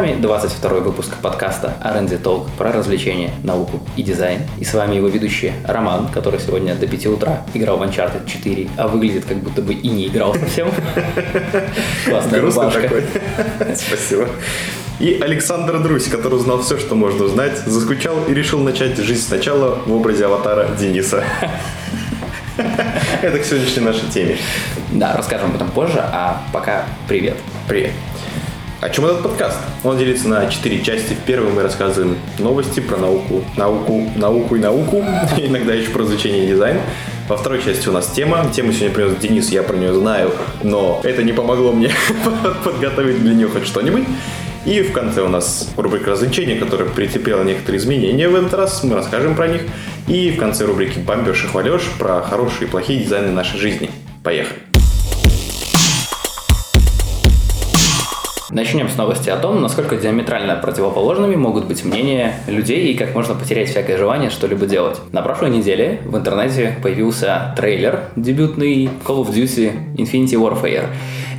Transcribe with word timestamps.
вами 0.00 0.14
22 0.18 0.70
выпуск 0.80 1.14
подкаста 1.20 1.74
R&D 1.82 2.16
Talk 2.22 2.48
про 2.56 2.72
развлечения, 2.72 3.32
науку 3.44 3.80
и 3.96 4.02
дизайн. 4.02 4.40
И 4.58 4.64
с 4.64 4.72
вами 4.72 4.94
его 4.94 5.08
ведущий 5.08 5.52
Роман, 5.66 6.08
который 6.08 6.40
сегодня 6.40 6.74
до 6.74 6.86
5 6.86 7.06
утра 7.08 7.42
играл 7.52 7.76
в 7.76 7.82
Uncharted 7.82 8.26
4, 8.26 8.70
а 8.78 8.88
выглядит 8.88 9.26
как 9.26 9.36
будто 9.36 9.60
бы 9.60 9.74
и 9.74 9.88
не 9.88 10.06
играл 10.06 10.32
совсем. 10.34 10.70
Классная 12.06 12.40
рубашка. 12.40 12.90
Спасибо. 13.76 14.26
И 15.00 15.20
Александр 15.20 15.82
Друсь, 15.82 16.08
который 16.08 16.36
узнал 16.36 16.62
все, 16.62 16.78
что 16.78 16.94
можно 16.94 17.26
узнать, 17.26 17.58
заскучал 17.58 18.24
и 18.26 18.32
решил 18.32 18.60
начать 18.60 18.96
жизнь 18.96 19.26
сначала 19.28 19.80
в 19.84 19.92
образе 19.92 20.24
аватара 20.24 20.68
Дениса. 20.80 21.22
Это 23.20 23.38
к 23.38 23.44
сегодняшней 23.44 23.84
нашей 23.84 24.08
теме. 24.08 24.38
Да, 24.92 25.14
расскажем 25.14 25.50
об 25.50 25.56
этом 25.56 25.70
позже, 25.70 26.00
а 26.00 26.42
пока 26.54 26.86
привет. 27.06 27.36
Привет. 27.68 27.92
О 28.80 28.88
чем 28.88 29.04
этот 29.04 29.22
подкаст? 29.22 29.58
Он 29.84 29.98
делится 29.98 30.26
на 30.26 30.46
четыре 30.46 30.82
части. 30.82 31.12
В 31.12 31.18
первой 31.26 31.52
мы 31.52 31.62
рассказываем 31.62 32.16
новости 32.38 32.80
про 32.80 32.96
науку, 32.96 33.44
науку, 33.54 34.10
науку 34.16 34.56
и 34.56 34.58
науку, 34.58 35.04
иногда 35.36 35.74
еще 35.74 35.90
про 35.90 36.04
изучение 36.04 36.44
и 36.44 36.48
дизайн. 36.48 36.80
Во 37.28 37.36
второй 37.36 37.62
части 37.62 37.90
у 37.90 37.92
нас 37.92 38.06
тема. 38.06 38.46
Тему 38.54 38.72
сегодня 38.72 38.94
принес 38.94 39.16
Денис, 39.16 39.50
я 39.50 39.62
про 39.62 39.76
нее 39.76 39.92
знаю, 39.92 40.32
но 40.62 40.98
это 41.04 41.22
не 41.22 41.34
помогло 41.34 41.72
мне 41.72 41.90
подготовить 42.64 43.20
для 43.20 43.34
нее 43.34 43.48
хоть 43.48 43.66
что-нибудь. 43.66 44.04
И 44.64 44.80
в 44.80 44.92
конце 44.92 45.20
у 45.20 45.28
нас 45.28 45.68
рубрика 45.76 46.12
развлечения, 46.12 46.56
которая 46.56 46.88
претерпела 46.88 47.44
некоторые 47.44 47.80
изменения 47.80 48.30
в 48.30 48.34
этот 48.34 48.54
раз. 48.54 48.82
Мы 48.82 48.94
расскажем 48.94 49.36
про 49.36 49.48
них. 49.48 49.62
И 50.08 50.30
в 50.30 50.38
конце 50.38 50.64
рубрики 50.64 50.98
«Бомбеж 50.98 51.44
и 51.44 51.48
хвалеж» 51.48 51.82
про 51.98 52.22
хорошие 52.22 52.66
и 52.66 52.70
плохие 52.70 53.00
дизайны 53.00 53.30
нашей 53.30 53.58
жизни. 53.58 53.90
Поехали! 54.24 54.69
Начнем 58.52 58.88
с 58.88 58.96
новости 58.96 59.30
о 59.30 59.36
том, 59.36 59.62
насколько 59.62 59.96
диаметрально 59.96 60.56
противоположными 60.56 61.36
могут 61.36 61.66
быть 61.66 61.84
мнения 61.84 62.34
людей 62.48 62.92
и 62.92 62.96
как 62.96 63.14
можно 63.14 63.36
потерять 63.36 63.68
всякое 63.68 63.96
желание 63.96 64.28
что-либо 64.28 64.66
делать. 64.66 64.98
На 65.12 65.22
прошлой 65.22 65.50
неделе 65.50 66.00
в 66.04 66.16
интернете 66.16 66.76
появился 66.82 67.54
трейлер 67.56 68.06
дебютный 68.16 68.90
Call 69.06 69.24
of 69.24 69.32
Duty 69.32 69.94
Infinity 69.94 70.34
Warfare. 70.34 70.88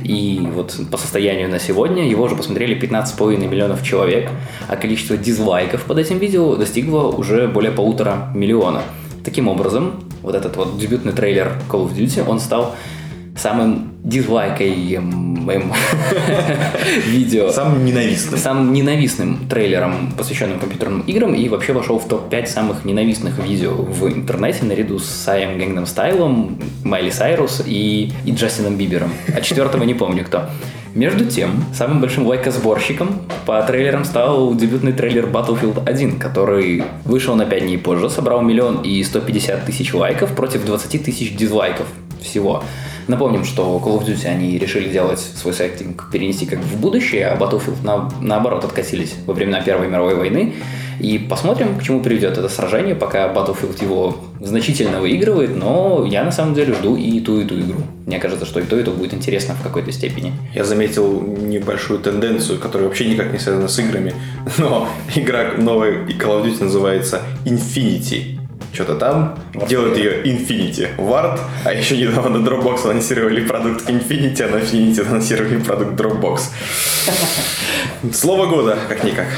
И 0.02 0.40
вот 0.54 0.74
по 0.90 0.96
состоянию 0.96 1.50
на 1.50 1.58
сегодня 1.58 2.08
его 2.08 2.24
уже 2.24 2.34
посмотрели 2.34 2.80
15,5 2.80 3.46
миллионов 3.46 3.82
человек, 3.84 4.30
а 4.68 4.76
количество 4.76 5.18
дизлайков 5.18 5.84
под 5.84 5.98
этим 5.98 6.16
видео 6.16 6.56
достигло 6.56 7.08
уже 7.08 7.46
более 7.46 7.72
полутора 7.72 8.32
миллиона. 8.34 8.80
Таким 9.22 9.48
образом, 9.48 10.02
вот 10.22 10.34
этот 10.34 10.56
вот 10.56 10.78
дебютный 10.78 11.12
трейлер 11.12 11.52
Call 11.68 11.86
of 11.86 11.94
Duty, 11.94 12.26
он 12.26 12.40
стал 12.40 12.74
самым 13.36 13.92
дизлайкаемым 14.04 15.46
видео. 17.06 17.50
Самым 17.50 17.84
ненавистным. 17.84 18.38
Самым 18.38 18.72
ненавистным 18.72 19.38
трейлером, 19.48 20.12
посвященным 20.16 20.58
компьютерным 20.58 21.00
играм, 21.02 21.34
и 21.34 21.48
вообще 21.48 21.72
вошел 21.72 21.98
в 21.98 22.06
топ-5 22.06 22.46
самых 22.46 22.84
ненавистных 22.84 23.38
видео 23.38 23.72
в 23.74 24.06
интернете 24.08 24.64
наряду 24.64 24.98
с 24.98 25.06
Саем 25.06 25.58
Гэнгном 25.58 25.86
Стайлом, 25.86 26.58
Майли 26.84 27.10
Сайрус 27.10 27.62
и, 27.64 28.12
и 28.24 28.32
Джастином 28.32 28.76
Бибером. 28.76 29.12
А 29.34 29.40
четвертого 29.40 29.84
не 29.84 29.94
помню 29.94 30.24
кто. 30.24 30.48
Между 30.94 31.24
тем, 31.24 31.64
самым 31.72 32.02
большим 32.02 32.26
лайкосборщиком 32.26 33.22
по 33.46 33.62
трейлерам 33.62 34.04
стал 34.04 34.54
дебютный 34.54 34.92
трейлер 34.92 35.24
Battlefield 35.24 35.82
1, 35.86 36.18
который 36.18 36.84
вышел 37.06 37.34
на 37.34 37.46
5 37.46 37.62
дней 37.62 37.78
позже, 37.78 38.10
собрал 38.10 38.42
миллион 38.42 38.82
и 38.82 39.02
150 39.02 39.64
тысяч 39.64 39.94
лайков 39.94 40.34
против 40.34 40.66
20 40.66 41.02
тысяч 41.02 41.34
дизлайков 41.34 41.86
всего. 42.20 42.62
Напомним, 43.08 43.44
что 43.44 43.80
Call 43.84 44.00
of 44.00 44.06
Duty 44.06 44.26
они 44.26 44.58
решили 44.58 44.88
делать 44.88 45.20
свой 45.20 45.54
сеттинг, 45.54 46.10
перенести 46.10 46.46
как 46.46 46.60
в 46.60 46.80
будущее, 46.80 47.26
а 47.28 47.36
Battlefield 47.36 47.84
на, 47.84 48.10
наоборот 48.20 48.64
откатились 48.64 49.14
во 49.26 49.34
времена 49.34 49.60
Первой 49.60 49.88
мировой 49.88 50.14
войны. 50.14 50.54
И 51.00 51.18
посмотрим, 51.18 51.78
к 51.78 51.82
чему 51.82 52.00
приведет 52.00 52.38
это 52.38 52.48
сражение, 52.48 52.94
пока 52.94 53.32
Battlefield 53.32 53.82
его 53.82 54.18
значительно 54.40 55.00
выигрывает, 55.00 55.56
но 55.56 56.06
я 56.08 56.22
на 56.22 56.30
самом 56.30 56.54
деле 56.54 56.74
жду 56.74 56.96
и 56.96 57.20
ту, 57.20 57.40
и 57.40 57.44
ту 57.44 57.58
игру. 57.58 57.80
Мне 58.06 58.18
кажется, 58.18 58.46
что 58.46 58.60
и 58.60 58.64
то, 58.64 58.78
и 58.78 58.84
то 58.84 58.92
будет 58.92 59.14
интересно 59.14 59.54
в 59.54 59.62
какой-то 59.62 59.90
степени. 59.90 60.32
Я 60.54 60.64
заметил 60.64 61.20
небольшую 61.20 62.00
тенденцию, 62.00 62.60
которая 62.60 62.88
вообще 62.88 63.06
никак 63.06 63.32
не 63.32 63.38
связана 63.38 63.68
с 63.68 63.78
играми, 63.78 64.14
но 64.58 64.88
игра 65.14 65.52
новая 65.56 66.04
Call 66.06 66.42
of 66.42 66.44
Duty 66.44 66.64
называется 66.64 67.22
Infinity 67.44 68.41
что-то 68.72 68.96
там, 68.96 69.38
Word 69.54 69.68
делают 69.68 69.96
ее 69.96 70.22
Infinity 70.22 70.96
Ward, 70.96 71.38
а 71.64 71.72
еще 71.72 71.96
недавно 71.96 72.38
Dropbox 72.38 72.84
анонсировали 72.84 73.44
продукт 73.44 73.88
Infinity, 73.88 74.42
а 74.42 74.48
на 74.48 74.56
Infinity 74.56 75.06
анонсировали 75.06 75.58
продукт 75.58 75.92
Dropbox. 76.00 76.40
Слово 78.12 78.46
года, 78.46 78.78
как-никак. 78.88 79.28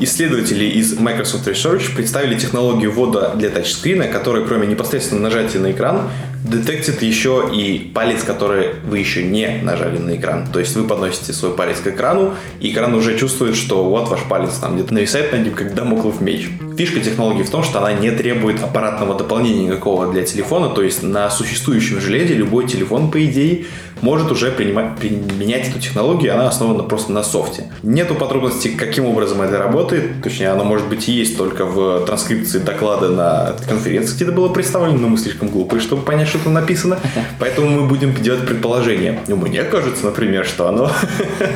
Исследователи 0.00 0.64
из 0.64 0.96
Microsoft 0.96 1.48
Research 1.48 1.94
представили 1.96 2.38
технологию 2.38 2.92
ввода 2.92 3.32
для 3.34 3.50
тачскрина, 3.50 4.06
которая 4.06 4.44
кроме 4.44 4.68
непосредственно 4.68 5.22
нажатия 5.22 5.60
на 5.60 5.72
экран 5.72 6.08
детектит 6.44 7.02
еще 7.02 7.50
и 7.52 7.90
палец, 7.94 8.22
который 8.22 8.74
вы 8.84 8.98
еще 8.98 9.22
не 9.22 9.60
нажали 9.62 9.98
на 9.98 10.16
экран. 10.16 10.46
То 10.52 10.58
есть 10.60 10.74
вы 10.76 10.84
подносите 10.84 11.32
свой 11.32 11.52
палец 11.52 11.80
к 11.80 11.86
экрану, 11.86 12.34
и 12.60 12.72
экран 12.72 12.94
уже 12.94 13.18
чувствует, 13.18 13.56
что 13.56 13.84
вот 13.84 14.08
ваш 14.08 14.20
палец 14.28 14.54
там 14.54 14.74
где-то 14.74 14.94
нависает 14.94 15.32
над 15.32 15.44
ним, 15.44 15.54
как 15.54 15.74
дамоклов 15.74 16.20
меч. 16.20 16.48
Фишка 16.76 17.00
технологии 17.00 17.42
в 17.42 17.50
том, 17.50 17.62
что 17.62 17.78
она 17.78 17.92
не 17.92 18.10
требует 18.10 18.62
аппаратного 18.62 19.16
дополнения 19.16 19.64
никакого 19.64 20.12
для 20.12 20.22
телефона, 20.22 20.68
то 20.68 20.82
есть 20.82 21.02
на 21.02 21.30
существующем 21.30 22.00
железе 22.00 22.34
любой 22.34 22.66
телефон, 22.66 23.10
по 23.10 23.24
идее, 23.24 23.66
может 24.00 24.30
уже 24.30 24.50
принимать, 24.50 24.96
применять 24.96 25.68
эту 25.68 25.80
технологию, 25.80 26.34
она 26.34 26.48
основана 26.48 26.84
просто 26.84 27.12
на 27.12 27.22
софте. 27.22 27.64
Нету 27.82 28.14
подробностей, 28.14 28.74
каким 28.74 29.06
образом 29.06 29.42
это 29.42 29.58
работает, 29.58 30.22
точнее, 30.22 30.50
оно 30.50 30.64
может 30.64 30.88
быть 30.88 31.08
и 31.08 31.12
есть 31.12 31.36
только 31.36 31.64
в 31.64 32.04
транскрипции 32.06 32.58
доклада 32.58 33.08
на 33.08 33.56
конференции, 33.68 34.14
где 34.14 34.24
это 34.24 34.32
было 34.32 34.48
представлено, 34.48 34.98
но 34.98 35.08
мы 35.08 35.18
слишком 35.18 35.48
глупые, 35.48 35.80
чтобы 35.80 36.02
понять, 36.02 36.27
что 36.28 36.38
там 36.38 36.52
написано, 36.52 36.98
поэтому 37.38 37.68
мы 37.68 37.88
будем 37.88 38.14
делать 38.14 38.46
предположения. 38.46 39.20
Ну, 39.26 39.36
мне 39.36 39.64
кажется, 39.64 40.04
например, 40.04 40.44
что 40.44 40.68
оно 40.68 40.90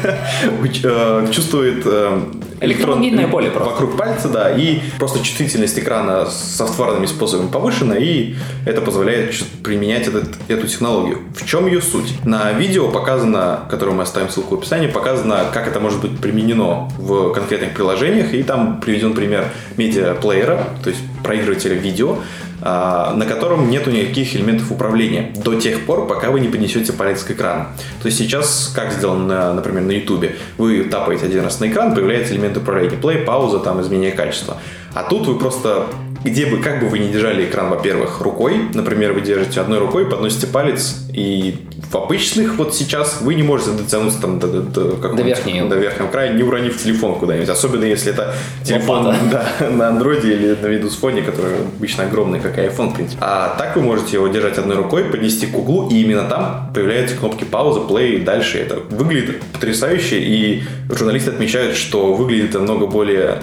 э, 0.84 1.26
чувствует 1.30 1.82
э, 1.84 2.20
электрон 2.62 3.02
поле 3.30 3.50
вокруг 3.50 3.96
пальца, 3.96 4.28
да, 4.28 4.50
и 4.50 4.80
просто 4.98 5.18
чувствительность 5.20 5.78
экрана 5.78 6.26
софтварными 6.26 7.06
способами 7.06 7.48
повышена, 7.48 7.96
и 7.96 8.34
это 8.64 8.80
позволяет 8.80 9.34
применять 9.62 10.08
этот, 10.08 10.28
эту 10.48 10.66
технологию. 10.66 11.18
В 11.36 11.46
чем 11.46 11.66
ее 11.66 11.82
суть? 11.82 12.24
На 12.24 12.52
видео 12.52 12.88
показано, 12.88 13.60
которое 13.70 13.92
мы 13.92 14.02
оставим 14.02 14.28
ссылку 14.28 14.56
в 14.56 14.58
описании, 14.58 14.86
показано, 14.86 15.46
как 15.52 15.68
это 15.68 15.80
может 15.80 16.00
быть 16.00 16.18
применено 16.18 16.88
в 16.98 17.32
конкретных 17.32 17.74
приложениях, 17.74 18.32
и 18.34 18.42
там 18.42 18.80
приведен 18.80 19.14
пример 19.14 19.46
медиаплеера, 19.76 20.68
то 20.82 20.90
есть 20.90 21.00
проигрывателя 21.22 21.74
видео, 21.74 22.18
на 22.62 23.26
котором 23.28 23.68
нету 23.70 23.90
никаких 23.90 24.36
элементов 24.36 24.70
управления 24.70 25.32
до 25.44 25.60
тех 25.60 25.84
пор, 25.84 26.06
пока 26.06 26.30
вы 26.30 26.40
не 26.40 26.48
поднесете 26.48 26.92
палец 26.92 27.24
к 27.24 27.32
экрану. 27.32 27.66
То 28.00 28.06
есть 28.06 28.18
сейчас, 28.18 28.70
как 28.74 28.92
сделано, 28.92 29.52
например, 29.52 29.82
на 29.82 29.90
YouTube, 29.90 30.26
вы 30.58 30.84
тапаете 30.84 31.26
один 31.26 31.42
раз 31.42 31.58
на 31.58 31.68
экран, 31.68 31.94
появляется 31.94 32.34
элемент 32.34 32.56
управления, 32.56 32.96
play, 32.96 33.24
пауза, 33.24 33.58
там, 33.58 33.80
изменение 33.80 34.12
качества. 34.12 34.58
А 34.94 35.02
тут 35.02 35.26
вы 35.26 35.38
просто 35.38 35.86
где 36.24 36.46
бы, 36.46 36.58
как 36.58 36.80
бы 36.80 36.88
вы 36.88 36.98
ни 36.98 37.10
держали 37.10 37.44
экран, 37.44 37.68
во-первых, 37.68 38.20
рукой, 38.20 38.68
например, 38.74 39.12
вы 39.12 39.22
держите 39.22 39.60
одной 39.60 39.78
рукой, 39.78 40.08
подносите 40.08 40.46
палец, 40.46 41.04
и 41.12 41.56
в 41.90 41.96
обычных 41.96 42.56
вот 42.56 42.74
сейчас 42.74 43.20
вы 43.20 43.34
не 43.34 43.42
можете 43.42 43.72
дотянуться 43.72 44.20
там 44.20 44.38
до, 44.38 44.46
до, 44.46 44.60
до, 44.62 44.92
до, 44.96 45.22
верхнего. 45.22 45.68
до 45.68 45.76
верхнего 45.76 46.08
края, 46.08 46.32
не 46.32 46.42
уронив 46.42 46.80
телефон 46.80 47.16
куда-нибудь. 47.16 47.48
Особенно 47.48 47.84
если 47.84 48.12
это 48.12 48.34
телефон 48.64 49.14
да, 49.30 49.46
на 49.68 49.88
андроиде 49.88 50.34
или 50.34 50.48
на 50.50 50.66
Windows 50.66 50.98
Phone, 51.00 51.22
который 51.22 51.56
обычно 51.76 52.04
огромный, 52.04 52.40
как 52.40 52.58
iPhone, 52.58 52.90
в 52.90 52.94
принципе. 52.94 53.18
А 53.20 53.56
так 53.58 53.76
вы 53.76 53.82
можете 53.82 54.16
его 54.16 54.28
держать 54.28 54.58
одной 54.58 54.76
рукой, 54.76 55.04
поднести 55.04 55.46
к 55.46 55.58
углу, 55.58 55.88
и 55.90 56.00
именно 56.02 56.22
там 56.22 56.70
появляются 56.72 57.16
кнопки 57.16 57.44
пауза, 57.44 57.80
плей 57.80 58.16
и 58.16 58.20
дальше. 58.20 58.58
Это 58.58 58.76
выглядит 58.90 59.42
потрясающе, 59.52 60.20
и 60.20 60.62
журналисты 60.88 61.30
отмечают, 61.30 61.76
что 61.76 62.14
выглядит 62.14 62.50
это 62.50 62.60
много 62.60 62.86
более 62.86 63.42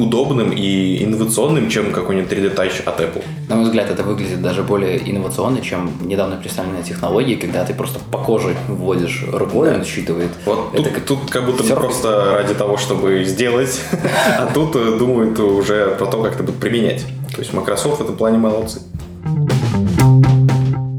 удобным 0.00 0.52
и 0.52 1.04
инновационным, 1.04 1.68
чем 1.68 1.92
какой-нибудь 1.92 2.30
3D 2.30 2.54
Touch 2.54 2.84
от 2.84 3.00
Apple. 3.00 3.24
На 3.48 3.56
мой 3.56 3.64
взгляд, 3.64 3.90
это 3.90 4.02
выглядит 4.02 4.42
даже 4.42 4.62
более 4.62 4.98
инновационно, 5.10 5.60
чем 5.60 5.90
недавно 6.04 6.36
представленные 6.36 6.82
технологии, 6.82 7.34
когда 7.34 7.64
ты 7.64 7.74
просто 7.74 8.00
по 8.10 8.18
коже 8.18 8.56
вводишь 8.68 9.24
рукой, 9.32 9.70
да. 9.70 9.76
он 9.76 9.84
считывает. 9.84 10.30
Вот 10.44 10.70
это 10.74 10.84
тут, 10.84 10.92
как... 10.92 11.04
тут 11.04 11.30
как 11.30 11.46
будто 11.46 11.62
бы 11.62 11.74
просто 11.74 12.32
ради 12.32 12.54
того, 12.54 12.76
чтобы 12.76 13.24
сделать, 13.24 13.80
а 14.38 14.50
тут 14.52 14.76
э, 14.76 14.98
думают 14.98 15.38
уже 15.38 15.94
про 15.98 16.06
то, 16.06 16.22
как 16.22 16.34
это 16.34 16.42
будет 16.42 16.56
применять. 16.56 17.04
То 17.34 17.40
есть 17.40 17.52
Microsoft 17.52 18.00
в 18.00 18.04
этом 18.04 18.16
плане 18.16 18.38
молодцы. 18.38 18.80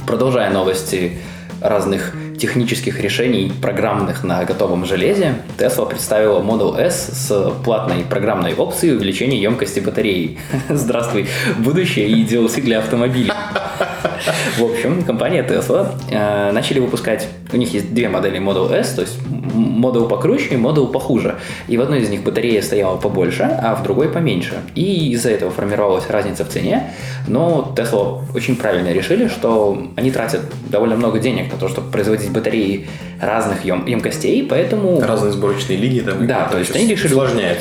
Продолжая 0.08 0.52
новости 0.52 1.18
разных 1.62 2.14
технических 2.42 3.00
решений, 3.00 3.52
программных 3.62 4.24
на 4.24 4.44
готовом 4.46 4.84
железе, 4.86 5.36
Tesla 5.60 5.88
представила 5.88 6.42
Model 6.42 6.76
S 6.76 7.10
с 7.14 7.54
платной 7.64 8.04
программной 8.04 8.56
опцией 8.56 8.96
увеличения 8.96 9.40
емкости 9.40 9.80
батареи. 9.80 10.40
Здравствуй, 10.70 11.28
будущее 11.60 12.08
и 12.08 12.26
DLC 12.26 12.62
для 12.62 12.80
автомобилей. 12.80 13.32
В 14.58 14.64
общем, 14.64 15.04
компания 15.04 15.44
Tesla 15.44 15.92
э, 16.10 16.52
начали 16.52 16.80
выпускать, 16.80 17.28
у 17.54 17.58
них 17.58 17.74
есть 17.74 17.94
две 17.94 18.10
модели 18.10 18.40
Model 18.40 18.72
S, 18.74 18.94
то 18.94 19.02
есть 19.02 19.20
Model 19.22 20.08
покруче 20.08 20.56
и 20.56 20.58
Model 20.58 20.92
похуже. 20.92 21.38
И 21.68 21.78
в 21.78 21.82
одной 21.82 22.02
из 22.02 22.10
них 22.10 22.24
батарея 22.24 22.62
стояла 22.62 22.98
побольше, 22.98 23.44
а 23.44 23.76
в 23.76 23.84
другой 23.84 24.10
поменьше. 24.10 24.62
И 24.76 25.12
из-за 25.14 25.30
этого 25.30 25.52
формировалась 25.52 26.10
разница 26.10 26.46
в 26.46 26.50
цене. 26.50 26.92
Но 27.28 27.74
Tesla 27.76 28.22
очень 28.34 28.56
правильно 28.56 28.92
решили, 28.92 29.28
что 29.28 29.88
они 29.96 30.12
тратят 30.12 30.42
довольно 30.70 30.96
много 30.96 31.20
денег 31.20 31.52
на 31.52 31.58
то, 31.58 31.68
чтобы 31.68 31.92
производить 31.92 32.31
батареи 32.32 32.88
разных 33.22 33.64
ем- 33.64 33.86
емкостей, 33.86 34.46
поэтому... 34.48 35.00
Разные 35.00 35.32
сборочные 35.32 35.78
линии 35.78 36.02
там. 36.02 36.26
Да, 36.26 36.48
то 36.50 36.58
есть 36.58 36.76
они 36.76 36.88
решили 36.88 37.14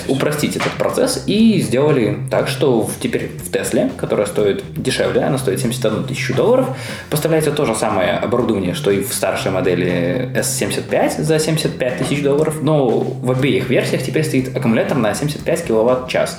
упростить 0.09 0.57
этот 0.57 0.73
процесс 0.73 1.25
и 1.27 1.61
сделали 1.61 2.17
так, 2.31 2.49
что 2.49 2.89
теперь 3.01 3.31
в 3.45 3.53
Тесле, 3.53 3.91
которая 3.97 4.27
стоит 4.27 4.65
дешевле, 4.77 5.23
она 5.23 5.39
стоит 5.39 5.61
71 5.61 6.05
тысячу 6.05 6.35
долларов, 6.35 6.69
поставляется 7.11 7.53
то 7.53 7.67
же 7.67 7.75
самое 7.75 8.13
оборудование, 8.13 8.75
что 8.75 8.91
и 8.91 9.03
в 9.03 9.13
старшей 9.13 9.51
модели 9.51 10.31
S75 10.35 11.23
за 11.23 11.39
75 11.39 11.99
тысяч 11.99 12.23
долларов, 12.23 12.63
но 12.63 12.89
в 12.89 13.31
обеих 13.31 13.69
версиях 13.69 14.03
теперь 14.03 14.25
стоит 14.25 14.57
аккумулятор 14.57 14.97
на 14.97 15.15
75 15.15 15.65
киловатт-час 15.67 16.39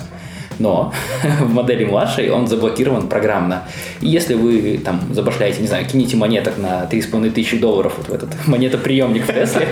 но 0.58 0.92
в 1.40 1.52
модели 1.52 1.84
младшей 1.84 2.30
он 2.30 2.46
заблокирован 2.46 3.08
программно. 3.08 3.64
И 4.00 4.08
если 4.08 4.34
вы 4.34 4.80
там 4.84 5.00
забашляете, 5.12 5.60
не 5.60 5.68
знаю, 5.68 5.86
кинете 5.86 6.16
монеток 6.16 6.58
на 6.58 6.84
3,5 6.90 7.30
тысячи 7.30 7.58
долларов 7.58 7.94
вот 7.96 8.08
в 8.08 8.12
этот 8.12 8.30
монетоприемник 8.46 9.24
в 9.24 9.32
Тесле, 9.32 9.68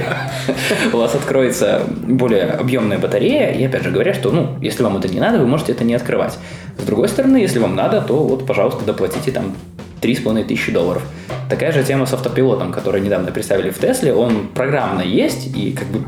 у 0.93 0.97
вас 0.97 1.15
откроется 1.15 1.83
более 1.89 2.45
объемная 2.45 2.99
батарея, 2.99 3.53
и 3.53 3.65
опять 3.65 3.83
же 3.83 3.91
говоря, 3.91 4.15
что, 4.15 4.31
ну, 4.31 4.57
если 4.61 4.83
вам 4.83 4.97
это 4.97 5.09
не 5.09 5.21
надо, 5.21 5.39
вы 5.39 5.47
можете 5.47 5.73
это 5.73 5.85
не 5.85 5.95
открывать. 5.95 6.39
С 6.79 6.83
другой 6.85 7.09
стороны, 7.09 7.39
если 7.39 7.59
вам 7.59 7.75
надо, 7.75 8.01
то 8.01 8.23
вот, 8.23 8.47
пожалуйста, 8.47 8.85
доплатите 8.85 9.31
там 9.33 9.55
3,5 10.01 10.45
тысячи 10.45 10.73
долларов. 10.73 11.03
Такая 11.51 11.73
же 11.73 11.83
тема 11.83 12.07
с 12.07 12.13
автопилотом, 12.13 12.73
который 12.73 13.01
недавно 13.01 13.33
представили 13.33 13.71
в 13.71 13.79
Тесле, 13.79 14.15
он 14.15 14.47
программно 14.55 15.03
есть, 15.03 15.49
и 15.57 15.73
как 15.73 15.89
бы 15.89 16.05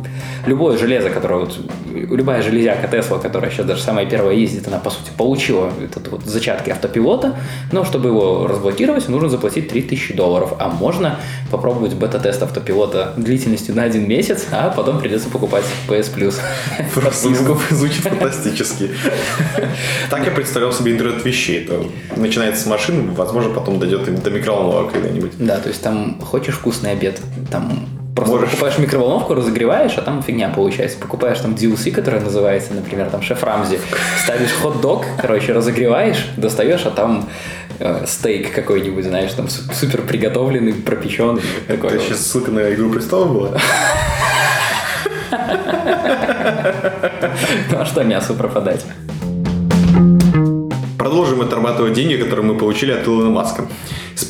любое 0.47 0.79
железо, 0.79 1.11
которое 1.11 1.41
вот, 1.41 1.59
любая 1.93 2.43
железяка 2.43 2.87
Тесла, 2.87 3.19
которая 3.19 3.51
сейчас 3.51 3.67
даже 3.67 3.83
самая 3.83 4.07
первая 4.07 4.37
ездит, 4.37 4.69
она 4.69 4.79
по 4.79 4.91
сути 4.91 5.11
получила 5.17 5.73
этот 5.83 6.07
вот 6.09 6.25
зачатки 6.25 6.71
автопилота, 6.71 7.35
но 7.73 7.85
чтобы 7.85 8.11
его 8.11 8.47
разблокировать, 8.47 9.09
нужно 9.09 9.29
заплатить 9.29 9.69
3000 9.69 10.15
долларов, 10.15 10.55
а 10.61 10.69
можно 10.69 11.19
попробовать 11.51 11.95
бета-тест 11.95 12.41
автопилота 12.43 13.13
длительностью 13.17 13.75
на 13.75 13.83
один 13.83 14.07
месяц, 14.09 14.47
а 14.53 14.71
потом 14.71 15.01
придется 15.01 15.29
покупать 15.29 15.65
PS 15.89 16.15
Plus. 16.15 16.37
Просто 16.95 17.35
звучит 17.71 18.05
фантастически. 18.05 18.91
Так 20.09 20.25
я 20.25 20.31
представлял 20.31 20.73
себе 20.73 20.93
интернет 20.93 21.25
вещей. 21.25 21.65
Это 21.65 21.83
начинается 22.17 22.63
с 22.63 22.67
машины, 22.67 23.11
возможно, 23.13 23.53
потом 23.53 23.81
дойдет 23.81 24.23
до 24.23 24.31
микроволновок 24.31 24.93
когда-нибудь. 24.93 25.32
Да, 25.39 25.59
то 25.59 25.69
есть 25.69 25.83
там 25.83 26.21
хочешь 26.21 26.55
вкусный 26.57 26.93
обед, 26.93 27.21
там 27.51 27.87
Просто 28.15 28.35
Можешь. 28.35 28.51
покупаешь 28.51 28.79
микроволновку, 28.79 29.33
разогреваешь, 29.33 29.95
а 29.97 30.03
там 30.03 30.23
фигня 30.23 30.51
получается. 30.51 30.99
Покупаешь 30.99 31.39
там 31.39 31.53
DLC, 31.55 31.91
которая 31.91 32.21
называется, 32.21 32.75
например, 32.75 33.09
там 33.09 33.23
шеф 33.23 33.43
Рамзи. 33.43 33.79
Ставишь 34.23 34.53
хот-дог, 34.53 35.07
короче, 35.19 35.55
разогреваешь, 35.55 36.29
достаешь, 36.37 36.85
а 36.85 36.91
там 36.91 37.27
э, 37.79 38.05
стейк 38.07 38.53
какой-нибудь, 38.53 39.07
знаешь, 39.07 39.33
там 39.33 39.49
супер 39.49 40.03
приготовленный, 40.03 40.75
пропеченный. 40.75 41.41
Такой 41.67 41.89
Это 41.89 42.01
сейчас 42.01 42.19
ссылка 42.19 42.51
на 42.51 42.71
Игру 42.75 42.91
престолов 42.91 43.33
была? 43.33 43.59
Ну 47.71 47.79
а 47.81 47.85
что 47.87 48.05
мясо 48.05 48.35
пропадать? 48.35 48.85
Продолжим 50.99 51.41
отрабатывать 51.41 51.95
деньги, 51.95 52.17
которые 52.17 52.45
мы 52.45 52.59
получили 52.59 52.93
от 52.93 53.07
Илона 53.07 53.31
Маска. 53.31 53.65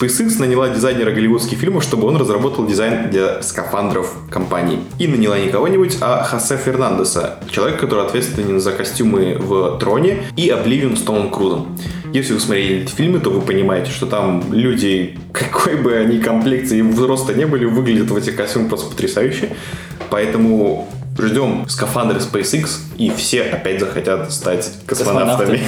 SpaceX 0.02 0.40
наняла 0.40 0.68
дизайнера 0.68 1.12
голливудских 1.12 1.58
фильмов, 1.58 1.84
чтобы 1.84 2.08
он 2.08 2.16
разработал 2.16 2.66
дизайн 2.66 3.08
для 3.10 3.40
скафандров 3.40 4.12
компании. 4.30 4.80
И 4.98 5.06
наняла 5.06 5.38
не 5.38 5.48
кого-нибудь, 5.48 5.98
а 6.00 6.24
Хосе 6.24 6.56
Фернандеса, 6.56 7.38
человек, 7.48 7.78
который 7.78 8.04
ответственен 8.04 8.60
за 8.60 8.72
костюмы 8.72 9.36
в 9.38 9.78
Троне 9.78 10.24
и 10.36 10.48
Обливион 10.48 10.96
с 10.96 11.02
Томом 11.02 11.30
Крузом. 11.30 11.78
Если 12.12 12.34
вы 12.34 12.40
смотрели 12.40 12.82
эти 12.82 12.92
фильмы, 12.92 13.20
то 13.20 13.30
вы 13.30 13.40
понимаете, 13.40 13.90
что 13.92 14.06
там 14.06 14.42
люди, 14.52 15.16
какой 15.32 15.76
бы 15.76 15.94
они 15.94 16.18
комплекции 16.18 16.78
и 16.78 16.82
взроста 16.82 17.32
не 17.32 17.46
были, 17.46 17.64
выглядят 17.64 18.10
в 18.10 18.16
этих 18.16 18.36
костюмах 18.36 18.70
просто 18.70 18.90
потрясающе. 18.90 19.50
Поэтому 20.10 20.88
ждем 21.18 21.66
скафандры 21.68 22.18
SpaceX, 22.20 22.68
и 22.96 23.10
все 23.10 23.42
опять 23.42 23.80
захотят 23.80 24.32
стать 24.32 24.72
космонавтами. 24.86 25.60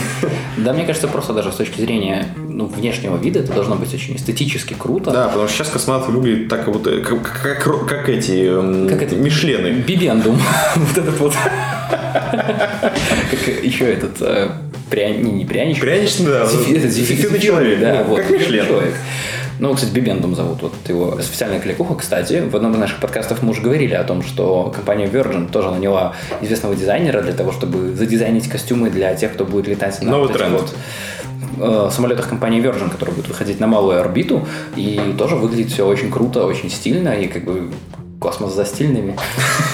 Да, 0.56 0.72
мне 0.72 0.84
кажется, 0.84 1.08
просто 1.08 1.32
даже 1.32 1.52
с 1.52 1.56
точки 1.56 1.80
зрения 1.80 2.28
ну, 2.36 2.66
внешнего 2.66 3.16
вида 3.16 3.40
это 3.40 3.52
должно 3.52 3.74
быть 3.74 3.92
очень 3.92 4.16
эстетически 4.16 4.74
круто. 4.74 5.10
Да, 5.10 5.28
потому 5.28 5.48
что 5.48 5.58
сейчас 5.58 5.68
космонавты 5.70 6.12
выглядят 6.12 6.48
так, 6.48 6.66
вот, 6.68 6.84
как, 6.84 7.62
как, 7.62 7.86
как 7.86 8.08
эти 8.08 8.46
эм, 8.48 8.88
как 8.88 9.02
это? 9.02 9.16
Мишлены. 9.16 9.82
Бибендум. 9.82 10.40
вот 10.76 10.96
этот 10.96 11.18
вот. 11.18 11.34
как 11.90 13.64
еще 13.64 13.92
этот 13.92 14.20
э, 14.20 14.50
пряни, 14.90 15.30
не 15.32 15.44
пряничек. 15.44 15.82
Пряничный, 15.82 16.26
да. 16.26 16.46
Зефирный 16.46 17.40
человек. 17.40 17.80
Да, 17.80 18.04
вот. 18.04 18.18
Как 18.18 18.30
Мишлен. 18.30 18.66
Человек. 18.66 18.94
Ну, 19.58 19.74
кстати, 19.74 19.92
Бибендум 19.92 20.34
зовут 20.34 20.62
вот 20.62 20.74
его 20.88 21.16
официальная 21.16 21.60
кликуха. 21.60 21.94
Кстати, 21.94 22.42
в 22.48 22.56
одном 22.56 22.72
из 22.72 22.78
наших 22.78 23.00
подкастов 23.00 23.42
мы 23.42 23.50
уже 23.50 23.62
говорили 23.62 23.94
о 23.94 24.04
том, 24.04 24.22
что 24.22 24.72
компания 24.74 25.06
Virgin 25.06 25.50
тоже 25.50 25.70
наняла 25.70 26.14
известного 26.40 26.74
дизайнера 26.74 27.22
для 27.22 27.32
того, 27.32 27.52
чтобы 27.52 27.94
задизайнить 27.94 28.48
костюмы 28.48 28.90
для 28.90 29.14
тех, 29.14 29.32
кто 29.34 29.44
будет 29.44 29.68
летать 29.68 30.02
на 30.02 30.12
Новый 30.12 30.28
вот 30.28 30.36
тренд. 30.36 30.52
вот 30.52 30.74
э, 31.60 31.90
самолетах 31.92 32.28
компании 32.28 32.62
Virgin, 32.62 32.90
которые 32.90 33.14
будут 33.14 33.30
выходить 33.30 33.60
на 33.60 33.66
малую 33.66 34.00
орбиту, 34.00 34.46
и 34.76 35.14
тоже 35.16 35.36
выглядит 35.36 35.72
все 35.72 35.86
очень 35.86 36.10
круто, 36.10 36.46
очень 36.46 36.70
стильно, 36.70 37.10
и 37.10 37.28
как 37.28 37.44
бы 37.44 37.70
космос 38.18 38.54
за 38.54 38.64
стильными. 38.64 39.16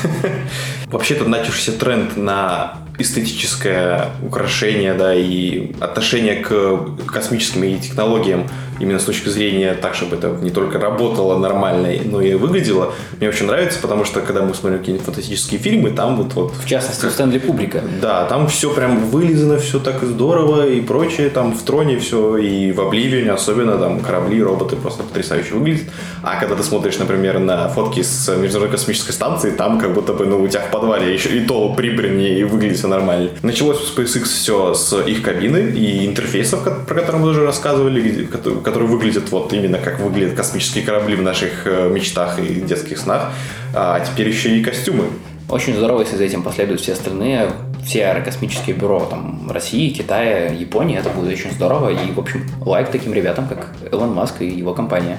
Вообще-то 0.90 1.24
начавшийся 1.24 1.72
тренд 1.72 2.16
на 2.16 2.78
эстетическое 2.98 4.10
украшение, 4.22 4.94
да, 4.94 5.14
и 5.14 5.72
отношение 5.80 6.36
к 6.36 6.78
космическим 7.06 7.64
и 7.64 7.78
технологиям 7.78 8.46
именно 8.80 8.98
с 8.98 9.04
точки 9.04 9.28
зрения 9.28 9.74
так, 9.74 9.94
чтобы 9.94 10.16
это 10.16 10.36
не 10.40 10.50
только 10.50 10.78
работало 10.78 11.38
нормально, 11.38 11.90
но 12.06 12.20
и 12.20 12.34
выглядело, 12.34 12.94
мне 13.18 13.28
очень 13.28 13.46
нравится, 13.46 13.78
потому 13.78 14.04
что 14.04 14.20
когда 14.22 14.42
мы 14.42 14.54
смотрим 14.54 14.78
какие-нибудь 14.78 15.04
фантастические 15.04 15.60
фильмы, 15.60 15.90
там 15.90 16.16
вот... 16.16 16.32
вот 16.34 16.54
в 16.56 16.66
частности, 16.66 17.02
как, 17.02 17.12
Стэнли 17.12 17.38
Кубрика. 17.38 17.82
Да, 18.00 18.24
там 18.24 18.48
все 18.48 18.72
прям 18.72 19.10
вылизано, 19.10 19.58
все 19.58 19.78
так 19.78 20.02
здорово 20.02 20.66
и 20.66 20.80
прочее, 20.80 21.28
там 21.28 21.52
в 21.52 21.62
Троне 21.62 21.98
все, 21.98 22.38
и 22.38 22.72
в 22.72 22.80
Обливионе 22.80 23.32
особенно, 23.32 23.76
там 23.76 24.00
корабли, 24.00 24.42
роботы 24.42 24.76
просто 24.76 25.02
потрясающе 25.02 25.54
выглядят. 25.54 25.88
А 26.22 26.36
когда 26.40 26.56
ты 26.56 26.62
смотришь, 26.62 26.98
например, 26.98 27.38
на 27.38 27.68
фотки 27.68 28.02
с 28.02 28.28
Международной 28.34 28.78
космической 28.78 29.12
станции, 29.12 29.50
там 29.50 29.78
как 29.78 29.92
будто 29.92 30.14
бы, 30.14 30.24
ну, 30.24 30.40
у 30.40 30.48
тебя 30.48 30.60
в 30.60 30.70
подвале 30.80 31.12
еще 31.12 31.36
и 31.36 31.44
то 31.44 31.72
прибрани 31.74 32.38
и 32.38 32.44
выглядит 32.44 32.78
все 32.78 32.88
нормально. 32.88 33.30
Началось 33.42 33.78
у 33.78 34.00
SpaceX 34.00 34.24
все 34.24 34.74
с 34.74 34.98
их 35.00 35.22
кабины 35.22 35.70
и 35.70 36.06
интерфейсов, 36.06 36.64
про 36.86 36.94
которые 36.94 37.22
мы 37.22 37.30
уже 37.30 37.44
рассказывали, 37.44 38.24
которые 38.64 38.88
выглядят 38.88 39.30
вот 39.30 39.52
именно 39.52 39.78
как 39.78 40.00
выглядят 40.00 40.34
космические 40.34 40.84
корабли 40.84 41.16
в 41.16 41.22
наших 41.22 41.66
э, 41.66 41.88
мечтах 41.90 42.38
и 42.38 42.60
детских 42.60 42.98
снах, 42.98 43.32
а 43.74 44.00
теперь 44.00 44.28
еще 44.28 44.56
и 44.56 44.62
костюмы. 44.62 45.04
Очень 45.48 45.74
здорово, 45.74 46.00
если 46.00 46.16
за 46.16 46.24
этим 46.24 46.42
последуют 46.42 46.80
все 46.80 46.92
остальные, 46.92 47.50
все 47.84 48.06
аэрокосмические 48.06 48.76
бюро 48.76 49.06
там, 49.10 49.50
России, 49.50 49.90
Китая, 49.90 50.52
Японии, 50.52 50.96
это 50.96 51.10
будет 51.10 51.32
очень 51.32 51.50
здорово. 51.50 51.90
И, 51.90 52.12
в 52.12 52.20
общем, 52.20 52.46
лайк 52.64 52.90
таким 52.90 53.12
ребятам, 53.12 53.48
как 53.48 53.72
Илон 53.90 54.12
Маск 54.12 54.42
и 54.42 54.46
его 54.46 54.74
компания. 54.74 55.18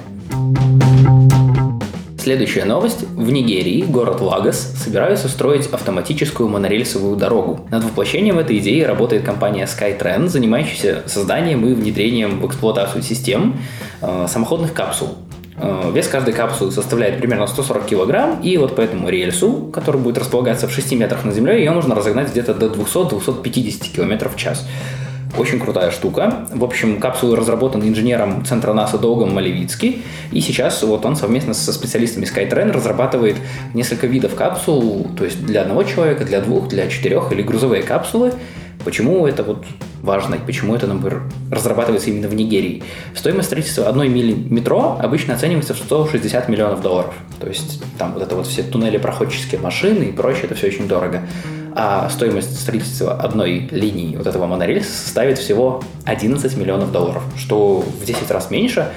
Следующая 2.22 2.64
новость. 2.64 3.02
В 3.16 3.32
Нигерии 3.32 3.82
город 3.82 4.20
Лагос 4.20 4.56
собираются 4.56 5.28
строить 5.28 5.66
автоматическую 5.66 6.48
монорельсовую 6.48 7.16
дорогу. 7.16 7.66
Над 7.72 7.82
воплощением 7.82 8.38
этой 8.38 8.58
идеи 8.58 8.82
работает 8.82 9.24
компания 9.24 9.64
SkyTrain, 9.64 10.28
занимающаяся 10.28 11.02
созданием 11.06 11.66
и 11.66 11.74
внедрением 11.74 12.38
в 12.38 12.46
эксплуатацию 12.46 13.02
систем 13.02 13.58
э, 14.00 14.26
самоходных 14.28 14.72
капсул. 14.72 15.16
Э, 15.56 15.90
вес 15.92 16.06
каждой 16.06 16.32
капсулы 16.32 16.70
составляет 16.70 17.18
примерно 17.18 17.48
140 17.48 17.86
килограмм, 17.86 18.40
и 18.40 18.56
вот 18.56 18.76
по 18.76 18.82
этому 18.82 19.08
рельсу, 19.08 19.72
который 19.72 20.00
будет 20.00 20.16
располагаться 20.16 20.68
в 20.68 20.72
6 20.72 20.92
метрах 20.92 21.24
над 21.24 21.34
землей, 21.34 21.58
ее 21.58 21.72
можно 21.72 21.96
разогнать 21.96 22.30
где-то 22.30 22.54
до 22.54 22.66
200-250 22.66 23.92
километров 23.92 24.36
в 24.36 24.38
час. 24.38 24.64
Очень 25.38 25.60
крутая 25.60 25.90
штука. 25.90 26.46
В 26.52 26.62
общем, 26.62 27.00
капсулы 27.00 27.36
разработаны 27.36 27.88
инженером 27.88 28.44
центра 28.44 28.74
НАСА 28.74 28.98
Долгом 28.98 29.34
Малевицки. 29.34 30.02
И 30.30 30.40
сейчас 30.42 30.82
вот 30.82 31.06
он 31.06 31.16
совместно 31.16 31.54
со 31.54 31.72
специалистами 31.72 32.26
SkyTrain 32.26 32.70
разрабатывает 32.70 33.36
несколько 33.72 34.06
видов 34.06 34.34
капсул, 34.34 35.06
то 35.16 35.24
есть 35.24 35.44
для 35.44 35.62
одного 35.62 35.84
человека, 35.84 36.24
для 36.24 36.42
двух, 36.42 36.68
для 36.68 36.86
четырех 36.88 37.32
или 37.32 37.42
грузовые 37.42 37.82
капсулы. 37.82 38.34
Почему 38.84 39.26
это 39.26 39.42
вот 39.42 39.64
важно 40.02 40.34
и 40.34 40.38
почему 40.38 40.74
это, 40.74 40.86
например, 40.86 41.22
разрабатывается 41.50 42.10
именно 42.10 42.28
в 42.28 42.34
Нигерии? 42.34 42.82
Стоимость 43.14 43.46
строительства 43.46 43.88
одной 43.88 44.08
мили 44.08 44.34
метро 44.34 44.98
обычно 45.00 45.34
оценивается 45.34 45.72
в 45.72 45.78
160 45.78 46.48
миллионов 46.48 46.82
долларов. 46.82 47.14
То 47.40 47.46
есть 47.46 47.82
там 47.96 48.12
вот 48.12 48.22
это 48.22 48.34
вот 48.34 48.48
все 48.48 48.62
туннели 48.62 48.98
проходческие 48.98 49.60
машины 49.60 50.04
и 50.04 50.12
прочее, 50.12 50.44
это 50.44 50.56
все 50.56 50.66
очень 50.66 50.88
дорого 50.88 51.22
а 51.74 52.08
стоимость 52.10 52.60
строительства 52.60 53.14
одной 53.14 53.68
линии 53.70 54.16
вот 54.16 54.26
этого 54.26 54.46
монорельса 54.46 54.92
составит 54.92 55.38
всего 55.38 55.82
11 56.04 56.56
миллионов 56.56 56.92
долларов, 56.92 57.22
что 57.36 57.80
в 57.80 58.04
10 58.04 58.30
раз 58.30 58.50
меньше, 58.50 58.88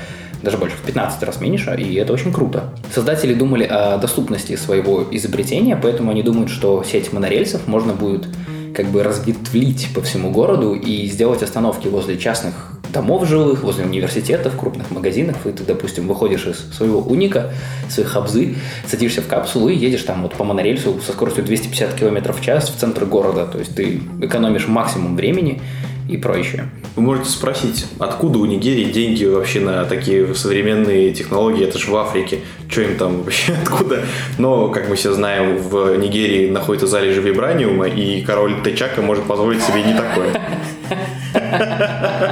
даже 0.42 0.58
больше, 0.58 0.76
в 0.78 0.82
15 0.82 1.24
раз 1.24 1.42
меньше, 1.42 1.76
и 1.78 1.96
это 1.96 2.14
очень 2.14 2.32
круто. 2.32 2.74
Создатели 2.94 3.34
думали 3.34 3.64
о 3.64 3.98
доступности 3.98 4.56
своего 4.56 5.06
изобретения, 5.12 5.76
поэтому 5.76 6.12
они 6.12 6.22
думают, 6.22 6.50
что 6.50 6.84
сеть 6.84 7.12
монорельсов 7.12 7.68
можно 7.68 7.94
будет 7.94 8.28
как 8.76 8.88
бы 8.88 9.04
разветвлить 9.04 9.90
по 9.96 10.02
всему 10.02 10.32
городу 10.32 10.74
и 10.74 11.08
сделать 11.08 11.42
остановки 11.42 11.88
возле 11.88 12.18
частных 12.18 12.74
домов 12.92 13.28
жилых, 13.28 13.64
возле 13.64 13.86
университетов, 13.86 14.58
крупных 14.58 14.92
магазинов, 14.92 15.46
и 15.46 15.52
ты, 15.52 15.64
допустим, 15.64 16.08
выходишь 16.08 16.46
из 16.46 16.58
своего 16.74 17.00
уника, 17.00 17.54
своей 17.90 18.08
хабзы, 18.08 18.56
садишься 18.88 19.22
в 19.22 19.28
капсулу 19.28 19.70
и 19.70 19.76
едешь 19.76 20.04
там 20.04 20.24
вот 20.24 20.34
по 20.34 20.44
монорельсу 20.44 21.00
со 21.06 21.12
скоростью 21.12 21.44
250 21.44 21.94
км 21.94 22.34
в 22.34 22.42
час 22.42 22.70
в 22.70 22.78
центр 22.78 23.06
города. 23.06 23.46
То 23.46 23.60
есть 23.60 23.76
ты 23.76 24.02
экономишь 24.22 24.68
максимум 24.68 25.16
времени 25.16 25.62
и 26.08 26.18
прочее. 26.18 26.70
Вы 26.96 27.02
можете 27.02 27.30
спросить, 27.30 27.88
откуда 28.00 28.40
у 28.40 28.46
Нигерии 28.46 28.86
деньги 28.86 29.26
вообще 29.26 29.60
на 29.60 29.86
такие 29.86 30.34
современные 30.36 31.12
технологии? 31.14 31.68
Это 31.68 31.80
же 31.80 31.90
в 31.90 31.96
Африке. 31.96 32.40
Что 32.70 32.82
им 32.82 32.98
там 32.98 33.24
вообще 33.24 33.54
откуда? 33.64 34.04
Но, 34.38 34.70
как 34.70 34.88
мы 34.88 34.96
все 34.96 35.14
знаем, 35.14 35.58
в 35.58 35.98
Нигерии 35.98 36.50
находится 36.50 36.88
залежи 36.88 37.22
вибраниума, 37.22 37.88
и 37.88 38.22
король 38.22 38.62
Течака 38.64 39.02
может 39.02 39.26
позволить 39.26 39.64
себе 39.64 39.84
не 39.84 39.94
такое. 39.94 40.40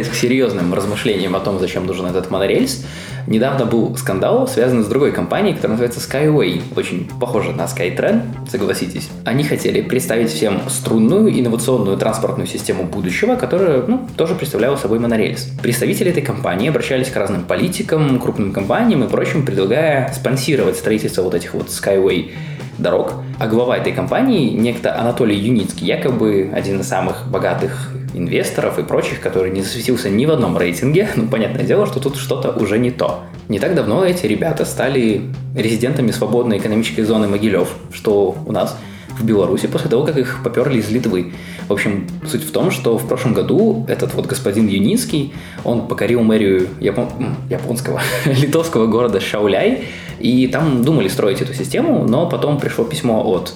Возвращаясь 0.00 0.08
к 0.08 0.14
серьезным 0.14 0.72
размышлениям 0.72 1.36
о 1.36 1.40
том, 1.40 1.58
зачем 1.58 1.84
нужен 1.84 2.06
этот 2.06 2.30
монорельс, 2.30 2.86
недавно 3.26 3.66
был 3.66 3.94
скандал, 3.98 4.48
связанный 4.48 4.82
с 4.82 4.86
другой 4.86 5.12
компанией, 5.12 5.54
которая 5.54 5.76
называется 5.76 6.00
Skyway. 6.00 6.62
Очень 6.74 7.06
похоже 7.20 7.52
на 7.52 7.66
Skytrain, 7.66 8.22
согласитесь. 8.50 9.10
Они 9.26 9.44
хотели 9.44 9.82
представить 9.82 10.30
всем 10.30 10.62
струнную 10.70 11.38
инновационную 11.38 11.98
транспортную 11.98 12.46
систему 12.46 12.84
будущего, 12.84 13.36
которая 13.36 13.82
ну, 13.86 14.08
тоже 14.16 14.34
представляла 14.34 14.76
собой 14.76 15.00
монорельс. 15.00 15.50
Представители 15.62 16.10
этой 16.10 16.22
компании 16.22 16.70
обращались 16.70 17.10
к 17.10 17.16
разным 17.16 17.42
политикам, 17.42 18.18
крупным 18.18 18.52
компаниям 18.52 19.04
и 19.04 19.08
прочим, 19.08 19.44
предлагая 19.44 20.10
спонсировать 20.14 20.76
строительство 20.76 21.22
вот 21.22 21.34
этих 21.34 21.52
вот 21.52 21.66
Skyway 21.66 22.30
дорог. 22.78 23.12
А 23.38 23.46
глава 23.46 23.76
этой 23.76 23.92
компании, 23.92 24.50
некто 24.50 24.98
Анатолий 24.98 25.36
Юницкий, 25.36 25.86
якобы 25.86 26.50
один 26.54 26.80
из 26.80 26.88
самых 26.88 27.28
богатых 27.30 27.90
инвесторов 28.14 28.78
и 28.78 28.82
прочих, 28.82 29.20
который 29.20 29.50
не 29.50 29.62
засветился 29.62 30.10
ни 30.10 30.26
в 30.26 30.30
одном 30.30 30.56
рейтинге, 30.56 31.08
ну, 31.16 31.28
понятное 31.28 31.64
дело, 31.64 31.86
что 31.86 32.00
тут 32.00 32.16
что-то 32.16 32.50
уже 32.52 32.78
не 32.78 32.90
то. 32.90 33.20
Не 33.48 33.58
так 33.58 33.74
давно 33.74 34.04
эти 34.04 34.26
ребята 34.26 34.64
стали 34.64 35.22
резидентами 35.54 36.10
свободной 36.10 36.58
экономической 36.58 37.02
зоны 37.02 37.28
Могилев, 37.28 37.68
что 37.92 38.36
у 38.46 38.52
нас 38.52 38.76
в 39.18 39.24
Беларуси 39.24 39.66
после 39.66 39.90
того, 39.90 40.04
как 40.04 40.16
их 40.16 40.40
поперли 40.42 40.78
из 40.78 40.90
Литвы. 40.90 41.32
В 41.68 41.72
общем, 41.72 42.06
суть 42.26 42.42
в 42.42 42.52
том, 42.52 42.70
что 42.70 42.96
в 42.96 43.06
прошлом 43.06 43.34
году 43.34 43.84
этот 43.88 44.14
вот 44.14 44.26
господин 44.26 44.66
Юницкий, 44.66 45.32
он 45.64 45.86
покорил 45.86 46.22
мэрию 46.22 46.68
япон... 46.80 47.08
японского, 47.48 48.00
литовского 48.24 48.86
города 48.86 49.20
Шауляй, 49.20 49.84
и 50.18 50.46
там 50.46 50.82
думали 50.84 51.08
строить 51.08 51.40
эту 51.42 51.54
систему, 51.54 52.06
но 52.08 52.28
потом 52.28 52.58
пришло 52.58 52.84
письмо 52.84 53.22
от 53.24 53.54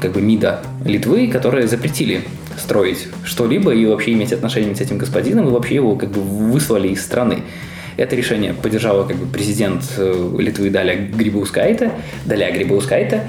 как 0.00 0.12
бы 0.12 0.20
МИДа 0.20 0.60
Литвы, 0.84 1.28
которые 1.28 1.66
запретили 1.66 2.22
строить 2.58 3.08
что-либо 3.24 3.74
и 3.74 3.86
вообще 3.86 4.12
иметь 4.12 4.32
отношение 4.32 4.74
с 4.74 4.80
этим 4.80 4.98
господином, 4.98 5.48
и 5.48 5.50
вообще 5.50 5.76
его 5.76 5.96
как 5.96 6.10
бы 6.10 6.20
выслали 6.20 6.88
из 6.88 7.02
страны. 7.02 7.42
Это 7.96 8.16
решение 8.16 8.54
поддержала 8.54 9.06
как 9.06 9.16
бы 9.16 9.26
президент 9.26 9.84
э, 9.96 10.36
Литвы 10.38 10.70
Даля 10.70 10.96
Грибаускайте, 10.96 11.92
Даля 12.24 12.50
Грибаускайте. 12.50 13.22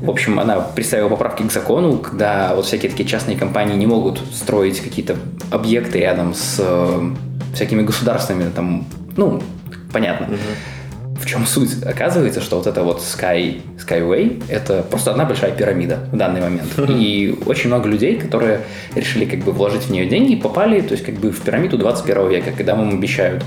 В 0.00 0.10
общем, 0.10 0.38
она 0.38 0.60
представила 0.60 1.08
поправки 1.08 1.42
к 1.42 1.52
закону, 1.52 1.98
когда 1.98 2.54
вот 2.54 2.66
всякие 2.66 2.90
такие 2.90 3.08
частные 3.08 3.36
компании 3.36 3.76
не 3.76 3.86
могут 3.86 4.20
строить 4.32 4.80
какие-то 4.80 5.16
объекты 5.50 6.00
рядом 6.00 6.34
с 6.34 6.56
э, 6.58 7.10
всякими 7.54 7.82
государственными, 7.82 8.50
там, 8.50 8.86
ну, 9.16 9.42
понятно. 9.92 10.24
Uh-huh 10.26 10.81
чем 11.32 11.46
суть? 11.46 11.82
Оказывается, 11.82 12.40
что 12.40 12.56
вот 12.56 12.66
это 12.66 12.82
вот 12.82 13.00
Sky, 13.00 13.62
Skyway— 13.78 14.44
это 14.48 14.82
просто 14.82 15.10
одна 15.10 15.24
большая 15.24 15.52
пирамида 15.52 16.00
в 16.12 16.16
данный 16.16 16.40
момент. 16.40 16.78
И 16.88 17.38
очень 17.46 17.68
много 17.68 17.88
людей, 17.88 18.18
которые 18.18 18.60
решили 18.94 19.24
как 19.24 19.40
бы 19.40 19.52
вложить 19.52 19.82
в 19.82 19.90
нее 19.90 20.06
деньги, 20.06 20.36
попали, 20.36 20.80
то 20.80 20.92
есть 20.92 21.04
как 21.04 21.14
бы 21.14 21.30
в 21.30 21.40
пирамиду 21.40 21.78
21 21.78 22.28
века, 22.28 22.52
когда 22.56 22.74
вам 22.74 22.90
обещают 22.90 23.44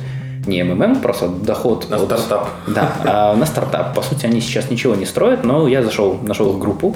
не 0.48 0.63
МММ, 0.63 1.01
просто 1.01 1.27
доход. 1.27 1.89
На 1.89 1.98
от, 1.98 2.06
стартап. 2.06 2.50
Да, 2.68 2.92
а 3.04 3.36
на 3.36 3.46
стартап. 3.46 3.96
По 3.96 4.01
сути, 4.01 4.25
они 4.25 4.42
сейчас 4.42 4.70
ничего 4.70 4.96
не 4.96 5.06
строят, 5.06 5.44
но 5.44 5.68
я 5.68 5.82
зашел, 5.84 6.20
нашел 6.22 6.54
их 6.54 6.60
группу, 6.60 6.96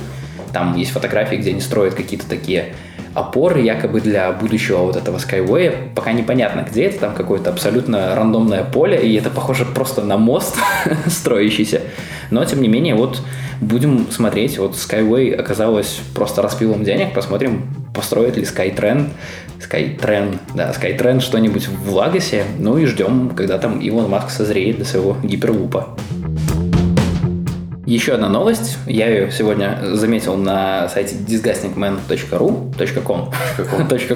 там 0.54 0.76
есть 0.76 0.92
фотографии, 0.92 1.36
где 1.36 1.52
они 1.52 1.62
строят 1.62 1.94
какие-то 1.94 2.28
такие 2.28 2.74
опоры 3.14 3.62
якобы 3.62 4.02
для 4.02 4.32
будущего 4.32 4.80
вот 4.80 4.96
этого 4.96 5.18
Skyway. 5.18 5.94
Пока 5.96 6.12
непонятно, 6.12 6.66
где 6.70 6.84
это, 6.84 7.00
там 7.00 7.14
какое-то 7.14 7.50
абсолютно 7.50 8.16
рандомное 8.16 8.64
поле, 8.64 9.02
и 9.02 9.16
это 9.16 9.30
похоже 9.30 9.66
просто 9.66 10.02
на 10.04 10.18
мост 10.18 10.58
строящийся. 11.08 11.82
Но, 12.32 12.44
тем 12.46 12.62
не 12.62 12.68
менее, 12.68 12.96
вот 12.96 13.22
будем 13.62 14.08
смотреть. 14.12 14.58
Вот 14.58 14.76
Skyway 14.76 15.34
оказалось 15.34 16.00
просто 16.14 16.42
распилом 16.42 16.84
денег. 16.84 17.14
Посмотрим, 17.14 17.64
построит 17.94 18.38
ли 18.38 18.44
Skytrain, 18.44 19.10
Skytrain, 19.60 20.38
да, 20.56 20.72
Skytrain 20.72 21.20
что-нибудь 21.20 21.68
в 21.68 21.94
Лагосе. 21.94 22.46
Ну 22.58 22.78
и 22.78 22.86
ждем, 22.86 23.32
когда 23.36 23.58
там 23.58 23.80
Илон 23.80 24.10
Маск 24.10 24.30
созреет 24.30 24.78
для 24.78 24.86
своего 24.86 25.18
гиперлупа. 25.24 25.98
Еще 27.90 28.14
одна 28.14 28.30
новость. 28.30 28.78
Я 28.86 29.10
ее 29.10 29.32
сегодня 29.32 29.80
заметил 29.96 30.38
на 30.38 30.88
сайте 30.90 31.16
disgustingman.ru 31.16 33.02
.com. 33.02 33.32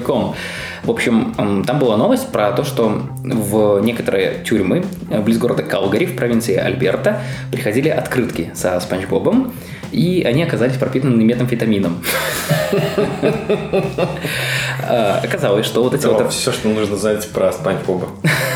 .com. 0.06 0.34
В 0.84 0.90
общем, 0.92 1.64
там 1.66 1.80
была 1.80 1.96
новость 1.96 2.28
про 2.28 2.52
то, 2.52 2.62
что 2.62 3.02
в 3.24 3.80
некоторые 3.80 4.44
тюрьмы 4.44 4.84
близ 5.24 5.38
города 5.38 5.64
Калгари 5.64 6.06
в 6.06 6.14
провинции 6.14 6.54
Альберта 6.54 7.22
приходили 7.50 7.88
открытки 7.88 8.52
со 8.54 8.78
Спанч 8.78 9.06
Бобом, 9.06 9.52
и 9.94 10.22
они 10.22 10.42
оказались 10.42 10.76
пропитаны 10.76 11.22
метамфетамином. 11.22 12.02
А, 14.86 15.20
оказалось, 15.22 15.64
что 15.64 15.82
вот 15.82 15.94
эти 15.94 16.04
вот... 16.06 16.30
Все, 16.32 16.52
что 16.52 16.68
нужно 16.68 16.96
знать 16.96 17.26
про 17.30 17.52
Спанч 17.52 17.80
Боба. 17.86 18.08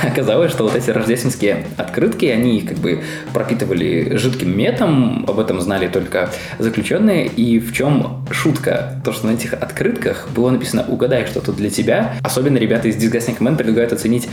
Оказалось, 0.03 0.53
что 0.53 0.65
вот 0.65 0.75
эти 0.75 0.91
рождественские 0.91 1.65
открытки, 1.77 2.27
они 2.27 2.61
как 2.61 2.79
бы 2.79 3.03
пропитывали 3.33 4.17
жидким 4.17 4.57
метом, 4.57 5.25
об 5.27 5.39
этом 5.39 5.61
знали 5.61 5.89
только 5.89 6.31
заключенные. 6.59 7.27
И 7.27 7.59
в 7.59 7.73
чем 7.73 8.27
шутка? 8.31 9.01
То, 9.05 9.13
что 9.13 9.27
на 9.27 9.33
этих 9.33 9.55
открытках 9.55 10.29
было 10.35 10.51
написано 10.51 10.85
«Угадай 10.87 11.27
что-то 11.27 11.53
для 11.53 11.71
тебя». 11.71 12.15
Особенно 12.23 12.59
ребята 12.59 12.89
из 12.89 12.97
Disgusting 12.97 13.39
Man 13.39 13.57
предлагают 13.57 13.93
оценить 13.93 14.29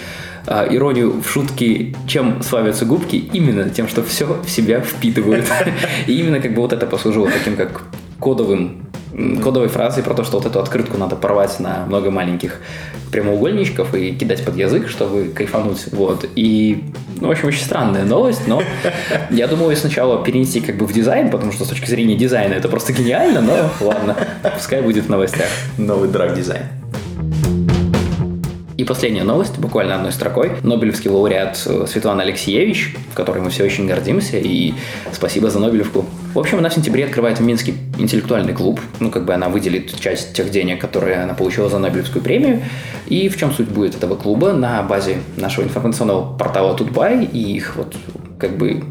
э, 0.48 0.68
иронию 0.72 1.22
в 1.22 1.30
шутке, 1.30 1.96
чем 2.08 2.42
славятся 2.44 2.86
губки, 2.86 3.16
именно 3.16 3.70
тем, 3.70 3.88
что 3.88 4.04
все 4.04 4.42
в 4.44 4.50
себя 4.50 4.82
впитывают. 4.82 5.46
И 6.08 6.20
именно 6.20 6.40
как 6.40 6.54
бы 6.54 6.62
вот 6.62 6.74
это 6.74 6.86
послужило 6.96 7.30
таким 7.30 7.58
как 7.58 7.84
кодовым 8.22 8.86
кодовой 9.44 9.68
фразой 9.68 10.04
про 10.04 10.14
то, 10.14 10.24
что 10.24 10.38
вот 10.38 10.46
эту 10.46 10.60
открытку 10.60 10.98
надо 10.98 11.16
порвать 11.16 11.60
на 11.60 11.86
много 11.86 12.10
маленьких 12.12 12.60
прямоугольничков 13.12 13.94
и 13.96 14.12
кидать 14.12 14.44
под 14.44 14.58
язык, 14.58 14.90
чтобы 14.90 15.30
кайфануть. 15.34 15.88
Вот. 15.92 16.26
И, 16.36 16.84
ну, 17.22 17.28
в 17.30 17.32
общем, 17.32 17.48
очень 17.48 17.64
странная 17.64 18.04
новость, 18.04 18.48
но 18.48 18.62
я 19.30 19.48
думаю, 19.48 19.72
ее 19.72 19.78
сначала 19.78 20.24
перенести 20.24 20.60
как 20.60 20.78
бы 20.78 20.86
в 20.86 20.94
дизайн, 20.94 21.30
потому 21.32 21.52
что 21.52 21.66
с 21.66 21.70
точки 21.70 21.90
зрения 21.90 22.16
дизайна 22.16 22.54
это 22.54 22.68
просто 22.68 22.92
гениально, 22.92 23.42
но 23.42 23.70
ладно, 23.80 24.16
пускай 24.54 24.82
будет 24.82 25.06
в 25.06 25.10
новостях. 25.10 25.48
Новый 25.78 26.10
драг-дизайн. 26.10 26.64
И 28.78 28.84
последняя 28.84 29.24
новость, 29.24 29.58
буквально 29.58 29.96
одной 29.96 30.12
строкой. 30.12 30.52
Нобелевский 30.62 31.10
лауреат 31.10 31.62
э, 31.66 31.86
Светлана 31.88 32.24
Алексеевич, 32.24 32.94
в 33.12 33.16
которой 33.16 33.40
мы 33.40 33.50
все 33.50 33.64
очень 33.64 33.88
гордимся, 33.88 34.38
и 34.38 34.74
спасибо 35.14 35.50
за 35.50 35.60
Нобелевку. 35.60 36.06
В 36.36 36.40
общем, 36.40 36.60
она 36.60 36.68
в 36.70 36.74
сентябре 36.74 37.06
открывает 37.06 37.40
Минский 37.40 37.76
интеллектуальный 37.98 38.52
клуб. 38.52 38.82
Ну, 39.00 39.10
как 39.10 39.24
бы 39.24 39.34
она 39.34 39.48
выделит 39.48 39.98
часть 39.98 40.34
тех 40.34 40.52
денег, 40.52 40.82
которые 40.82 41.24
она 41.24 41.34
получила 41.34 41.70
за 41.70 41.80
Нобелевскую 41.80 42.22
премию. 42.22 42.62
И 43.08 43.30
в 43.30 43.38
чем 43.38 43.54
суть 43.54 43.70
будет 43.70 43.96
этого 43.96 44.18
клуба? 44.18 44.52
На 44.52 44.84
базе 44.84 45.20
нашего 45.38 45.64
информационного 45.64 46.38
портала 46.38 46.76
Тутбай 46.76 47.24
и 47.24 47.40
их 47.40 47.78
вот 47.78 47.96
как 48.38 48.58
бы 48.58 48.84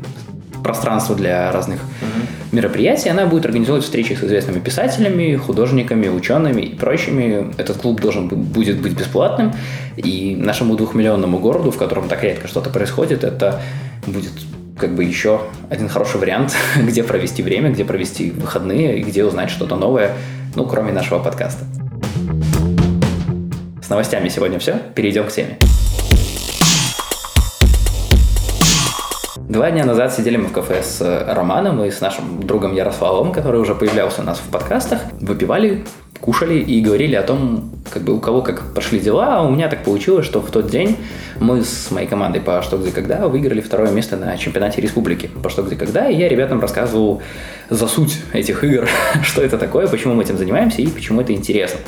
пространство 0.63 1.15
для 1.15 1.53
разных 1.53 1.81
uh-huh. 1.81 2.55
мероприятий. 2.57 3.11
Она 3.11 3.27
будет 3.27 3.45
организовывать 3.45 3.85
встречи 3.85 4.15
с 4.15 4.25
известными 4.25 4.61
писателями, 4.61 5.37
художниками, 5.37 6.09
учеными 6.09 6.63
и 6.63 6.75
прочими. 6.75 7.53
Этот 7.59 7.77
клуб 7.77 8.01
должен 8.01 8.27
будет 8.29 8.81
быть 8.81 8.95
бесплатным. 8.95 9.53
И 9.99 10.35
нашему 10.35 10.77
двухмиллионному 10.77 11.39
городу, 11.41 11.71
в 11.71 11.77
котором 11.77 12.09
так 12.09 12.25
редко 12.25 12.49
что-то 12.49 12.71
происходит, 12.71 13.23
это 13.23 13.61
будет 14.07 14.33
как 14.79 14.95
бы 14.95 15.05
еще 15.05 15.41
один 15.71 15.89
хороший 15.89 16.21
вариант, 16.21 16.55
где 16.77 17.05
провести 17.05 17.43
время, 17.43 17.71
где 17.71 17.85
провести 17.85 18.31
выходные 18.31 19.01
где 19.01 19.25
узнать 19.25 19.51
что-то 19.51 19.77
новое, 19.77 20.13
ну, 20.55 20.67
кроме 20.67 20.93
нашего 20.93 21.19
подкаста. 21.19 21.65
С 23.83 23.89
новостями 23.89 24.29
сегодня 24.29 24.59
все. 24.59 24.81
Перейдем 24.95 25.27
к 25.27 25.31
теме. 25.31 25.59
Два 29.37 29.71
дня 29.71 29.85
назад 29.85 30.13
сидели 30.13 30.37
мы 30.37 30.49
в 30.49 30.53
кафе 30.53 30.83
с 30.83 31.01
э, 31.03 31.33
Романом 31.33 31.85
и 31.85 31.91
с 31.91 32.01
нашим 32.01 32.43
другом 32.43 32.75
Ярославом, 32.75 33.31
который 33.31 33.61
уже 33.61 33.75
появлялся 33.75 34.23
у 34.23 34.25
нас 34.25 34.39
в 34.39 34.51
подкастах, 34.51 35.01
выпивали 35.21 35.85
кушали 36.21 36.59
и 36.59 36.81
говорили 36.81 37.15
о 37.15 37.23
том, 37.23 37.71
как 37.93 38.03
бы 38.03 38.15
у 38.15 38.21
кого 38.21 38.43
как 38.43 38.75
пошли 38.75 38.99
дела. 38.99 39.39
А 39.39 39.43
у 39.43 39.51
меня 39.51 39.69
так 39.69 39.85
получилось, 39.85 40.27
что 40.27 40.41
в 40.41 40.51
тот 40.51 40.69
день 40.69 40.97
мы 41.39 41.63
с 41.63 41.91
моей 41.91 42.07
командой 42.07 42.41
по 42.41 42.63
«Что, 42.63 42.79
где, 42.79 42.91
когда» 42.91 43.29
выиграли 43.29 43.61
второе 43.61 43.91
место 43.91 44.17
на 44.17 44.37
чемпионате 44.37 44.81
республики 44.81 45.31
по 45.43 45.51
«Что, 45.51 45.63
где, 45.63 45.77
когда», 45.77 46.09
и 46.09 46.17
я 46.17 46.29
ребятам 46.29 46.61
рассказывал 46.61 47.23
за 47.71 47.87
суть 47.87 48.19
этих 48.33 48.65
игр, 48.65 48.89
что 49.23 49.43
это 49.43 49.59
такое, 49.59 49.87
почему 49.87 50.15
мы 50.15 50.23
этим 50.23 50.39
занимаемся 50.39 50.83
и 50.83 50.87
почему 50.87 51.21
это 51.21 51.33
интересно. 51.33 51.81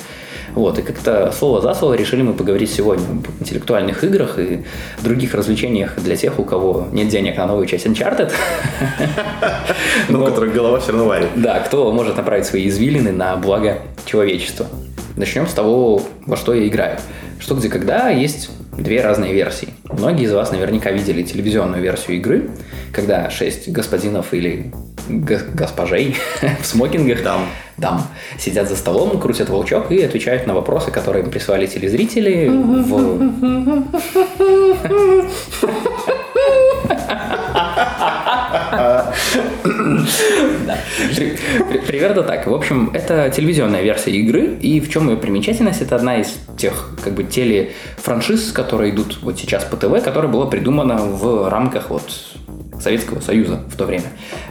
Вот, 0.56 0.78
и 0.78 0.82
как-то 0.82 1.32
слово 1.32 1.60
за 1.60 1.74
слово 1.74 1.94
решили 1.94 2.22
мы 2.22 2.32
поговорить 2.32 2.70
сегодня 2.72 3.04
об 3.04 3.26
интеллектуальных 3.40 4.02
играх 4.02 4.38
и 4.38 4.64
других 5.02 5.34
развлечениях 5.34 5.96
для 5.98 6.16
тех, 6.16 6.38
у 6.38 6.44
кого 6.44 6.88
нет 6.92 7.08
денег 7.08 7.36
на 7.36 7.46
новую 7.46 7.66
часть 7.66 7.86
Uncharted. 7.86 8.32
Ну, 10.08 10.22
у 10.22 10.24
которых 10.24 10.54
голова 10.54 10.80
все 10.80 10.92
равно 10.92 11.06
варит. 11.06 11.28
Да, 11.36 11.60
кто 11.60 11.92
может 11.92 12.16
направить 12.16 12.46
свои 12.46 12.68
извилины 12.68 13.12
на 13.12 13.36
благо 13.36 13.80
человечества. 14.06 14.66
Начнем 15.16 15.46
с 15.46 15.52
того, 15.52 16.00
во 16.24 16.36
что 16.36 16.54
я 16.54 16.66
играю. 16.66 16.98
Что, 17.38 17.54
где, 17.54 17.68
когда 17.68 18.08
есть 18.08 18.50
две 18.76 19.00
разные 19.00 19.32
версии. 19.32 19.68
Многие 19.90 20.24
из 20.24 20.32
вас 20.32 20.52
наверняка 20.52 20.90
видели 20.90 21.22
телевизионную 21.22 21.82
версию 21.82 22.16
игры, 22.18 22.50
когда 22.92 23.30
шесть 23.30 23.68
господинов 23.68 24.34
или 24.34 24.72
госпожей 25.08 26.16
в 26.60 26.66
смокингах 26.66 27.22
Дам. 27.22 27.46
дам 27.76 28.02
сидят 28.38 28.68
за 28.68 28.76
столом, 28.76 29.20
крутят 29.20 29.48
волчок 29.48 29.90
и 29.92 30.02
отвечают 30.02 30.46
на 30.46 30.54
вопросы, 30.54 30.90
которые 30.90 31.24
им 31.24 31.30
прислали 31.30 31.66
телезрители 31.66 32.48
в... 32.48 33.32
Примерно 41.86 42.22
так. 42.22 42.46
В 42.46 42.54
общем, 42.54 42.90
это 42.92 43.30
телевизионная 43.30 43.82
версия 43.82 44.12
игры, 44.12 44.56
и 44.60 44.80
в 44.80 44.90
чем 44.90 45.08
ее 45.08 45.16
примечательность? 45.16 45.82
Это 45.82 45.96
одна 45.96 46.20
из 46.20 46.38
тех 46.56 46.90
как 47.02 47.14
бы 47.14 47.24
телефраншиз, 47.24 48.52
которые 48.52 48.92
идут 48.92 49.18
вот 49.22 49.38
сейчас 49.38 49.64
по 49.64 49.76
ТВ, 49.76 50.02
которая 50.02 50.30
была 50.30 50.46
придумана 50.46 50.96
в 50.96 51.48
рамках 51.48 51.90
вот 51.90 52.10
Советского 52.80 53.20
Союза 53.20 53.62
в 53.68 53.76
то 53.76 53.84
время. 53.84 54.04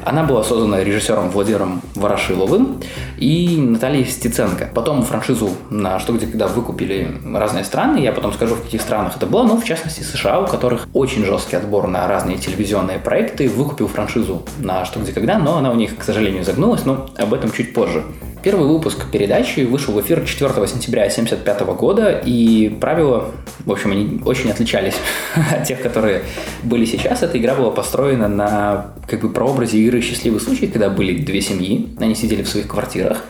Она 0.03 0.23
была 0.23 0.43
создана 0.43 0.83
режиссером 0.83 1.29
Владимиром 1.29 1.81
Ворошиловым 1.95 2.81
и 3.17 3.57
Натальей 3.57 4.05
Стеценко. 4.05 4.69
Потом 4.73 5.03
франшизу 5.03 5.49
на 5.69 5.99
что 5.99 6.13
где 6.13 6.27
когда 6.27 6.47
выкупили 6.47 7.17
разные 7.33 7.63
страны, 7.63 7.99
я 7.99 8.11
потом 8.11 8.33
скажу, 8.33 8.55
в 8.55 8.63
каких 8.63 8.81
странах 8.81 9.17
это 9.17 9.25
было, 9.25 9.43
но 9.43 9.57
в 9.57 9.63
частности 9.63 10.01
США, 10.01 10.39
у 10.39 10.47
которых 10.47 10.87
очень 10.93 11.25
жесткий 11.25 11.55
отбор 11.55 11.87
на 11.87 12.07
разные 12.07 12.37
телевизионные 12.37 12.99
проекты, 12.99 13.49
выкупил 13.49 13.87
франшизу 13.87 14.43
на 14.59 14.85
что 14.85 14.99
где 14.99 15.11
когда, 15.11 15.37
но 15.37 15.57
она 15.57 15.71
у 15.71 15.75
них, 15.75 15.97
к 15.97 16.03
сожалению, 16.03 16.43
загнулась, 16.43 16.85
но 16.85 17.09
об 17.17 17.33
этом 17.33 17.51
чуть 17.51 17.73
позже. 17.73 18.03
Первый 18.45 18.67
выпуск 18.67 19.07
передачи 19.11 19.61
вышел 19.61 19.91
в 19.95 20.01
эфир 20.01 20.23
4 20.23 20.67
сентября 20.67 21.01
1975 21.01 21.61
года, 21.75 22.21
и 22.23 22.69
правила, 22.69 23.31
в 23.65 23.71
общем, 23.71 23.89
они 23.89 24.21
очень 24.23 24.51
отличались 24.51 24.93
от 25.51 25.63
тех, 25.63 25.81
которые 25.81 26.21
были 26.61 26.85
сейчас. 26.85 27.23
Эта 27.23 27.39
игра 27.39 27.55
была 27.55 27.71
построена 27.71 28.27
на 28.27 28.91
как 29.07 29.21
бы 29.21 29.29
прообразе 29.29 29.79
игры 29.79 29.99
«Счастливый 29.99 30.39
случай», 30.39 30.67
когда 30.67 30.91
были 30.91 31.23
две 31.23 31.41
семьи, 31.41 31.89
они 31.99 32.13
сидели 32.13 32.43
в 32.43 32.47
своих 32.47 32.67
квартирах, 32.67 33.25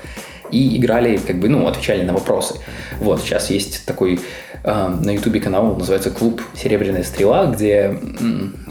и 0.52 0.78
играли, 0.78 1.18
как 1.18 1.38
бы, 1.40 1.50
ну, 1.50 1.68
отвечали 1.68 2.04
на 2.04 2.14
вопросы. 2.14 2.56
Вот, 3.00 3.22
сейчас 3.22 3.50
есть 3.50 3.86
такой 3.86 4.20
э, 4.64 4.88
на 5.02 5.12
ютубе 5.12 5.40
канал, 5.40 5.76
называется 5.76 6.12
«Клуб 6.12 6.42
Серебряная 6.56 7.04
стрела», 7.04 7.46
где 7.48 7.98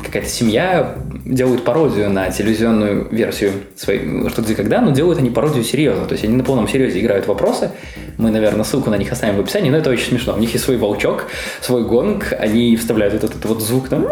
какая-то 0.05 0.29
семья 0.29 0.95
делает 1.25 1.65
пародию 1.65 2.11
на 2.11 2.31
телевизионную 2.31 3.09
версию 3.11 3.53
своей 3.77 4.29
«Что, 4.29 4.43
где, 4.43 4.55
когда», 4.55 4.81
но 4.81 4.91
делают 4.91 5.19
они 5.19 5.31
пародию 5.31 5.65
серьезно, 5.65 6.07
то 6.07 6.13
есть 6.13 6.25
они 6.25 6.37
на 6.37 6.45
полном 6.45 6.69
серьезе 6.69 7.01
играют 7.01 7.27
вопросы, 7.27 7.71
мы, 8.19 8.31
наверное, 8.31 8.65
ссылку 8.65 8.91
на 8.91 8.97
них 8.97 9.11
оставим 9.11 9.37
в 9.37 9.41
описании, 9.41 9.71
но 9.71 9.79
это 9.79 9.91
очень 9.91 10.07
смешно. 10.07 10.35
У 10.35 10.39
них 10.39 10.53
есть 10.53 10.65
свой 10.65 10.77
волчок, 10.77 11.27
свой 11.61 11.85
гонг, 11.85 12.33
они 12.39 12.77
вставляют 12.77 13.15
вот 13.15 13.25
этот 13.25 13.45
вот 13.45 13.61
звук 13.61 13.89
там 13.89 14.07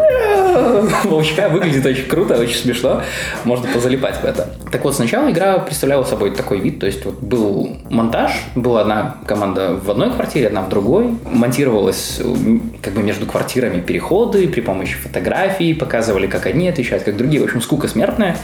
волчка, 1.05 1.49
выглядит 1.49 1.85
очень 1.85 2.07
круто, 2.07 2.37
очень 2.37 2.57
смешно, 2.57 3.01
можно 3.43 3.67
позалипать 3.73 4.17
в 4.17 4.25
это. 4.25 4.49
Так 4.71 4.83
вот, 4.83 4.95
сначала 4.95 5.31
игра 5.31 5.59
представляла 5.59 6.03
собой 6.03 6.31
такой 6.31 6.59
вид, 6.59 6.79
то 6.79 6.85
есть 6.85 7.05
вот 7.05 7.15
был 7.21 7.52
монтаж, 7.89 8.31
была 8.55 8.81
одна 8.81 9.17
команда 9.25 9.75
в 9.75 9.89
одной 9.89 10.11
квартире, 10.11 10.47
одна 10.47 10.61
в 10.61 10.69
другой, 10.69 11.15
монтировалась 11.25 12.19
м, 12.19 12.73
как 12.81 12.93
бы 12.93 13.03
между 13.03 13.25
квартирами 13.25 13.81
переходы 13.81 14.47
при 14.47 14.61
помощи 14.61 14.95
фотографий, 14.95 15.73
показывали, 15.73 16.27
как 16.27 16.45
одни 16.45 16.69
отвечают, 16.69 17.03
как 17.03 17.17
другие, 17.17 17.41
в 17.41 17.45
общем, 17.45 17.61
скука 17.61 17.87
смертная. 17.87 18.37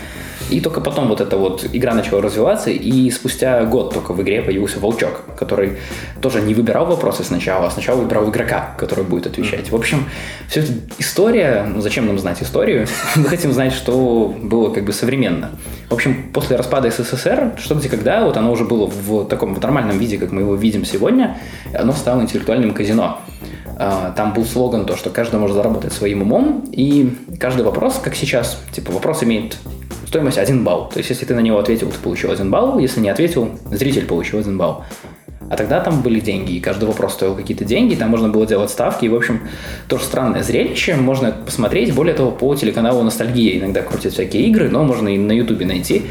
И 0.50 0.62
только 0.62 0.82
потом 0.82 1.08
вот 1.08 1.22
эта 1.22 1.38
вот 1.38 1.66
игра 1.72 1.94
начала 1.94 2.22
развиваться, 2.22 2.72
и 2.72 3.12
спустя 3.12 3.64
год 3.66 3.94
только 3.94 4.14
в 4.14 4.22
игре 4.22 4.42
появился 4.42 4.80
волчок, 4.80 5.22
который 5.38 5.78
тоже 6.22 6.42
не 6.42 6.56
выбирал 6.56 6.88
вопросы 6.88 7.24
сначала, 7.24 7.68
а 7.68 7.72
сначала 7.72 8.02
выбирал 8.02 8.30
игрока, 8.30 8.74
который 8.78 9.04
будет 9.04 9.28
отвечать. 9.28 9.72
В 9.72 9.76
общем, 9.76 10.06
все 10.48 10.62
это 10.62 10.72
история, 10.98 11.66
ну 11.72 11.82
зачем 11.82 12.08
нам 12.08 12.18
знать 12.18 12.42
историю? 12.42 12.88
Мы 13.16 13.26
хотим 13.26 13.54
знать, 13.54 13.74
что 13.74 14.36
было 14.42 14.74
как 14.74 14.86
бы 14.86 14.94
современно. 14.94 15.52
В 15.90 15.94
общем, 15.94 16.32
после 16.34 16.56
распада 16.56 16.90
СССР, 16.90 17.54
что 17.58 17.76
где 17.76 17.90
когда, 17.90 18.24
вот 18.24 18.38
оно 18.38 18.52
уже 18.52 18.64
было 18.64 18.88
в 18.88 18.99
таком 19.26 19.56
в 19.56 19.62
нормальном 19.62 19.98
виде, 19.98 20.18
как 20.18 20.32
мы 20.32 20.42
его 20.42 20.56
видим 20.56 20.86
сегодня, 20.86 21.38
оно 21.74 21.94
стало 21.94 22.22
интеллектуальным 22.22 22.74
казино. 22.74 23.20
А, 23.78 24.12
Там 24.12 24.34
был 24.34 24.46
слоган 24.46 24.86
то, 24.86 24.98
что 24.98 25.10
каждый 25.10 25.40
может 25.40 25.56
заработать 25.56 25.94
своим 25.94 26.22
умом, 26.22 26.66
и 26.72 27.16
каждый 27.40 27.64
вопрос, 27.64 28.00
как 28.04 28.16
сейчас, 28.16 28.62
типа 28.72 28.92
вопрос 28.92 29.24
имеет 29.24 29.58
стоимость 30.08 30.38
1 30.38 30.64
балл. 30.64 30.90
То 30.90 30.98
есть, 30.98 31.10
если 31.10 31.26
ты 31.26 31.36
на 31.36 31.40
него 31.40 31.60
ответил, 31.60 31.90
ты 31.90 31.98
получил 32.00 32.32
1 32.32 32.50
балл, 32.50 32.80
если 32.80 33.00
не 33.00 33.10
ответил, 33.10 33.58
зритель 33.72 34.06
получил 34.06 34.40
1 34.40 34.58
балл. 34.58 34.84
А 35.50 35.56
тогда 35.56 35.80
там 35.80 36.02
были 36.02 36.20
деньги, 36.20 36.54
и 36.54 36.60
каждый 36.60 36.86
вопрос 36.86 37.14
стоил 37.14 37.36
какие-то 37.36 37.66
деньги, 37.66 37.96
там 37.96 38.10
можно 38.10 38.30
было 38.30 38.46
делать 38.46 38.70
ставки, 38.70 39.06
и, 39.06 39.10
в 39.10 39.16
общем, 39.16 39.48
тоже 39.88 40.04
странное 40.04 40.44
зрелище, 40.44 40.96
можно 40.96 41.32
посмотреть, 41.32 41.94
более 41.94 42.14
того, 42.14 42.30
по 42.32 42.54
телеканалу 42.56 43.02
«Ностальгия» 43.02 43.58
иногда 43.60 43.82
крутят 43.82 44.14
всякие 44.14 44.44
игры, 44.44 44.70
но 44.70 44.84
можно 44.84 45.08
и 45.10 45.18
на 45.18 45.32
ютубе 45.32 45.66
найти. 45.66 46.04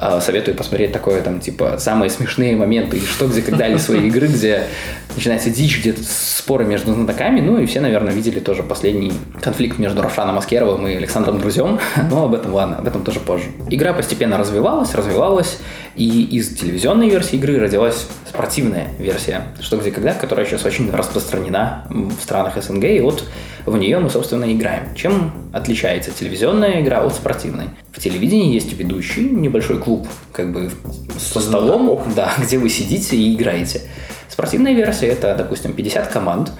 А, 0.00 0.20
Советую 0.20 0.56
посмотреть 0.56 0.92
такое, 0.92 1.22
там, 1.22 1.40
типа, 1.40 1.76
самые 1.78 2.10
смешные 2.10 2.54
моменты, 2.56 3.00
что, 3.00 3.26
где, 3.26 3.42
когда 3.42 3.66
ли 3.66 3.78
свои 3.78 4.06
игры, 4.06 4.28
где 4.28 4.64
начинается 5.14 5.50
дичь, 5.50 5.80
где-то 5.80 6.02
споры 6.04 6.64
между 6.64 6.94
знатоками, 6.94 7.40
ну 7.40 7.58
и 7.58 7.66
все, 7.66 7.80
наверное, 7.80 8.12
видели 8.12 8.40
тоже 8.40 8.62
последний 8.62 9.12
конфликт 9.40 9.78
между 9.78 10.02
Равшаном 10.02 10.38
Аскеровым 10.38 10.86
и 10.86 10.94
Александром 10.94 11.40
Друзем, 11.40 11.78
но 12.10 12.24
об 12.24 12.34
этом, 12.34 12.54
ладно, 12.54 12.78
об 12.78 12.86
этом 12.86 13.02
тоже 13.02 13.20
позже. 13.20 13.46
Игра 13.70 13.92
постепенно 13.92 14.38
развивалась, 14.38 14.94
развивалась, 14.94 15.58
и 15.96 16.24
из 16.24 16.56
телевизионной 16.56 17.10
версии 17.10 17.36
игры 17.36 17.58
родилась 17.58 18.06
спортивная 18.28 18.88
версия, 18.98 19.42
что, 19.60 19.76
где, 19.76 19.90
когда, 19.90 20.14
которая 20.14 20.46
сейчас 20.46 20.64
очень 20.64 20.90
распространена 20.90 21.86
в 21.90 22.20
странах 22.22 22.62
СНГ, 22.62 22.84
и 22.84 23.00
вот 23.00 23.24
в 23.66 23.76
нее 23.76 23.98
мы, 23.98 24.10
собственно, 24.10 24.50
играем. 24.52 24.94
Чем 24.94 25.32
отличается 25.52 26.10
телевизионная 26.10 26.80
игра 26.80 27.02
от 27.02 27.14
спортивной? 27.14 27.66
В 27.92 28.00
телевидении 28.00 28.54
есть 28.54 28.72
ведущий, 28.72 29.28
небольшой 29.28 29.78
клуб, 29.78 30.06
как 30.32 30.52
бы 30.52 30.70
со 31.18 31.40
столом, 31.40 32.00
да, 32.14 32.32
где 32.38 32.58
вы 32.58 32.68
сидите 32.70 33.16
и 33.16 33.34
играете. 33.34 33.82
Спортивная 34.28 34.72
версия 34.72 35.08
это, 35.08 35.34
допустим, 35.34 35.72
50 35.72 36.08
команд, 36.08 36.52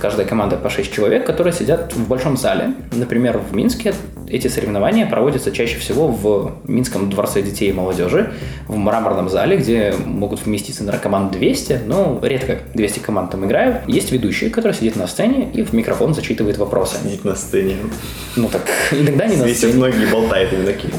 каждая 0.00 0.26
команда 0.26 0.56
по 0.56 0.70
6 0.70 0.92
человек, 0.92 1.26
которые 1.26 1.52
сидят 1.52 1.92
в 1.94 2.08
большом 2.08 2.36
зале. 2.36 2.74
Например, 2.92 3.38
в 3.38 3.54
Минске 3.54 3.94
эти 4.28 4.48
соревнования 4.48 5.06
проводятся 5.06 5.52
чаще 5.52 5.78
всего 5.78 6.08
в 6.08 6.52
Минском 6.64 7.10
дворце 7.10 7.42
детей 7.42 7.70
и 7.70 7.72
молодежи, 7.72 8.32
в 8.66 8.76
мраморном 8.76 9.28
зале, 9.28 9.56
где 9.56 9.94
могут 10.04 10.44
вместиться, 10.44 10.82
наверное, 10.82 11.02
команд 11.02 11.32
200, 11.32 11.80
но 11.86 12.18
редко 12.22 12.58
200 12.74 13.00
команд 13.00 13.30
там 13.30 13.44
играют. 13.44 13.82
Есть 13.86 14.12
ведущий, 14.12 14.50
который 14.50 14.72
сидит 14.72 14.96
на 14.96 15.06
сцене 15.06 15.50
и 15.52 15.62
в 15.62 15.72
микрофон 15.72 16.14
зачитывает 16.14 16.58
вопросы. 16.58 16.96
Сидит 17.02 17.24
на 17.24 17.34
сцене. 17.34 17.76
Ну 18.36 18.48
так, 18.48 18.62
иногда 18.92 19.26
не 19.26 19.36
на 19.36 19.44
Свесив 19.44 19.70
сцене. 19.70 19.74
ноги, 19.74 20.06
болтает 20.10 20.52
именно 20.52 20.66
такие. 20.66 20.92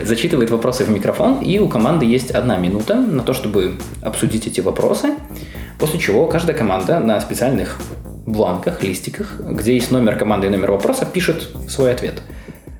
Зачитывает 0.00 0.50
вопросы 0.50 0.84
в 0.84 0.90
микрофон, 0.90 1.40
и 1.40 1.58
у 1.58 1.68
команды 1.68 2.06
есть 2.06 2.30
одна 2.30 2.56
минута 2.56 2.94
на 2.94 3.22
то, 3.22 3.32
чтобы 3.32 3.74
обсудить 4.02 4.46
эти 4.46 4.60
вопросы, 4.60 5.14
после 5.78 5.98
чего 5.98 6.26
каждая 6.26 6.56
команда 6.56 7.00
на 7.00 7.20
специальных 7.20 7.78
бланках, 8.26 8.82
листиках, 8.82 9.40
где 9.40 9.74
есть 9.74 9.90
номер 9.90 10.16
команды 10.16 10.46
и 10.46 10.50
номер 10.50 10.72
вопроса, 10.72 11.06
пишет 11.06 11.48
свой 11.68 11.92
ответ. 11.92 12.22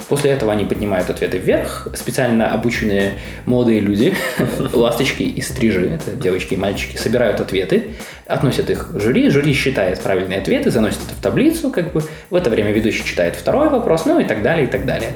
После 0.08 0.30
этого 0.30 0.52
они 0.52 0.64
поднимают 0.64 1.11
ответы 1.11 1.37
вверх. 1.37 1.88
Специально 1.94 2.52
обученные 2.52 3.14
молодые 3.44 3.80
люди, 3.80 4.14
ласточки 4.72 5.22
и 5.22 5.40
стрижи, 5.42 5.87
это 5.87 6.12
девочки 6.12 6.54
и 6.54 6.56
мальчики, 6.56 6.96
собирают 6.96 7.40
ответы, 7.40 7.90
относят 8.26 8.70
их 8.70 8.90
жюри, 8.94 9.28
жюри 9.28 9.52
считает 9.52 10.00
правильные 10.00 10.38
ответы, 10.38 10.70
заносит 10.70 11.00
это 11.06 11.14
в 11.14 11.20
таблицу, 11.20 11.70
как 11.70 11.92
бы 11.92 12.02
в 12.30 12.34
это 12.34 12.48
время 12.48 12.72
ведущий 12.72 13.04
читает 13.04 13.37
второй 13.37 13.68
вопрос, 13.68 14.06
ну 14.06 14.18
и 14.18 14.24
так 14.24 14.42
далее, 14.42 14.66
и 14.66 14.70
так 14.70 14.87
далее. 14.87 15.12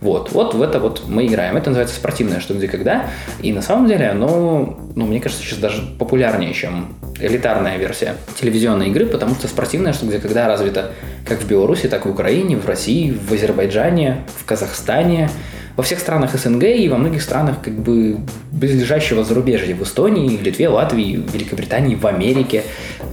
Вот, 0.00 0.32
вот 0.32 0.54
в 0.54 0.62
это 0.62 0.78
вот 0.78 1.04
мы 1.06 1.26
играем. 1.26 1.56
Это 1.56 1.70
называется 1.70 1.96
спортивное 1.96 2.40
что 2.40 2.54
где 2.54 2.68
когда. 2.68 3.06
И 3.40 3.52
на 3.52 3.62
самом 3.62 3.88
деле 3.88 4.08
оно, 4.08 4.78
ну, 4.94 5.06
мне 5.06 5.20
кажется, 5.20 5.42
сейчас 5.42 5.58
даже 5.58 5.82
популярнее, 5.98 6.52
чем 6.52 6.94
элитарная 7.18 7.78
версия 7.78 8.16
телевизионной 8.38 8.88
игры, 8.88 9.06
потому 9.06 9.34
что 9.34 9.48
спортивное 9.48 9.92
что 9.92 10.06
где 10.06 10.18
когда 10.18 10.46
развито 10.46 10.92
как 11.26 11.40
в 11.40 11.48
Беларуси, 11.48 11.88
так 11.88 12.04
и 12.04 12.08
в 12.08 12.12
Украине, 12.12 12.56
в 12.56 12.66
России, 12.66 13.10
в 13.10 13.32
Азербайджане, 13.32 14.24
в 14.38 14.44
Казахстане, 14.44 15.30
во 15.76 15.82
всех 15.82 15.98
странах 15.98 16.34
СНГ 16.34 16.64
и 16.64 16.88
во 16.88 16.96
многих 16.96 17.22
странах 17.22 17.56
как 17.62 17.74
бы 17.74 18.18
близлежащего 18.50 19.24
зарубежья, 19.24 19.74
в 19.74 19.82
Эстонии, 19.82 20.36
в 20.36 20.42
Литве, 20.42 20.68
Латвии, 20.68 21.16
в 21.16 21.32
Великобритании, 21.32 21.94
в 21.94 22.06
Америке. 22.06 22.62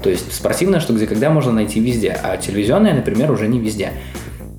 То 0.02 0.10
есть 0.10 0.34
спортивная 0.34 0.80
что 0.80 0.93
где 0.93 1.08
когда 1.08 1.30
можно 1.30 1.52
найти 1.52 1.80
везде, 1.80 2.17
а 2.24 2.38
телевизионная, 2.38 2.93
например, 2.93 3.32
уже 3.32 3.48
не 3.48 3.60
везде. 3.60 3.91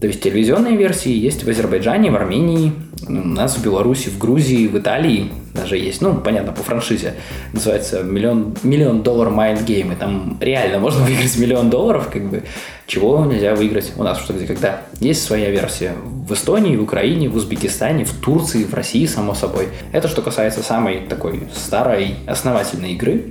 То 0.00 0.06
есть 0.06 0.22
телевизионные 0.22 0.76
версии 0.76 1.12
есть 1.12 1.44
в 1.44 1.48
Азербайджане, 1.48 2.10
в 2.10 2.16
Армении, 2.16 2.72
у 3.08 3.12
нас 3.12 3.56
в 3.56 3.64
Беларуси, 3.64 4.08
в 4.08 4.18
Грузии, 4.18 4.66
в 4.66 4.78
Италии 4.78 5.30
даже 5.54 5.78
есть, 5.78 6.00
ну, 6.00 6.16
понятно, 6.16 6.52
по 6.52 6.62
франшизе. 6.62 7.14
Называется 7.52 8.02
миллион, 8.02 8.56
миллион 8.64 9.02
доллар 9.02 9.28
Mind 9.28 9.64
Game, 9.64 9.92
и 9.92 9.96
там 9.96 10.36
реально 10.40 10.80
можно 10.80 11.00
выиграть 11.04 11.36
миллион 11.38 11.70
долларов, 11.70 12.10
как 12.12 12.28
бы, 12.28 12.42
чего 12.88 13.24
нельзя 13.24 13.54
выиграть 13.54 13.92
у 13.96 14.02
нас 14.02 14.18
что 14.18 14.32
где 14.32 14.46
когда. 14.46 14.82
Есть 14.98 15.24
своя 15.24 15.50
версия 15.50 15.94
в 16.04 16.32
Эстонии, 16.32 16.76
в 16.76 16.82
Украине, 16.82 17.28
в 17.28 17.36
Узбекистане, 17.36 18.04
в 18.04 18.12
Турции, 18.20 18.64
в 18.64 18.74
России, 18.74 19.06
само 19.06 19.34
собой. 19.34 19.68
Это 19.92 20.08
что 20.08 20.22
касается 20.22 20.62
самой 20.62 21.06
такой 21.08 21.44
старой 21.54 22.16
основательной 22.26 22.92
игры. 22.94 23.26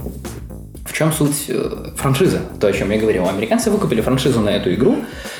В 0.93 0.95
чем 0.95 1.11
суть 1.11 1.45
э, 1.47 1.89
франшизы? 1.95 2.39
То, 2.59 2.67
о 2.67 2.71
чем 2.71 2.91
я 2.91 2.99
говорил. 2.99 3.27
Американцы 3.27 3.71
выкупили 3.71 3.99
франшизу 4.01 4.41
на 4.41 4.49
эту 4.49 4.71
игру, 4.75 4.97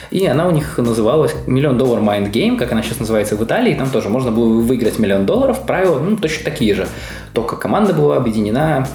и 0.10 0.26
она 0.26 0.48
у 0.48 0.52
них 0.52 0.80
называлась 0.80 1.36
«Миллион 1.46 1.78
доллар 1.78 2.02
Mind 2.02 2.32
Game», 2.32 2.58
как 2.58 2.72
она 2.72 2.82
сейчас 2.82 3.00
называется 3.00 3.36
в 3.36 3.44
Италии. 3.44 3.76
Там 3.76 3.92
тоже 3.92 4.10
можно 4.10 4.32
было 4.32 4.48
выиграть 4.62 4.98
миллион 4.98 5.28
долларов. 5.28 5.63
Правила 5.68 6.00
ну, 6.00 6.18
точно 6.18 6.44
такие 6.44 6.74
же. 6.74 6.88
Только 7.34 7.56
команда 7.56 7.94
была 7.94 8.18
объединена 8.18 8.88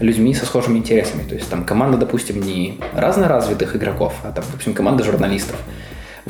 людьми 0.00 0.34
со 0.34 0.46
схожими 0.46 0.78
интересами. 0.78 1.22
То 1.28 1.36
есть 1.36 1.48
там 1.48 1.62
команда, 1.62 1.96
допустим, 1.96 2.42
не 2.42 2.80
разноразвитых 2.92 3.76
игроков, 3.76 4.12
а 4.24 4.32
там, 4.32 4.42
допустим, 4.50 4.74
команда 4.74 5.04
журналистов. 5.04 5.58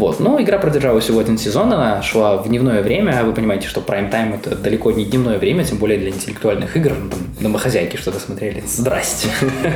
Вот. 0.00 0.18
Но 0.18 0.40
игра 0.40 0.56
продержалась 0.56 1.04
всего 1.04 1.20
один 1.20 1.36
сезон, 1.36 1.70
она 1.74 2.00
шла 2.00 2.38
в 2.38 2.48
дневное 2.48 2.82
время, 2.82 3.22
вы 3.22 3.34
понимаете, 3.34 3.68
что 3.68 3.82
прайм-тайм 3.82 4.32
это 4.32 4.56
далеко 4.56 4.92
не 4.92 5.04
дневное 5.04 5.38
время, 5.38 5.62
тем 5.62 5.76
более 5.76 5.98
для 5.98 6.08
интеллектуальных 6.08 6.74
игр, 6.74 6.94
ну, 6.98 7.10
там, 7.10 7.18
домохозяйки 7.38 7.98
что-то 7.98 8.18
смотрели. 8.18 8.64
Здрасте. 8.66 9.28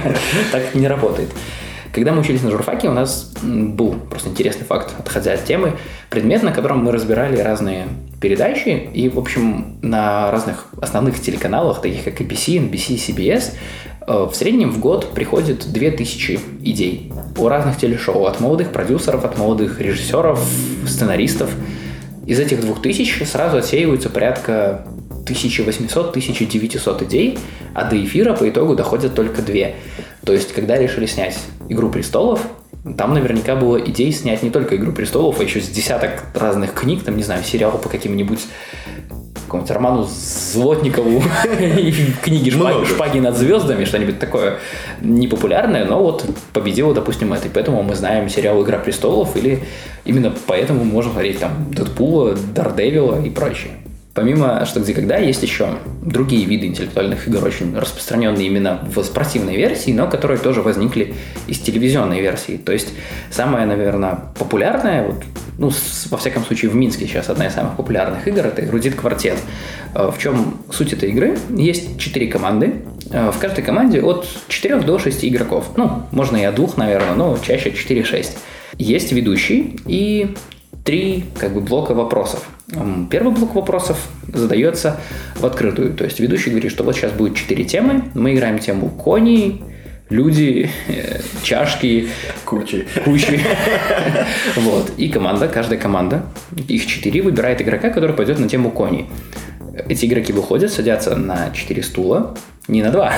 Так 0.50 0.74
не 0.74 0.88
работает. 0.88 1.28
Когда 1.92 2.12
мы 2.12 2.22
учились 2.22 2.42
на 2.42 2.50
журфаке, 2.50 2.88
у 2.88 2.92
нас 2.92 3.34
был 3.42 3.96
просто 4.08 4.30
интересный 4.30 4.64
факт, 4.64 4.94
отходя 4.98 5.34
от 5.34 5.44
темы, 5.44 5.74
предмет, 6.08 6.42
на 6.42 6.52
котором 6.52 6.82
мы 6.82 6.90
разбирали 6.90 7.38
разные 7.38 7.86
передачи, 8.18 8.88
и, 8.94 9.10
в 9.10 9.18
общем, 9.18 9.76
на 9.82 10.30
разных 10.30 10.68
основных 10.80 11.20
телеканалах, 11.20 11.82
таких 11.82 12.02
как 12.02 12.18
ABC, 12.22 12.70
NBC, 12.70 12.96
CBS, 12.96 13.52
в 14.06 14.32
среднем 14.34 14.70
в 14.70 14.78
год 14.78 15.12
приходит 15.14 15.70
2000 15.72 16.40
идей 16.62 17.12
у 17.38 17.48
разных 17.48 17.78
телешоу, 17.78 18.26
от 18.26 18.40
молодых 18.40 18.72
продюсеров, 18.72 19.24
от 19.24 19.38
молодых 19.38 19.80
режиссеров, 19.80 20.40
сценаристов. 20.86 21.50
Из 22.26 22.38
этих 22.38 22.60
2000 22.60 23.24
сразу 23.24 23.58
отсеиваются 23.58 24.10
порядка 24.10 24.86
1800-1900 25.26 27.04
идей, 27.04 27.38
а 27.74 27.84
до 27.84 28.02
эфира 28.02 28.34
по 28.34 28.48
итогу 28.48 28.74
доходят 28.74 29.14
только 29.14 29.42
две. 29.42 29.76
То 30.24 30.32
есть, 30.32 30.52
когда 30.52 30.78
решили 30.78 31.06
снять 31.06 31.38
«Игру 31.68 31.90
престолов», 31.90 32.40
там 32.98 33.14
наверняка 33.14 33.56
было 33.56 33.78
идей 33.78 34.12
снять 34.12 34.42
не 34.42 34.50
только 34.50 34.76
«Игру 34.76 34.92
престолов», 34.92 35.40
а 35.40 35.44
еще 35.44 35.60
с 35.60 35.68
десяток 35.68 36.24
разных 36.34 36.74
книг, 36.74 37.02
там, 37.02 37.16
не 37.16 37.22
знаю, 37.22 37.42
сериал 37.42 37.78
по 37.78 37.88
каким-нибудь 37.88 38.40
какому-нибудь 39.60 39.70
Роману 39.70 40.04
Злотникову 40.04 41.22
книги 42.22 42.50
шпаги, 42.50 43.18
над 43.18 43.36
звездами, 43.36 43.84
что-нибудь 43.84 44.18
такое 44.18 44.58
непопулярное, 45.00 45.84
но 45.84 46.02
вот 46.02 46.24
победила, 46.52 46.94
допустим, 46.94 47.32
это. 47.32 47.48
И 47.48 47.50
поэтому 47.50 47.82
мы 47.82 47.94
знаем 47.94 48.28
сериал 48.28 48.62
«Игра 48.62 48.78
престолов» 48.78 49.36
или 49.36 49.64
именно 50.04 50.32
поэтому 50.46 50.84
мы 50.84 50.92
можем 50.92 51.12
говорить 51.12 51.38
там 51.38 51.66
Дэдпула, 51.70 52.36
Дардевила 52.54 53.20
и 53.22 53.30
прочее. 53.30 53.72
Помимо 54.14 54.64
«Что, 54.64 54.78
где, 54.78 54.94
когда» 54.94 55.16
есть 55.16 55.42
еще 55.42 55.70
другие 56.02 56.44
виды 56.46 56.66
интеллектуальных 56.66 57.26
игр, 57.26 57.44
очень 57.44 57.76
распространенные 57.76 58.46
именно 58.46 58.88
в 58.94 59.02
спортивной 59.02 59.56
версии, 59.56 59.90
но 59.90 60.08
которые 60.08 60.38
тоже 60.38 60.62
возникли 60.62 61.14
из 61.48 61.58
телевизионной 61.58 62.20
версии. 62.20 62.56
То 62.56 62.72
есть 62.72 62.90
самая, 63.32 63.66
наверное, 63.66 64.20
популярная, 64.38 65.08
вот, 65.08 65.24
ну, 65.58 65.72
с, 65.72 66.06
во 66.10 66.16
всяком 66.16 66.44
случае, 66.44 66.70
в 66.70 66.76
Минске 66.76 67.08
сейчас 67.08 67.28
одна 67.28 67.48
из 67.48 67.54
самых 67.54 67.76
популярных 67.76 68.28
игр, 68.28 68.46
это 68.46 68.64
«Эрудит 68.64 68.94
Квартет». 68.94 69.38
Э, 69.96 70.12
в 70.14 70.18
чем 70.18 70.58
суть 70.70 70.92
этой 70.92 71.10
игры? 71.10 71.36
Есть 71.50 71.98
четыре 71.98 72.28
команды, 72.28 72.82
э, 73.10 73.32
в 73.32 73.38
каждой 73.38 73.64
команде 73.64 74.00
от 74.00 74.28
4 74.46 74.78
до 74.82 75.00
6 75.00 75.24
игроков. 75.24 75.70
Ну, 75.76 76.02
можно 76.12 76.36
и 76.36 76.44
от 76.44 76.54
двух, 76.54 76.76
наверное, 76.76 77.14
но 77.14 77.36
чаще 77.44 77.70
4-6. 77.70 78.30
Есть 78.78 79.10
ведущий 79.10 79.76
и 79.86 80.36
три 80.84 81.24
как 81.38 81.52
бы 81.54 81.60
блока 81.60 81.92
вопросов. 81.94 82.48
Первый 83.10 83.34
блок 83.34 83.54
вопросов 83.54 83.98
задается 84.32 85.00
в 85.36 85.44
открытую. 85.44 85.94
То 85.94 86.04
есть 86.04 86.20
ведущий 86.20 86.50
говорит, 86.50 86.70
что 86.70 86.84
вот 86.84 86.94
сейчас 86.94 87.12
будет 87.12 87.36
четыре 87.36 87.64
темы. 87.64 88.04
Мы 88.14 88.34
играем 88.34 88.58
тему 88.58 88.90
кони, 88.90 89.62
люди, 90.10 90.70
э, 90.88 91.20
чашки, 91.42 92.08
кучи. 92.44 92.86
кучи. 93.04 93.40
Вот. 94.56 94.92
И 94.96 95.08
команда, 95.08 95.48
каждая 95.48 95.78
команда, 95.78 96.26
их 96.68 96.86
четыре, 96.86 97.22
выбирает 97.22 97.60
игрока, 97.62 97.90
который 97.90 98.14
пойдет 98.14 98.38
на 98.38 98.48
тему 98.48 98.70
кони. 98.70 99.06
Эти 99.88 100.06
игроки 100.06 100.32
выходят, 100.32 100.72
садятся 100.72 101.16
на 101.16 101.50
четыре 101.50 101.82
стула, 101.82 102.36
не 102.68 102.82
на 102.82 102.90
два, 102.90 103.12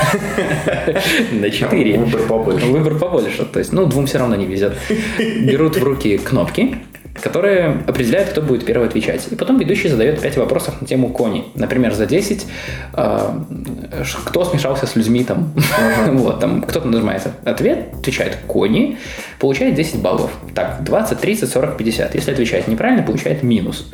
на 1.33 1.51
четыре. 1.51 1.99
Выбор 1.99 2.23
побольше. 2.23 2.67
Выбор 2.67 2.95
побольше. 2.99 3.45
То 3.45 3.59
есть, 3.59 3.73
ну, 3.73 3.87
двум 3.87 4.07
все 4.07 4.19
равно 4.19 4.37
не 4.37 4.47
везет. 4.47 4.75
Берут 5.19 5.77
в 5.77 5.85
руки 5.85 6.17
кнопки, 6.19 6.79
которые 7.21 7.83
определяют, 7.87 8.31
кто 8.31 8.43
будет 8.43 8.65
первый 8.65 8.89
отвечать. 8.89 9.27
И 9.31 9.35
потом 9.35 9.59
ведущий 9.59 9.89
задает 9.89 10.21
5 10.21 10.37
вопросов 10.37 10.81
на 10.81 10.87
тему 10.87 11.11
кони. 11.11 11.45
Например, 11.55 11.95
за 11.95 12.07
10 12.07 12.47
э, 12.95 13.19
кто 14.25 14.45
смешался 14.45 14.87
с 14.87 14.97
людьми 14.97 15.25
там. 15.25 15.53
вот, 16.13 16.41
там 16.41 16.63
кто-то 16.63 16.89
нажимает 16.89 17.23
ответ, 17.45 17.89
отвечает 17.99 18.39
кони, 18.47 18.99
получает 19.39 19.75
10 19.75 20.01
баллов. 20.01 20.31
Так, 20.55 20.83
20, 20.85 21.19
30, 21.21 21.51
40, 21.51 21.77
50. 21.77 22.15
Если 22.15 22.31
отвечает 22.31 22.69
неправильно, 22.69 23.03
получает 23.03 23.43
минус. 23.43 23.87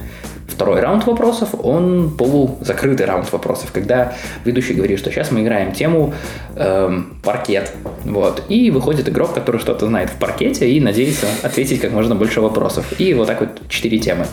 Второй 0.63 0.79
раунд 0.79 1.05
вопросов, 1.07 1.57
он 1.61 2.11
полузакрытый 2.17 3.05
раунд 3.05 3.33
вопросов, 3.33 3.73
когда 3.73 4.13
ведущий 4.45 4.75
говорит, 4.75 5.01
что 5.01 5.11
сейчас 5.11 5.33
мы 5.33 5.43
играем 5.43 5.73
тему 5.73 6.15
эм, 6.55 7.17
паркет. 7.25 7.73
Вот. 8.05 8.45
И 8.49 8.71
выходит 8.71 9.09
игрок, 9.09 9.35
который 9.35 9.61
что-то 9.61 9.87
знает 9.89 10.11
в 10.11 10.19
паркете 10.21 10.71
и 10.71 10.81
надеется 10.81 11.27
ответить 11.43 11.81
как 11.81 11.91
можно 11.91 12.15
больше 12.15 12.41
вопросов. 12.41 12.87
И 13.01 13.13
вот 13.13 13.27
так 13.27 13.41
вот 13.41 13.69
четыре 13.69 13.99
темы. 13.99 14.25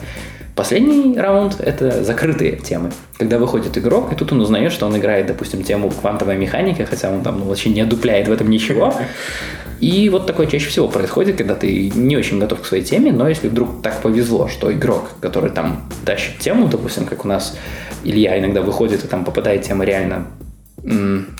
Последний 0.59 1.17
раунд– 1.17 1.57
это 1.61 2.03
закрытые 2.03 2.57
темы. 2.57 2.91
Когда 3.17 3.37
выходит 3.37 3.77
игрок, 3.77 4.11
и 4.11 4.15
тут 4.15 4.33
он 4.33 4.41
узнает, 4.41 4.73
что 4.73 4.87
он 4.87 4.97
играет, 4.97 5.25
допустим, 5.25 5.63
тему 5.63 5.89
квантовой 5.89 6.35
механики, 6.35 6.81
хотя 6.81 7.09
он 7.09 7.21
там 7.21 7.39
ну, 7.39 7.45
вообще 7.45 7.69
не 7.69 7.79
одупляет 7.79 8.27
в 8.27 8.31
этом 8.33 8.49
ничего. 8.49 8.93
И 9.79 10.09
вот 10.09 10.27
такое 10.27 10.47
чаще 10.47 10.67
всего 10.67 10.89
происходит, 10.89 11.37
когда 11.37 11.55
ты 11.55 11.89
не 11.95 12.17
очень 12.17 12.39
готов 12.39 12.59
к 12.59 12.65
своей 12.65 12.83
теме, 12.83 13.13
но 13.13 13.29
если 13.29 13.47
вдруг 13.47 13.81
так 13.81 14.01
повезло, 14.01 14.49
что 14.49 14.69
игрок, 14.73 15.11
который 15.21 15.49
там 15.49 15.83
тащит 16.03 16.39
тему, 16.39 16.67
допустим, 16.67 17.05
как 17.05 17.23
у 17.23 17.29
нас 17.29 17.57
Илья 18.03 18.37
иногда 18.37 18.61
выходит 18.61 19.05
и 19.05 19.07
там 19.07 19.23
попадает 19.23 19.61
тема 19.61 19.85
реально 19.85 20.27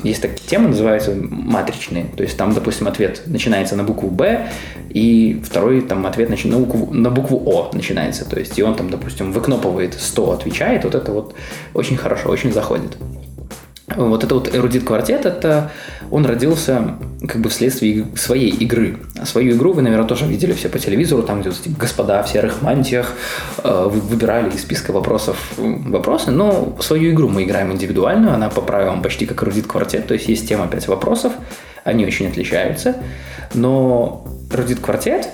есть 0.03 0.21
такие 0.21 0.47
темы, 0.47 0.69
называются 0.69 1.15
матричные. 1.15 2.05
То 2.15 2.23
есть 2.23 2.37
там, 2.37 2.53
допустим, 2.53 2.87
ответ 2.87 3.23
начинается 3.25 3.75
на 3.75 3.83
букву 3.83 4.09
Б, 4.09 4.47
и 4.89 5.41
второй 5.43 5.81
там 5.81 6.05
ответ 6.05 6.29
на 6.29 6.57
букву, 6.57 6.93
на 6.93 7.09
букву 7.09 7.41
О 7.45 7.71
начинается. 7.73 8.25
То 8.25 8.39
есть 8.39 8.57
и 8.59 8.63
он 8.63 8.75
там, 8.75 8.89
допустим, 8.89 9.31
выкнопывает 9.31 9.95
100, 9.95 10.31
отвечает. 10.31 10.83
Вот 10.83 10.95
это 10.95 11.11
вот 11.11 11.35
очень 11.73 11.97
хорошо, 11.97 12.29
очень 12.29 12.53
заходит. 12.53 12.97
Вот 13.95 14.23
это 14.23 14.35
вот 14.35 14.53
эрудит 14.53 14.83
квартет, 14.83 15.25
это 15.25 15.71
он 16.11 16.25
родился 16.25 16.95
как 17.27 17.41
бы 17.41 17.49
вследствие 17.49 18.05
своей 18.15 18.49
игры. 18.49 18.97
Свою 19.25 19.55
игру 19.55 19.73
вы, 19.73 19.81
наверное, 19.81 20.07
тоже 20.07 20.25
видели 20.25 20.53
все 20.53 20.69
по 20.69 20.79
телевизору, 20.79 21.23
там 21.23 21.41
где 21.41 21.49
эти 21.49 21.69
господа 21.69 22.21
в 22.23 22.29
серых 22.29 22.61
мантиях 22.61 23.13
э, 23.63 23.87
выбирали 23.89 24.49
из 24.51 24.61
списка 24.61 24.91
вопросов 24.91 25.37
вопросы, 25.57 26.31
но 26.31 26.77
свою 26.81 27.13
игру 27.13 27.29
мы 27.29 27.43
играем 27.43 27.71
индивидуальную, 27.71 28.33
она 28.33 28.49
по 28.49 28.61
правилам 28.61 29.01
почти 29.01 29.25
как 29.25 29.43
эрудит 29.43 29.67
квартет, 29.67 30.07
то 30.07 30.13
есть 30.13 30.27
есть 30.27 30.47
тема 30.47 30.67
5 30.67 30.87
вопросов, 30.87 31.33
они 31.83 32.05
очень 32.05 32.27
отличаются, 32.27 32.95
но 33.53 34.25
эрудит 34.51 34.79
квартет 34.79 35.27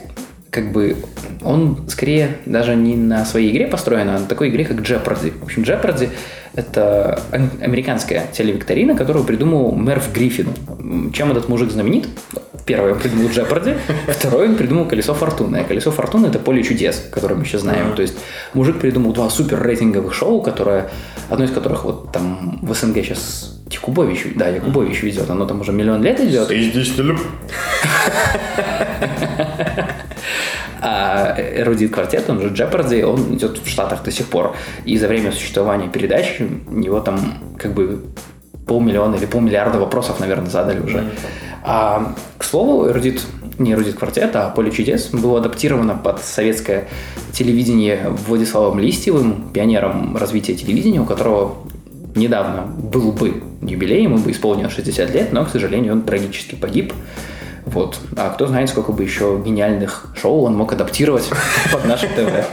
как 0.56 0.72
бы 0.72 0.96
он 1.44 1.86
скорее 1.90 2.38
даже 2.46 2.76
не 2.76 2.96
на 2.96 3.26
своей 3.26 3.52
игре 3.52 3.68
построен, 3.68 4.10
а 4.10 4.20
на 4.20 4.26
такой 4.26 4.48
игре, 4.48 4.64
как 4.64 4.78
Jeopardy. 4.78 5.38
В 5.38 5.44
общем, 5.44 5.64
Jeopardy— 5.64 6.10
это 6.56 7.20
американская 7.60 8.28
телевикторина, 8.32 8.96
которую 8.96 9.26
придумал 9.26 9.76
Мерв 9.76 10.14
Гриффин. 10.14 11.12
Чем 11.12 11.32
этот 11.32 11.50
мужик 11.50 11.72
знаменит? 11.72 12.08
Первый 12.66 12.94
он 12.94 13.00
придумал 13.00 13.28
Jeopardy, 13.28 13.78
второй 14.08 14.48
он 14.48 14.56
придумал 14.56 14.86
Колесо 14.86 15.14
Фортуны. 15.14 15.58
А 15.58 15.64
Колесо 15.66 15.92
Фортуны— 15.92 16.28
это 16.30 16.40
поле 16.40 16.64
чудес, 16.64 17.06
которое 17.12 17.36
мы 17.36 17.44
сейчас 17.44 17.62
знаем. 17.62 17.94
То 17.96 18.02
есть 18.02 18.18
мужик 18.54 18.80
придумал 18.80 19.12
два 19.12 19.30
супер 19.30 19.62
рейтинговых 19.62 20.14
шоу, 20.14 20.42
которое, 20.42 20.90
одно 21.30 21.44
из 21.44 21.52
которых 21.52 21.84
вот 21.84 22.14
там 22.14 22.60
в 22.62 22.74
СНГ 22.74 23.04
сейчас 23.04 23.60
Якубович, 23.70 24.28
да, 24.36 24.48
Якубович 24.48 25.04
ведет, 25.04 25.30
оно 25.30 25.46
там 25.46 25.60
уже 25.60 25.74
миллион 25.74 26.02
лет 26.02 26.22
идет. 26.22 26.48
Здесь 26.48 26.94
А 30.88 31.36
эрудит 31.40 31.92
квартет, 31.92 32.30
он 32.30 32.40
же 32.42 32.50
Jeopardy, 32.50 33.02
он 33.02 33.34
идет 33.34 33.58
в 33.58 33.68
Штатах 33.68 34.04
до 34.04 34.12
сих 34.12 34.28
пор. 34.28 34.56
И 34.86 35.00
за 35.00 35.08
время 35.08 35.32
существования 35.32 35.90
передач 35.90 36.40
у 36.40 36.76
него 36.76 37.00
там 37.00 37.20
как 37.58 37.74
бы 37.74 38.04
полмиллиона 38.68 39.16
или 39.16 39.26
полмиллиарда 39.26 39.80
вопросов, 39.80 40.20
наверное, 40.20 40.52
задали 40.52 40.80
уже. 40.82 41.10
А, 41.64 42.14
к 42.38 42.44
слову, 42.44 42.88
эрудит 42.88 43.24
не 43.58 43.72
эрудит 43.72 43.96
квартет, 43.96 44.36
а 44.36 44.50
«Поле 44.50 44.70
чудес» 44.70 45.10
было 45.12 45.40
адаптировано 45.40 45.96
под 45.96 46.22
советское 46.22 46.88
телевидение 47.32 48.10
Владиславом 48.28 48.78
Листьевым, 48.80 49.50
пионером 49.54 50.16
развития 50.18 50.54
телевидения, 50.54 51.02
у 51.02 51.06
которого 51.06 51.56
недавно 52.16 52.64
был 52.64 53.12
бы 53.12 53.42
юбилей, 53.62 54.04
ему 54.04 54.18
бы 54.18 54.32
исполнилось 54.32 54.74
60 54.74 55.10
лет, 55.12 55.34
но, 55.34 55.46
к 55.46 55.50
сожалению, 55.50 55.94
он 55.94 56.02
трагически 56.04 56.56
погиб. 56.56 56.94
Вот. 57.66 58.00
А 58.16 58.30
кто 58.30 58.48
знает, 58.48 58.70
сколько 58.70 58.92
бы 58.92 59.04
еще 59.04 59.42
гениальных 59.44 60.08
шоу 60.20 60.44
он 60.44 60.56
мог 60.56 60.72
адаптировать 60.74 61.30
под 61.72 61.86
наше 61.86 62.08
ТВ. 62.08 62.46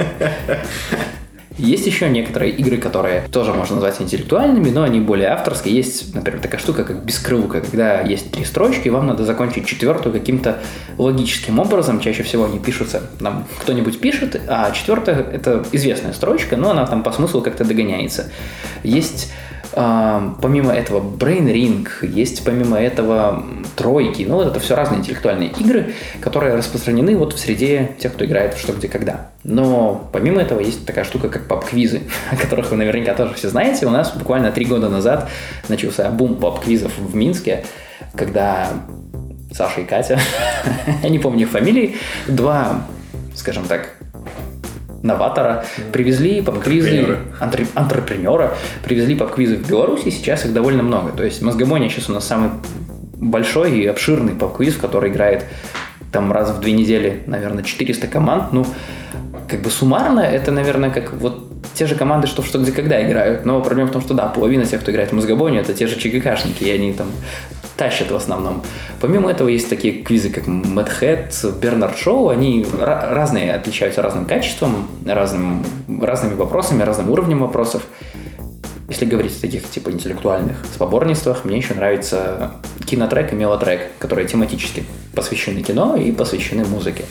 Есть 1.58 1.86
еще 1.86 2.08
некоторые 2.08 2.50
игры, 2.52 2.78
которые 2.78 3.22
тоже 3.30 3.52
можно 3.52 3.74
назвать 3.76 4.00
интеллектуальными, 4.00 4.70
но 4.70 4.82
они 4.82 5.00
более 5.00 5.28
авторские. 5.28 5.76
Есть, 5.76 6.14
например, 6.14 6.40
такая 6.40 6.60
штука, 6.60 6.82
как 6.84 7.04
бескрылка, 7.04 7.60
когда 7.60 8.00
есть 8.00 8.30
три 8.30 8.44
строчки, 8.44 8.88
и 8.88 8.90
вам 8.90 9.06
надо 9.06 9.24
закончить 9.24 9.66
четвертую 9.66 10.14
каким-то 10.14 10.60
логическим 10.96 11.58
образом. 11.58 12.00
Чаще 12.00 12.22
всего 12.22 12.46
они 12.46 12.58
пишутся, 12.58 13.02
нам 13.20 13.46
кто-нибудь 13.60 14.00
пишет, 14.00 14.40
а 14.48 14.70
четвертая— 14.70 15.22
это 15.32 15.64
известная 15.72 16.14
строчка, 16.14 16.56
но 16.56 16.70
она 16.70 16.86
там 16.86 17.02
по 17.02 17.12
смыслу 17.12 17.42
как-то 17.42 17.64
догоняется. 17.64 18.30
Есть 18.82 19.30
помимо 19.74 20.72
этого 20.72 21.00
Brain 21.00 21.50
Ring, 21.52 21.88
есть 22.02 22.44
помимо 22.44 22.78
этого 22.78 23.44
тройки, 23.76 24.24
ну 24.28 24.36
вот 24.36 24.48
это 24.48 24.60
все 24.60 24.74
разные 24.74 25.00
интеллектуальные 25.00 25.50
игры, 25.58 25.94
которые 26.20 26.54
распространены 26.54 27.16
вот 27.16 27.32
в 27.32 27.38
среде 27.38 27.92
тех, 27.98 28.12
кто 28.12 28.24
играет 28.24 28.54
в 28.54 28.60
что, 28.60 28.72
где, 28.72 28.88
когда. 28.88 29.30
Но 29.44 30.08
помимо 30.12 30.40
этого 30.40 30.60
есть 30.60 30.84
такая 30.84 31.04
штука, 31.04 31.28
как 31.28 31.48
пап-квизы, 31.48 32.02
о 32.30 32.36
которых 32.36 32.70
вы 32.70 32.76
наверняка 32.76 33.14
тоже 33.14 33.34
все 33.34 33.48
знаете. 33.48 33.86
У 33.86 33.90
нас 33.90 34.12
буквально 34.14 34.52
три 34.52 34.64
года 34.64 34.88
назад 34.88 35.28
начался 35.68 36.10
бум 36.10 36.36
пап-квизов 36.36 36.92
в 36.98 37.14
Минске, 37.14 37.64
когда 38.14 38.70
Саша 39.52 39.80
и 39.80 39.84
Катя, 39.84 40.18
я 41.02 41.08
не 41.08 41.18
помню 41.18 41.42
их 41.42 41.50
фамилии, 41.50 41.96
два, 42.26 42.82
скажем 43.34 43.64
так, 43.64 43.90
новатора, 45.02 45.64
привезли 45.92 46.42
поп-квизы, 46.42 47.18
антрепренера, 47.74 48.54
привезли 48.84 49.14
поп-квизы 49.14 49.56
в 49.56 49.68
Беларусь, 49.68 50.04
и 50.04 50.10
сейчас 50.10 50.44
их 50.44 50.52
довольно 50.52 50.82
много. 50.82 51.12
То 51.12 51.24
есть 51.24 51.42
Мозгомония 51.42 51.88
сейчас 51.88 52.08
у 52.08 52.12
нас 52.12 52.26
самый 52.26 52.50
большой 53.14 53.78
и 53.78 53.86
обширный 53.86 54.34
поп-квиз, 54.34 54.74
в 54.74 54.80
который 54.80 55.10
играет 55.10 55.44
там 56.12 56.32
раз 56.32 56.50
в 56.50 56.60
две 56.60 56.72
недели, 56.72 57.22
наверное, 57.26 57.64
400 57.64 58.06
команд. 58.06 58.52
Ну, 58.52 58.66
как 59.48 59.60
бы 59.60 59.70
суммарно 59.70 60.20
это, 60.20 60.50
наверное, 60.50 60.90
как 60.90 61.12
вот 61.14 61.51
те 61.74 61.86
же 61.86 61.94
команды, 61.94 62.26
что 62.26 62.42
что 62.42 62.58
где 62.58 62.72
когда 62.72 63.02
играют. 63.02 63.44
Но 63.44 63.60
проблема 63.62 63.88
в 63.88 63.92
том, 63.92 64.02
что 64.02 64.14
да, 64.14 64.28
половина 64.28 64.64
тех, 64.64 64.80
кто 64.80 64.90
играет 64.92 65.10
в 65.10 65.14
Мозгобонию, 65.14 65.62
это 65.62 65.74
те 65.74 65.86
же 65.86 65.96
ЧГКшники, 65.98 66.64
и 66.64 66.70
они 66.70 66.92
там 66.92 67.08
тащат 67.76 68.10
в 68.10 68.16
основном. 68.16 68.62
Помимо 69.00 69.30
этого 69.30 69.48
есть 69.48 69.68
такие 69.68 70.02
квизы, 70.02 70.30
как 70.30 70.44
Mad 70.44 70.90
Hat, 71.00 71.58
Бернард 71.60 71.98
Шоу, 71.98 72.28
они 72.28 72.66
разные, 72.80 73.54
отличаются 73.54 74.02
разным 74.02 74.26
качеством, 74.26 74.88
разным, 75.06 75.64
разными 76.00 76.34
вопросами, 76.34 76.82
разным 76.82 77.10
уровнем 77.10 77.40
вопросов. 77.40 77.82
Если 78.88 79.06
говорить 79.06 79.36
о 79.38 79.40
таких 79.40 79.68
типа 79.70 79.90
интеллектуальных 79.90 80.56
споборницствах, 80.74 81.44
мне 81.44 81.56
еще 81.56 81.72
нравится 81.72 82.52
кинотрек 82.84 83.32
и 83.32 83.36
мелотрек, 83.36 83.88
которые 83.98 84.28
тематически 84.28 84.84
посвящены 85.14 85.62
кино 85.62 85.96
и 85.96 86.12
посвящены 86.12 86.64
музыке. 86.64 87.04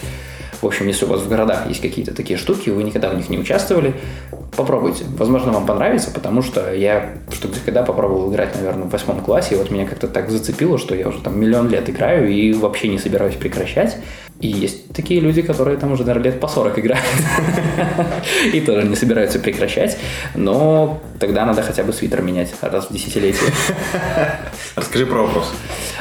В 0.62 0.66
общем, 0.68 0.88
если 0.88 1.06
у 1.06 1.08
вас 1.08 1.22
в 1.22 1.30
городах 1.30 1.68
есть 1.68 1.82
какие-то 1.82 2.14
такие 2.14 2.38
штуки, 2.38 2.70
вы 2.70 2.84
никогда 2.84 3.10
в 3.10 3.16
них 3.16 3.30
не 3.30 3.40
участвовали, 3.40 3.96
попробуйте. 4.56 5.06
Возможно, 5.18 5.52
вам 5.52 5.66
понравится, 5.66 6.12
потому 6.12 6.42
что 6.42 6.74
я 6.74 7.14
где 7.30 7.60
когда 7.66 7.84
попробовал 7.84 8.32
играть, 8.32 8.54
наверное, 8.56 8.84
в 8.84 8.92
восьмом 8.92 9.22
классе, 9.22 9.56
и 9.56 9.58
вот 9.58 9.72
меня 9.72 9.88
как-то 9.88 10.08
так 10.08 10.30
зацепило, 10.30 10.78
что 10.78 10.96
я 10.96 11.08
уже 11.08 11.20
там 11.22 11.40
миллион 11.40 11.70
лет 11.70 11.90
играю 11.90 12.30
и 12.30 12.54
вообще 12.54 12.90
не 12.90 13.00
собираюсь 13.00 13.36
прекращать. 13.36 13.98
И 14.42 14.48
есть 14.48 14.92
такие 14.94 15.22
люди, 15.22 15.42
которые 15.42 15.78
там 15.78 15.92
уже, 15.92 16.04
наверное, 16.04 16.32
лет 16.32 16.40
по 16.40 16.48
40 16.48 16.80
играют. 16.80 17.06
И 18.54 18.60
тоже 18.62 18.88
не 18.88 18.96
собираются 18.96 19.40
прекращать. 19.40 19.98
Но 20.36 21.00
тогда 21.20 21.46
надо 21.46 21.62
хотя 21.62 21.84
бы 21.84 21.94
свитер 21.94 22.22
менять 22.22 22.52
раз 22.62 22.90
в 22.90 22.94
десятилетие. 22.94 23.52
Расскажи 24.76 25.06
про 25.06 25.22
вопросы. 25.22 25.52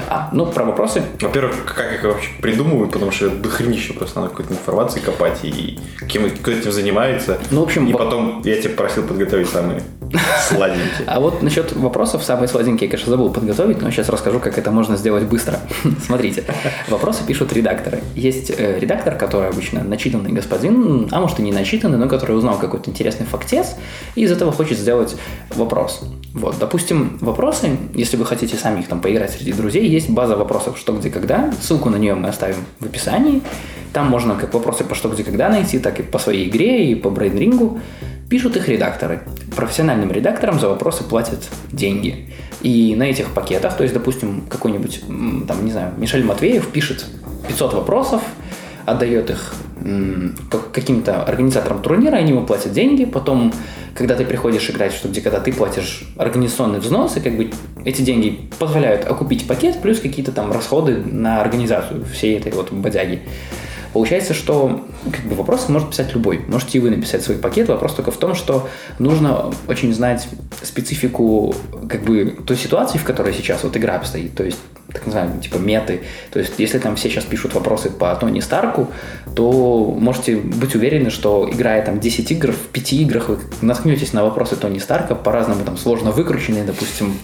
А, 0.09 0.31
ну, 0.33 0.47
про 0.47 0.65
вопросы. 0.65 1.03
Во-первых, 1.21 1.65
как 1.67 1.93
их 1.93 2.03
вообще 2.03 2.31
придумывают, 2.41 2.93
потому 2.93 3.11
что 3.11 3.29
дохренище 3.29 3.93
просто 3.93 4.21
надо 4.21 4.31
какой-то 4.31 4.55
информации 4.55 5.01
копать 5.01 5.41
и 5.43 5.79
кем 6.09 6.31
кто 6.31 6.51
этим 6.51 6.73
занимается. 6.73 7.39
Ну, 7.51 7.61
в 7.61 7.65
общем... 7.65 7.87
И 7.87 7.93
потом 7.93 8.43
я 8.45 8.61
тебя 8.61 8.75
просил 8.75 9.07
подготовить 9.07 9.51
самые 9.51 9.83
сладенькие. 10.49 11.07
А 11.07 11.21
вот 11.21 11.43
насчет 11.43 11.73
вопросов, 11.73 12.23
самые 12.23 12.49
сладенькие, 12.49 12.87
я, 12.87 12.91
конечно, 12.91 13.11
забыл 13.11 13.31
подготовить, 13.31 13.81
но 13.83 13.91
сейчас 13.91 14.09
расскажу, 14.09 14.41
как 14.41 14.59
это 14.59 14.71
можно 14.71 14.97
сделать 14.97 15.25
быстро. 15.25 15.59
Смотрите, 16.05 16.45
вопросы 16.89 17.25
пишут 17.27 17.53
редакторы. 17.53 18.01
Есть 18.15 18.30
э, 18.33 18.79
редактор, 18.79 19.17
который 19.17 19.49
обычно 19.49 19.83
начитанный 19.83 20.33
господин, 20.33 21.09
а 21.11 21.21
может 21.21 21.39
и 21.39 21.43
не 21.43 21.53
начитанный, 21.53 21.99
но 21.99 22.09
который 22.09 22.37
узнал 22.37 22.59
какой-то 22.59 22.91
интересный 22.91 23.27
фактец, 23.27 23.77
и 24.15 24.23
из 24.23 24.33
этого 24.33 24.53
хочет 24.53 24.79
сделать 24.79 25.17
вопрос. 25.51 26.03
Вот, 26.33 26.57
допустим, 26.61 27.19
вопросы, 27.21 27.77
если 27.95 28.17
вы 28.17 28.25
хотите 28.25 28.57
сами 28.57 28.81
их 28.81 28.89
там 28.89 29.01
поиграть 29.01 29.33
среди 29.33 29.53
друзей, 29.53 29.89
есть 29.89 30.09
база 30.11 30.37
вопросов 30.37 30.79
«Что, 30.79 30.93
где, 30.93 31.11
когда». 31.11 31.53
Ссылку 31.61 31.91
на 31.91 31.97
нее 31.97 32.15
мы 32.15 32.29
оставим 32.29 32.57
в 32.79 32.87
описании. 32.87 33.43
Там 33.93 34.09
можно 34.09 34.37
как 34.37 34.55
вопросы 34.55 34.85
по 34.85 34.95
«Что, 34.95 35.09
где, 35.09 35.25
когда» 35.25 35.49
найти, 35.49 35.81
так 35.81 35.99
и 35.99 36.03
по 36.03 36.19
своей 36.19 36.49
игре, 36.49 36.91
и 36.91 36.95
по 36.95 37.11
брейнрингу. 37.11 37.81
Пишут 38.29 38.57
их 38.57 38.69
редакторы. 38.69 39.23
Профессиональным 39.57 40.13
редакторам 40.13 40.61
за 40.61 40.69
вопросы 40.69 41.03
платят 41.03 41.49
деньги. 41.73 42.29
И 42.63 42.95
на 42.95 43.05
этих 43.05 43.31
пакетах, 43.31 43.77
то 43.77 43.83
есть, 43.83 43.93
допустим, 43.93 44.45
какой-нибудь, 44.49 45.03
там, 45.49 45.65
не 45.65 45.73
знаю, 45.73 45.95
Мишель 45.97 46.25
Матвеев 46.25 46.69
пишет 46.69 47.07
500 47.49 47.75
вопросов, 47.75 48.23
отдает 48.87 49.31
их 49.31 49.55
каким-то 50.73 51.23
организаторам 51.23 51.81
турнира, 51.81 52.17
они 52.17 52.31
ему 52.31 52.45
платят 52.45 52.73
деньги, 52.73 53.05
потом, 53.05 53.53
когда 53.95 54.15
ты 54.15 54.25
приходишь 54.25 54.69
играть, 54.69 54.93
что 54.93 55.09
где 55.09 55.21
когда 55.21 55.41
ты 55.41 55.53
платишь 55.53 56.03
организационный 56.17 56.81
взнос, 56.81 57.17
и 57.17 57.21
как 57.21 57.37
бы 57.37 57.51
эти 57.85 58.03
деньги 58.03 58.51
позволяют 58.59 59.07
окупить 59.07 59.47
пакет, 59.47 59.81
плюс 59.81 60.01
какие-то 60.01 60.33
там 60.33 60.53
расходы 60.53 60.97
на 60.97 61.41
организацию 61.41 62.05
всей 62.05 62.39
этой 62.39 62.53
вот 62.53 62.73
бодяги. 62.73 63.23
Получается, 63.93 64.35
что 64.35 64.87
как 65.11 65.25
бы, 65.25 65.35
вопросы 65.35 65.73
может 65.73 65.91
писать 65.91 66.15
любой. 66.15 66.45
Можете 66.47 66.79
и 66.79 66.81
вы 66.81 66.91
написать 66.91 67.25
свой 67.25 67.39
пакет. 67.39 67.69
Вопрос 67.69 67.95
только 67.95 68.13
в 68.13 68.17
том, 68.19 68.37
что 68.37 68.69
нужно 69.01 69.53
очень 69.67 69.93
знать 69.93 70.29
специфику 70.63 71.55
как 71.89 72.05
бы 72.05 72.37
той 72.47 72.57
ситуации, 72.57 72.99
в 72.99 73.05
которой 73.05 73.35
сейчас 73.35 73.65
вот 73.65 73.77
игра 73.77 73.97
обстоит. 73.97 74.37
То 74.37 74.45
есть 74.45 74.59
так 74.93 75.07
называемые, 75.07 75.41
типа 75.41 75.57
меты. 75.57 76.03
То 76.33 76.39
есть, 76.39 76.55
если 76.59 76.79
там 76.79 76.97
все 76.97 77.09
сейчас 77.09 77.25
пишут 77.25 77.55
вопросы 77.55 77.91
по 77.91 78.15
Тони 78.15 78.41
Старку, 78.41 78.89
то 79.35 79.95
можете 79.99 80.37
быть 80.37 80.75
уверены, 80.75 81.11
что 81.11 81.49
играя 81.51 81.85
там 81.85 82.01
10 82.01 82.31
игр, 82.33 82.53
в 82.53 82.69
5 82.73 82.93
играх 82.95 83.29
вы 83.29 83.39
наткнетесь 83.63 84.13
на 84.13 84.25
вопросы 84.25 84.57
Тони 84.57 84.79
Старка, 84.79 85.15
по-разному 85.15 85.65
там 85.65 85.77
сложно 85.77 86.11
выкрученные, 86.11 86.65
допустим. 86.65 87.15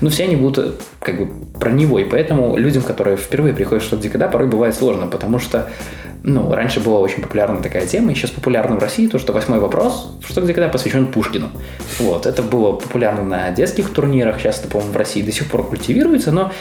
Но 0.00 0.10
все 0.10 0.24
они 0.24 0.36
будут 0.36 0.80
как 1.00 1.18
бы 1.18 1.58
про 1.58 1.70
него, 1.70 1.98
и 1.98 2.04
поэтому 2.04 2.56
людям, 2.56 2.82
которые 2.82 3.16
впервые 3.16 3.54
приходят 3.54 3.82
в 3.82 3.86
что 3.86 3.96
где 3.96 4.08
когда, 4.10 4.28
порой 4.28 4.48
бывает 4.48 4.74
сложно, 4.74 5.06
потому 5.06 5.38
что 5.38 5.68
ну, 6.22 6.52
раньше 6.52 6.80
была 6.80 6.98
очень 6.98 7.22
популярна 7.22 7.62
такая 7.62 7.86
тема, 7.86 8.12
и 8.12 8.14
сейчас 8.14 8.30
популярна 8.30 8.76
в 8.76 8.78
России 8.80 9.06
то, 9.06 9.18
что 9.18 9.32
восьмой 9.32 9.60
вопрос, 9.60 10.16
что 10.26 10.40
где 10.40 10.52
когда 10.52 10.68
посвящен 10.68 11.06
Пушкину. 11.06 11.50
Вот, 11.98 12.26
это 12.26 12.42
было 12.42 12.72
популярно 12.72 13.22
на 13.22 13.50
детских 13.50 13.90
турнирах, 13.90 14.38
сейчас 14.38 14.60
это, 14.60 14.68
по-моему, 14.68 14.92
в 14.92 14.96
России 14.96 15.22
до 15.22 15.32
сих 15.32 15.48
пор 15.48 15.66
культивируется, 15.66 16.32
но 16.32 16.52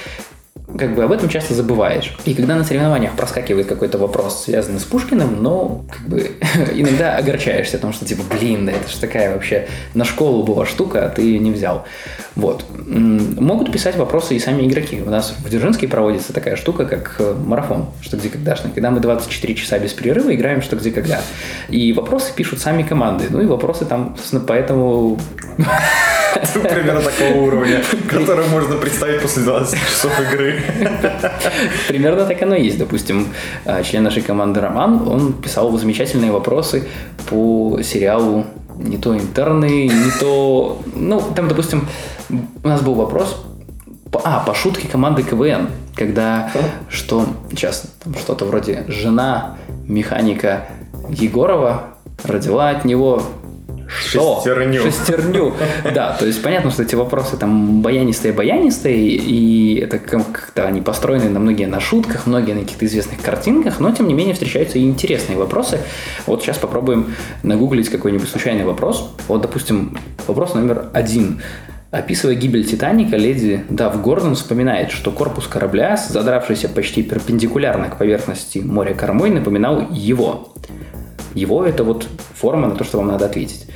как 0.78 0.96
бы 0.96 1.04
об 1.04 1.12
этом 1.12 1.30
часто 1.30 1.54
забываешь. 1.54 2.16
И 2.26 2.34
когда 2.34 2.56
на 2.56 2.64
соревнованиях 2.64 3.14
проскакивает 3.16 3.68
какой-то 3.68 3.98
вопрос, 3.98 4.44
связанный 4.44 4.80
с 4.80 4.84
Пушкиным, 4.84 5.42
ну, 5.42 5.86
как 5.92 6.08
бы 6.08 6.32
иногда 6.74 7.18
огорчаешься, 7.18 7.78
потому 7.78 7.94
что, 7.94 8.06
типа, 8.06 8.24
блин, 8.30 8.66
да 8.66 8.72
это 8.72 8.90
же 8.90 8.98
такая 9.00 9.34
вообще 9.34 9.68
на 9.94 10.06
школу 10.06 10.44
была 10.44 10.66
штука, 10.66 11.06
а 11.06 11.10
ты 11.10 11.22
ее 11.22 11.40
не 11.40 11.52
взял. 11.52 11.86
Вот. 12.36 12.66
Могут 12.86 13.72
писать 13.72 13.96
вопросы 13.96 14.36
и 14.36 14.40
сами 14.40 14.68
игроки. 14.68 15.02
У 15.02 15.10
нас 15.10 15.34
в 15.38 15.50
Дзержинске 15.50 15.88
проводится 15.88 16.34
такая 16.34 16.56
штука, 16.56 16.86
как 16.86 17.16
э, 17.18 17.34
марафон, 17.34 17.88
что 18.02 18.16
где 18.16 18.30
когда-шный, 18.30 18.72
когда 18.72 18.92
мы 18.92 19.00
24 19.00 19.56
часа 19.56 19.80
без 19.80 19.94
перерыва 19.94 20.34
играем 20.36 20.62
что 20.62 20.76
где 20.76 20.92
когда. 20.92 21.20
И 21.70 21.94
вопросы 21.94 22.32
пишут 22.36 22.60
сами 22.60 22.84
команды. 22.84 23.26
Ну 23.30 23.42
и 23.42 23.46
вопросы 23.46 23.86
там, 23.86 24.16
собственно, 24.18 24.44
поэтому 24.46 25.20
Примерно 26.54 27.02
такого 27.02 27.42
уровня, 27.44 27.82
который 28.10 28.48
можно 28.48 28.76
представить 28.76 29.22
после 29.22 29.44
20 29.44 29.80
часов 29.80 30.20
игры. 30.20 30.62
Примерно 31.88 32.26
так 32.26 32.42
оно 32.42 32.56
и 32.56 32.64
есть. 32.64 32.78
Допустим, 32.78 33.28
а, 33.66 33.84
член 33.84 34.04
нашей 34.04 34.22
команды 34.22 34.62
Роман, 34.62 35.08
он 35.08 35.34
писал 35.34 35.72
замечательные 35.78 36.32
вопросы 36.32 36.88
по 37.30 37.80
сериалу 37.84 38.46
не 38.78 38.98
то 38.98 39.18
интерны, 39.18 39.88
не 39.88 40.12
то... 40.20 40.82
Ну, 40.96 41.22
там, 41.36 41.48
допустим, 41.48 41.88
у 42.30 42.68
нас 42.68 42.82
был 42.82 42.94
вопрос 42.94 43.44
а, 44.24 44.44
по 44.46 44.54
шутке 44.54 44.88
команды 44.88 45.24
КВН, 45.24 45.70
когда 45.96 46.52
что 46.90 47.26
сейчас 47.50 47.86
там 48.04 48.16
что-то 48.16 48.46
вроде 48.46 48.86
жена 48.88 49.58
механика 49.88 50.68
Егорова 51.10 51.88
родила 52.24 52.70
от 52.70 52.86
него 52.86 53.24
что? 53.88 54.36
Шестерню. 54.38 54.84
Шестерню. 54.84 55.54
Да, 55.94 56.16
то 56.18 56.26
есть 56.26 56.42
понятно, 56.42 56.72
что 56.72 56.84
эти 56.84 56.96
вопросы 56.96 57.38
там 57.38 57.82
баянистые-баянистые, 57.82 58.98
и 58.98 59.80
это 59.80 60.00
как-то 60.00 60.66
они 60.66 60.82
построены 60.82 61.30
на 61.30 61.40
многие 61.40 61.66
на 61.66 61.80
шутках, 61.80 62.28
многие 62.28 62.54
на 62.54 62.62
каких-то 62.62 62.86
известных 62.86 63.22
картинках, 63.22 63.80
но 63.80 63.92
тем 63.92 64.08
не 64.08 64.14
менее 64.14 64.34
встречаются 64.34 64.80
и 64.80 64.84
интересные 64.84 65.38
вопросы. 65.38 65.80
Вот 66.26 66.42
сейчас 66.42 66.58
попробуем 66.58 67.16
нагуглить 67.44 67.90
какой-нибудь 67.90 68.30
случайный 68.30 68.66
вопрос. 68.66 69.14
Вот, 69.28 69.42
допустим, 69.42 69.98
вопрос 70.28 70.54
номер 70.54 70.90
один. 70.94 71.42
Описывая 71.90 72.36
гибель 72.36 72.66
Титаника, 72.66 73.16
леди 73.16 73.64
Дав 73.70 74.02
Гордон 74.02 74.36
вспоминает, 74.36 74.92
что 74.92 75.10
корпус 75.12 75.48
корабля, 75.48 75.96
задравшийся 75.96 76.68
почти 76.68 77.02
перпендикулярно 77.02 77.90
к 77.90 77.98
поверхности 77.98 78.60
моря 78.60 78.94
кормой, 78.94 79.30
напоминал 79.30 79.88
его. 79.90 80.54
Его– 81.38 81.66
это 81.66 81.84
вот 81.84 82.08
форма 82.34 82.68
на 82.68 82.76
то, 82.76 82.84
что 82.84 82.98
вам 82.98 83.08
надо 83.08 83.26
ответить. 83.26 83.68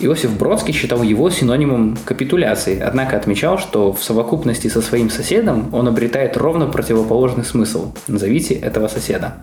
Иосиф 0.00 0.36
Бродский 0.36 0.74
считал 0.74 1.02
его 1.02 1.30
синонимом 1.30 1.96
капитуляции, 2.04 2.80
однако 2.80 3.16
отмечал, 3.16 3.58
что 3.58 3.92
в 3.92 4.02
совокупности 4.02 4.66
со 4.66 4.82
своим 4.82 5.08
соседом 5.08 5.72
он 5.72 5.86
обретает 5.86 6.36
ровно 6.36 6.66
противоположный 6.66 7.44
смысл. 7.44 7.94
Назовите 8.08 8.54
этого 8.54 8.88
соседа. 8.88 9.36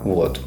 Вот. 0.00 0.40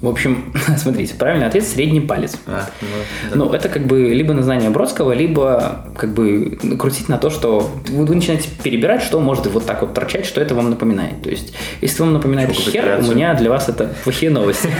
В 0.00 0.08
общем, 0.08 0.52
смотрите, 0.76 1.14
правильный 1.14 1.46
ответ– 1.46 1.64
средний 1.66 2.00
палец. 2.00 2.36
А, 2.46 2.68
ну, 2.80 2.88
да. 3.30 3.36
ну, 3.36 3.52
это 3.52 3.68
как 3.68 3.86
бы 3.86 4.14
либо 4.14 4.32
на 4.32 4.42
знание 4.42 4.70
Бродского, 4.70 5.12
либо 5.12 5.86
как 5.96 6.12
бы 6.12 6.58
крутить 6.78 7.08
на 7.08 7.18
то, 7.18 7.30
что 7.30 7.70
вы, 7.88 8.04
вы 8.04 8.14
начинаете 8.14 8.48
перебирать, 8.62 9.02
что 9.02 9.20
может 9.20 9.46
вот 9.46 9.66
так 9.66 9.80
вот 9.80 9.94
торчать, 9.94 10.26
что 10.26 10.40
это 10.40 10.54
вам 10.54 10.70
напоминает. 10.70 11.22
То 11.22 11.30
есть, 11.30 11.52
если 11.80 12.02
вам 12.02 12.12
напоминает 12.12 12.54
Шоку 12.54 12.70
хер, 12.70 13.00
у 13.00 13.12
меня 13.12 13.34
для 13.34 13.50
вас 13.50 13.68
это 13.68 13.90
плохие 14.04 14.30
новости. 14.30 14.68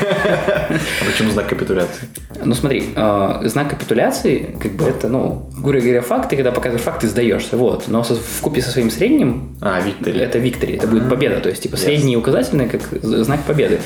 А 0.69 1.05
почему 1.05 1.31
знак 1.31 1.47
капитуляции? 1.49 2.09
Ну, 2.45 2.55
смотри, 2.55 2.85
э, 2.95 3.41
знак 3.45 3.71
капитуляции, 3.71 4.55
как 4.61 4.73
бы 4.73 4.85
это, 4.85 5.09
ну, 5.09 5.51
грубо 5.57 5.81
говоря, 5.81 6.03
факты, 6.03 6.37
когда 6.37 6.53
показываешь 6.53 6.85
факт, 6.85 7.01
ты 7.01 7.09
сдаешься, 7.09 7.57
вот. 7.57 7.89
Но 7.89 8.03
в 8.03 8.41
купе 8.41 8.63
со 8.63 8.71
своим 8.71 8.91
средним... 8.91 9.57
А, 9.61 9.81
виктори. 9.81 10.21
Это 10.21 10.39
виктори, 10.39 10.75
это 10.77 10.87
будет 10.87 11.09
победа. 11.09 11.41
То 11.41 11.49
есть, 11.49 11.63
типа, 11.63 11.77
средний 11.77 12.17
указательный 12.17 12.69
как 12.69 12.83
знак 13.03 13.43
победы. 13.45 13.81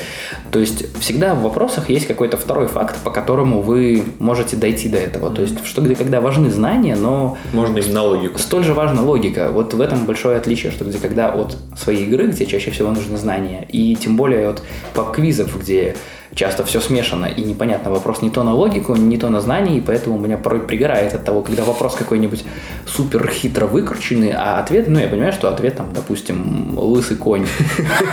То 0.51 0.59
есть, 0.59 0.85
всегда 0.99 1.22
всегда 1.23 1.35
в 1.35 1.43
вопросах 1.43 1.89
есть 1.89 2.07
какой-то 2.07 2.37
второй 2.37 2.67
факт, 2.67 2.97
по 3.03 3.09
которому 3.09 3.61
вы 3.61 4.03
можете 4.19 4.57
дойти 4.57 4.89
до 4.89 4.97
этого. 4.97 5.29
То 5.29 5.41
есть, 5.41 5.65
что 5.65 5.81
где 5.81 5.95
когда 5.95 6.19
важны 6.19 6.49
знания, 6.49 6.95
но... 6.95 7.37
Можно 7.53 7.77
именно 7.77 8.03
логику. 8.03 8.39
Столь 8.39 8.63
же 8.65 8.73
важна 8.73 9.01
логика. 9.01 9.49
Вот 9.51 9.73
в 9.73 9.79
этом 9.79 10.05
большое 10.05 10.37
отличие, 10.37 10.71
что 10.71 10.83
где 10.83 10.97
когда 10.97 11.29
от 11.29 11.55
своей 11.77 12.05
игры, 12.05 12.27
где 12.27 12.45
чаще 12.45 12.71
всего 12.71 12.91
нужны 12.91 13.17
знания, 13.17 13.65
и 13.71 13.95
тем 13.95 14.17
более 14.17 14.49
от 14.49 14.63
пап-квизов, 14.93 15.57
где 15.61 15.95
часто 16.35 16.63
все 16.63 16.79
смешано 16.79 17.25
и 17.25 17.41
непонятно. 17.43 17.91
Вопрос 17.91 18.21
не 18.21 18.29
то 18.29 18.43
на 18.43 18.53
логику, 18.53 18.95
не 18.95 19.17
то 19.17 19.29
на 19.29 19.41
знание, 19.41 19.77
и 19.77 19.81
поэтому 19.81 20.17
меня 20.17 20.37
порой 20.37 20.61
пригорает 20.61 21.13
от 21.13 21.23
того, 21.23 21.41
когда 21.41 21.63
вопрос 21.63 21.95
какой-нибудь 21.95 22.43
супер 22.85 23.29
хитро 23.29 23.65
выкрученный, 23.65 24.31
а 24.31 24.59
ответ, 24.59 24.87
ну, 24.87 24.99
я 24.99 25.07
понимаю, 25.07 25.33
что 25.33 25.49
ответ 25.49 25.77
там, 25.77 25.93
допустим, 25.93 26.77
лысый 26.77 27.17
конь. 27.17 27.45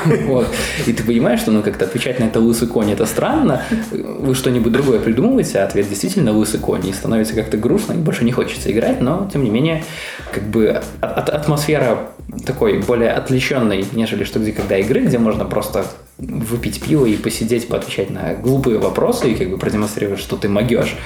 И 0.87 0.93
ты 0.93 1.03
понимаешь, 1.03 1.41
что 1.41 1.51
ну 1.51 1.63
как-то 1.63 1.85
отвечать 1.85 2.21
на 2.21 2.25
это 2.25 2.41
лысый 2.41 2.69
конь 2.69 2.91
это 2.91 3.07
странно, 3.07 3.63
вы 3.91 4.35
что-нибудь 4.35 4.73
другое 4.73 5.01
придумываете, 5.01 5.59
а 5.61 5.65
ответ 5.65 5.89
действительно 5.89 6.33
лысый 6.33 6.61
конь, 6.61 6.87
и 6.87 6.93
становится 6.93 7.35
как-то 7.35 7.57
грустно, 7.57 7.95
и 7.95 7.97
больше 7.97 8.25
не 8.25 8.33
хочется 8.33 8.71
играть, 8.71 9.01
но 9.01 9.29
тем 9.33 9.45
не 9.45 9.51
менее, 9.51 9.85
как 10.33 10.45
бы 10.45 10.83
атмосфера 11.01 12.11
такой 12.45 12.79
более 12.83 13.13
отвлеченной, 13.13 13.85
нежели 13.93 14.25
что 14.25 14.39
где 14.39 14.53
когда 14.53 14.77
игры, 14.79 15.03
где 15.03 15.19
можно 15.19 15.45
просто 15.45 15.85
выпить 16.21 16.81
пиво 16.83 17.07
и 17.07 17.17
посидеть, 17.17 17.69
поотвечать 17.69 18.11
на 18.11 18.35
глупые 18.35 18.79
вопросы 18.79 19.33
и 19.33 19.35
как 19.35 19.51
бы 19.51 19.57
продемонстрировать, 19.57 20.21
что 20.21 20.37
ты 20.37 20.49
могешь. 20.49 20.97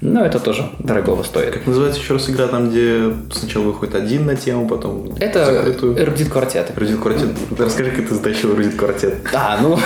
Но 0.00 0.24
это 0.24 0.40
тоже 0.40 0.68
дорогого 0.80 1.22
стоит. 1.22 1.52
Как 1.52 1.66
называется 1.66 2.00
еще 2.00 2.14
раз 2.14 2.28
игра, 2.28 2.48
там, 2.48 2.70
где 2.70 3.12
сначала 3.32 3.64
выходит 3.64 3.94
один 3.94 4.26
на 4.26 4.36
тему, 4.36 4.66
потом 4.68 5.14
Это 5.20 5.44
закрытую? 5.44 6.00
Эрудит 6.00 6.28
квартет. 6.28 6.72
Эрудит 6.76 7.00
квартет. 7.00 7.28
Расскажи, 7.56 7.90
как 7.92 8.08
ты 8.08 8.14
затащил 8.14 8.52
эрудит 8.54 8.74
квартет. 8.74 9.14
А, 9.32 9.58
ну... 9.62 9.78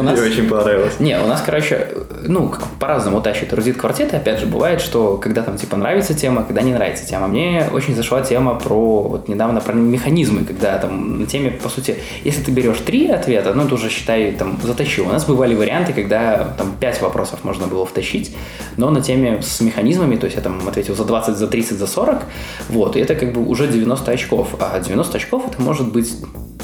Мне 0.00 0.12
очень 0.12 0.48
понравилось. 0.48 1.00
Не, 1.00 1.18
у 1.20 1.26
нас, 1.26 1.42
короче, 1.44 1.88
ну, 2.22 2.52
по-разному 2.78 3.20
тащит 3.20 3.52
эрудит 3.52 3.76
квартет, 3.76 4.14
опять 4.14 4.38
же, 4.38 4.46
бывает, 4.46 4.80
что 4.80 5.16
когда 5.16 5.42
там, 5.42 5.56
типа, 5.56 5.76
нравится 5.76 6.14
тема, 6.14 6.44
когда 6.44 6.62
не 6.62 6.72
нравится 6.72 7.06
тема. 7.06 7.26
Мне 7.26 7.68
очень 7.72 7.96
зашла 7.96 8.22
тема 8.22 8.54
про, 8.54 9.02
вот 9.02 9.28
недавно, 9.28 9.60
про 9.60 9.74
механизмы, 9.98 10.44
когда 10.44 10.78
там 10.78 11.20
на 11.20 11.26
теме, 11.26 11.50
по 11.50 11.68
сути, 11.68 11.96
если 12.24 12.42
ты 12.42 12.52
берешь 12.52 12.78
три 12.78 13.08
ответа, 13.08 13.52
ну, 13.54 13.64
это 13.64 13.74
уже, 13.74 13.90
считай, 13.90 14.32
там, 14.32 14.58
затащил. 14.62 15.06
У 15.06 15.12
нас 15.12 15.24
бывали 15.24 15.54
варианты, 15.54 15.92
когда 15.92 16.54
там 16.56 16.76
пять 16.80 17.02
вопросов 17.02 17.44
можно 17.44 17.66
было 17.66 17.84
втащить, 17.84 18.34
но 18.76 18.90
на 18.90 19.00
теме 19.00 19.42
с 19.42 19.60
механизмами, 19.60 20.16
то 20.16 20.26
есть 20.26 20.36
я 20.36 20.42
там 20.42 20.66
ответил 20.66 20.94
за 20.94 21.04
20, 21.04 21.36
за 21.36 21.46
30, 21.48 21.78
за 21.78 21.86
40, 21.86 22.22
вот, 22.68 22.96
и 22.96 23.00
это 23.00 23.14
как 23.14 23.32
бы 23.32 23.44
уже 23.44 23.66
90 23.66 24.10
очков. 24.10 24.54
А 24.60 24.78
90 24.80 25.16
очков 25.16 25.46
это 25.50 25.60
может 25.60 25.92
быть, 25.92 26.12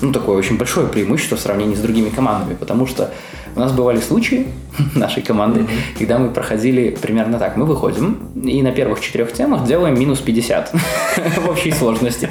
ну, 0.01 0.13
такое 0.13 0.37
очень 0.37 0.57
большое 0.57 0.87
преимущество 0.87 1.37
в 1.37 1.41
сравнении 1.41 1.75
с 1.75 1.81
другими 1.81 2.11
командами, 2.11 2.55
потому 2.55 2.87
что 2.87 3.13
у 3.55 3.61
нас 3.61 3.73
бывали 3.73 4.01
случаи 4.01 4.47
нашей 4.95 5.23
команды, 5.23 5.61
mm-hmm. 5.61 5.99
когда 5.99 6.19
мы 6.19 6.31
проходили 6.31 6.91
примерно 6.91 7.39
так. 7.39 7.57
Мы 7.57 7.67
выходим 7.67 8.19
и 8.35 8.63
на 8.63 8.73
первых 8.73 9.01
четырех 9.01 9.33
темах 9.33 9.67
делаем 9.67 9.99
минус 9.99 10.21
50 10.21 10.73
в 11.45 11.49
общей 11.49 11.71
сложности. 11.71 12.29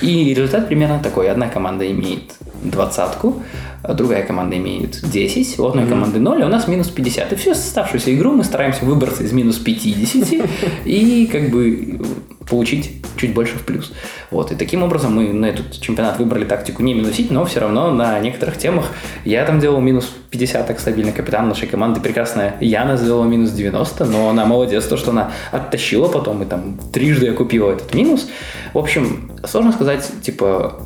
И 0.00 0.34
результат 0.34 0.68
примерно 0.68 1.00
такой. 1.00 1.30
Одна 1.30 1.48
команда 1.48 1.90
имеет 1.90 2.34
двадцатку, 2.62 3.42
другая 3.88 4.24
команда 4.24 4.56
имеет 4.56 5.00
10, 5.02 5.58
у 5.58 5.66
одной 5.66 5.84
mm-hmm. 5.84 5.88
команды 5.88 6.20
0, 6.20 6.42
а 6.42 6.46
у 6.46 6.48
нас 6.48 6.68
минус 6.68 6.88
50. 6.88 7.32
И 7.32 7.36
всю 7.36 7.50
оставшуюся 7.52 8.14
игру 8.14 8.32
мы 8.32 8.44
стараемся 8.44 8.84
выбраться 8.84 9.24
из 9.24 9.32
минус 9.32 9.58
50 9.58 10.48
и 10.84 11.28
как 11.30 11.50
бы 11.50 12.00
получить 12.48 13.02
чуть 13.16 13.34
больше 13.34 13.56
в 13.56 13.62
плюс. 13.62 13.92
Вот. 14.30 14.52
И 14.52 14.54
таким 14.54 14.82
образом 14.82 15.14
мы 15.14 15.32
на 15.32 15.46
этот 15.46 15.80
чемпионат 15.80 16.18
выбрали 16.18 16.44
тактику 16.44 16.82
не 16.82 16.94
минусить, 16.94 17.30
но 17.30 17.44
все 17.44 17.60
равно 17.60 17.90
на 17.90 18.18
некоторых 18.20 18.58
темах 18.58 18.86
я 19.24 19.44
там 19.44 19.60
делал 19.60 19.80
минус 19.80 20.12
50, 20.32 20.66
так 20.66 20.80
стабильно 20.80 21.12
капитан 21.12 21.46
нашей 21.46 21.68
команды 21.68 22.00
прекрасная 22.00 22.56
Яна 22.60 22.96
сделала 22.96 23.26
минус 23.26 23.50
90, 23.50 24.06
но 24.06 24.30
она 24.30 24.46
молодец, 24.46 24.84
то, 24.86 24.96
что 24.96 25.10
она 25.10 25.30
оттащила 25.50 26.08
потом 26.08 26.42
и 26.42 26.46
там 26.46 26.78
трижды 26.92 27.28
окупила 27.28 27.72
этот 27.72 27.92
минус. 27.94 28.28
В 28.72 28.78
общем, 28.78 29.30
сложно 29.44 29.72
сказать, 29.72 30.10
типа, 30.22 30.80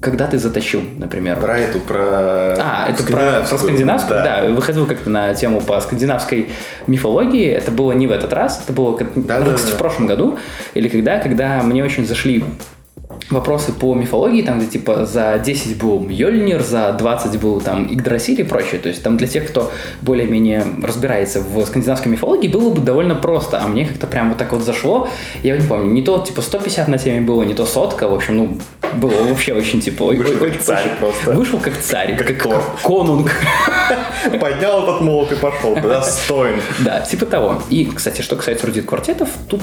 когда 0.00 0.26
ты 0.26 0.38
затащил, 0.38 0.80
например. 0.96 1.38
Про 1.38 1.58
эту, 1.58 1.80
про... 1.80 1.98
А, 2.58 2.86
это 2.88 3.02
про, 3.02 3.44
про 3.46 3.58
скандинавскую? 3.58 4.22
Да. 4.22 4.42
да, 4.42 4.48
выходил 4.48 4.86
как-то 4.86 5.10
на 5.10 5.34
тему 5.34 5.60
по 5.60 5.78
скандинавской 5.82 6.48
мифологии. 6.86 7.46
Это 7.46 7.70
было 7.70 7.92
не 7.92 8.06
в 8.06 8.10
этот 8.10 8.32
раз, 8.32 8.62
это 8.64 8.72
было, 8.72 8.98
да, 9.16 9.40
да, 9.40 9.52
кстати, 9.52 9.72
да. 9.72 9.76
в 9.76 9.78
прошлом 9.78 10.06
году. 10.06 10.38
Или 10.72 10.88
когда, 10.88 11.18
когда 11.18 11.62
мне 11.62 11.84
очень 11.84 12.06
зашли 12.06 12.42
вопросы 13.30 13.72
по 13.72 13.94
мифологии, 13.94 14.42
там, 14.42 14.58
где 14.58 14.66
типа 14.66 15.06
за 15.06 15.38
10 15.38 15.78
был 15.78 16.00
Мьёльнир, 16.00 16.62
за 16.62 16.92
20 16.92 17.40
был 17.40 17.60
там 17.60 17.86
Игдрасиль 17.86 18.40
и 18.40 18.44
прочее. 18.44 18.80
То 18.80 18.88
есть 18.88 19.02
там 19.02 19.16
для 19.16 19.26
тех, 19.26 19.46
кто 19.48 19.70
более-менее 20.02 20.64
разбирается 20.82 21.40
в 21.40 21.64
скандинавской 21.66 22.10
мифологии, 22.10 22.48
было 22.48 22.70
бы 22.70 22.80
довольно 22.80 23.14
просто. 23.14 23.60
А 23.60 23.68
мне 23.68 23.86
как-то 23.86 24.06
прям 24.06 24.30
вот 24.30 24.38
так 24.38 24.52
вот 24.52 24.62
зашло. 24.62 25.08
Я 25.42 25.56
не 25.56 25.66
помню, 25.66 25.92
не 25.92 26.02
то 26.02 26.18
типа 26.18 26.42
150 26.42 26.88
на 26.88 26.98
теме 26.98 27.20
было, 27.20 27.42
не 27.42 27.54
то 27.54 27.66
сотка. 27.66 28.08
В 28.08 28.14
общем, 28.14 28.36
ну, 28.36 28.58
было 28.94 29.22
вообще 29.24 29.54
очень 29.54 29.80
типа... 29.80 30.06
Вышел 30.06 30.42
ой, 30.42 30.50
как 30.50 30.60
царь 30.60 30.90
просто. 30.98 31.32
Вышел 31.32 31.58
как 31.58 31.78
царь, 31.78 32.16
как, 32.16 32.26
как, 32.26 32.38
как 32.38 32.80
конунг. 32.82 33.30
Поднял 34.40 34.82
этот 34.82 35.00
молот 35.00 35.32
и 35.32 35.36
пошел. 35.36 35.74
Достоин. 35.74 36.60
Да, 36.80 37.00
типа 37.00 37.26
того. 37.26 37.62
И, 37.70 37.86
кстати, 37.86 38.22
что 38.22 38.36
касается 38.36 38.66
рудит 38.66 38.86
квартетов, 38.86 39.28
тут 39.48 39.62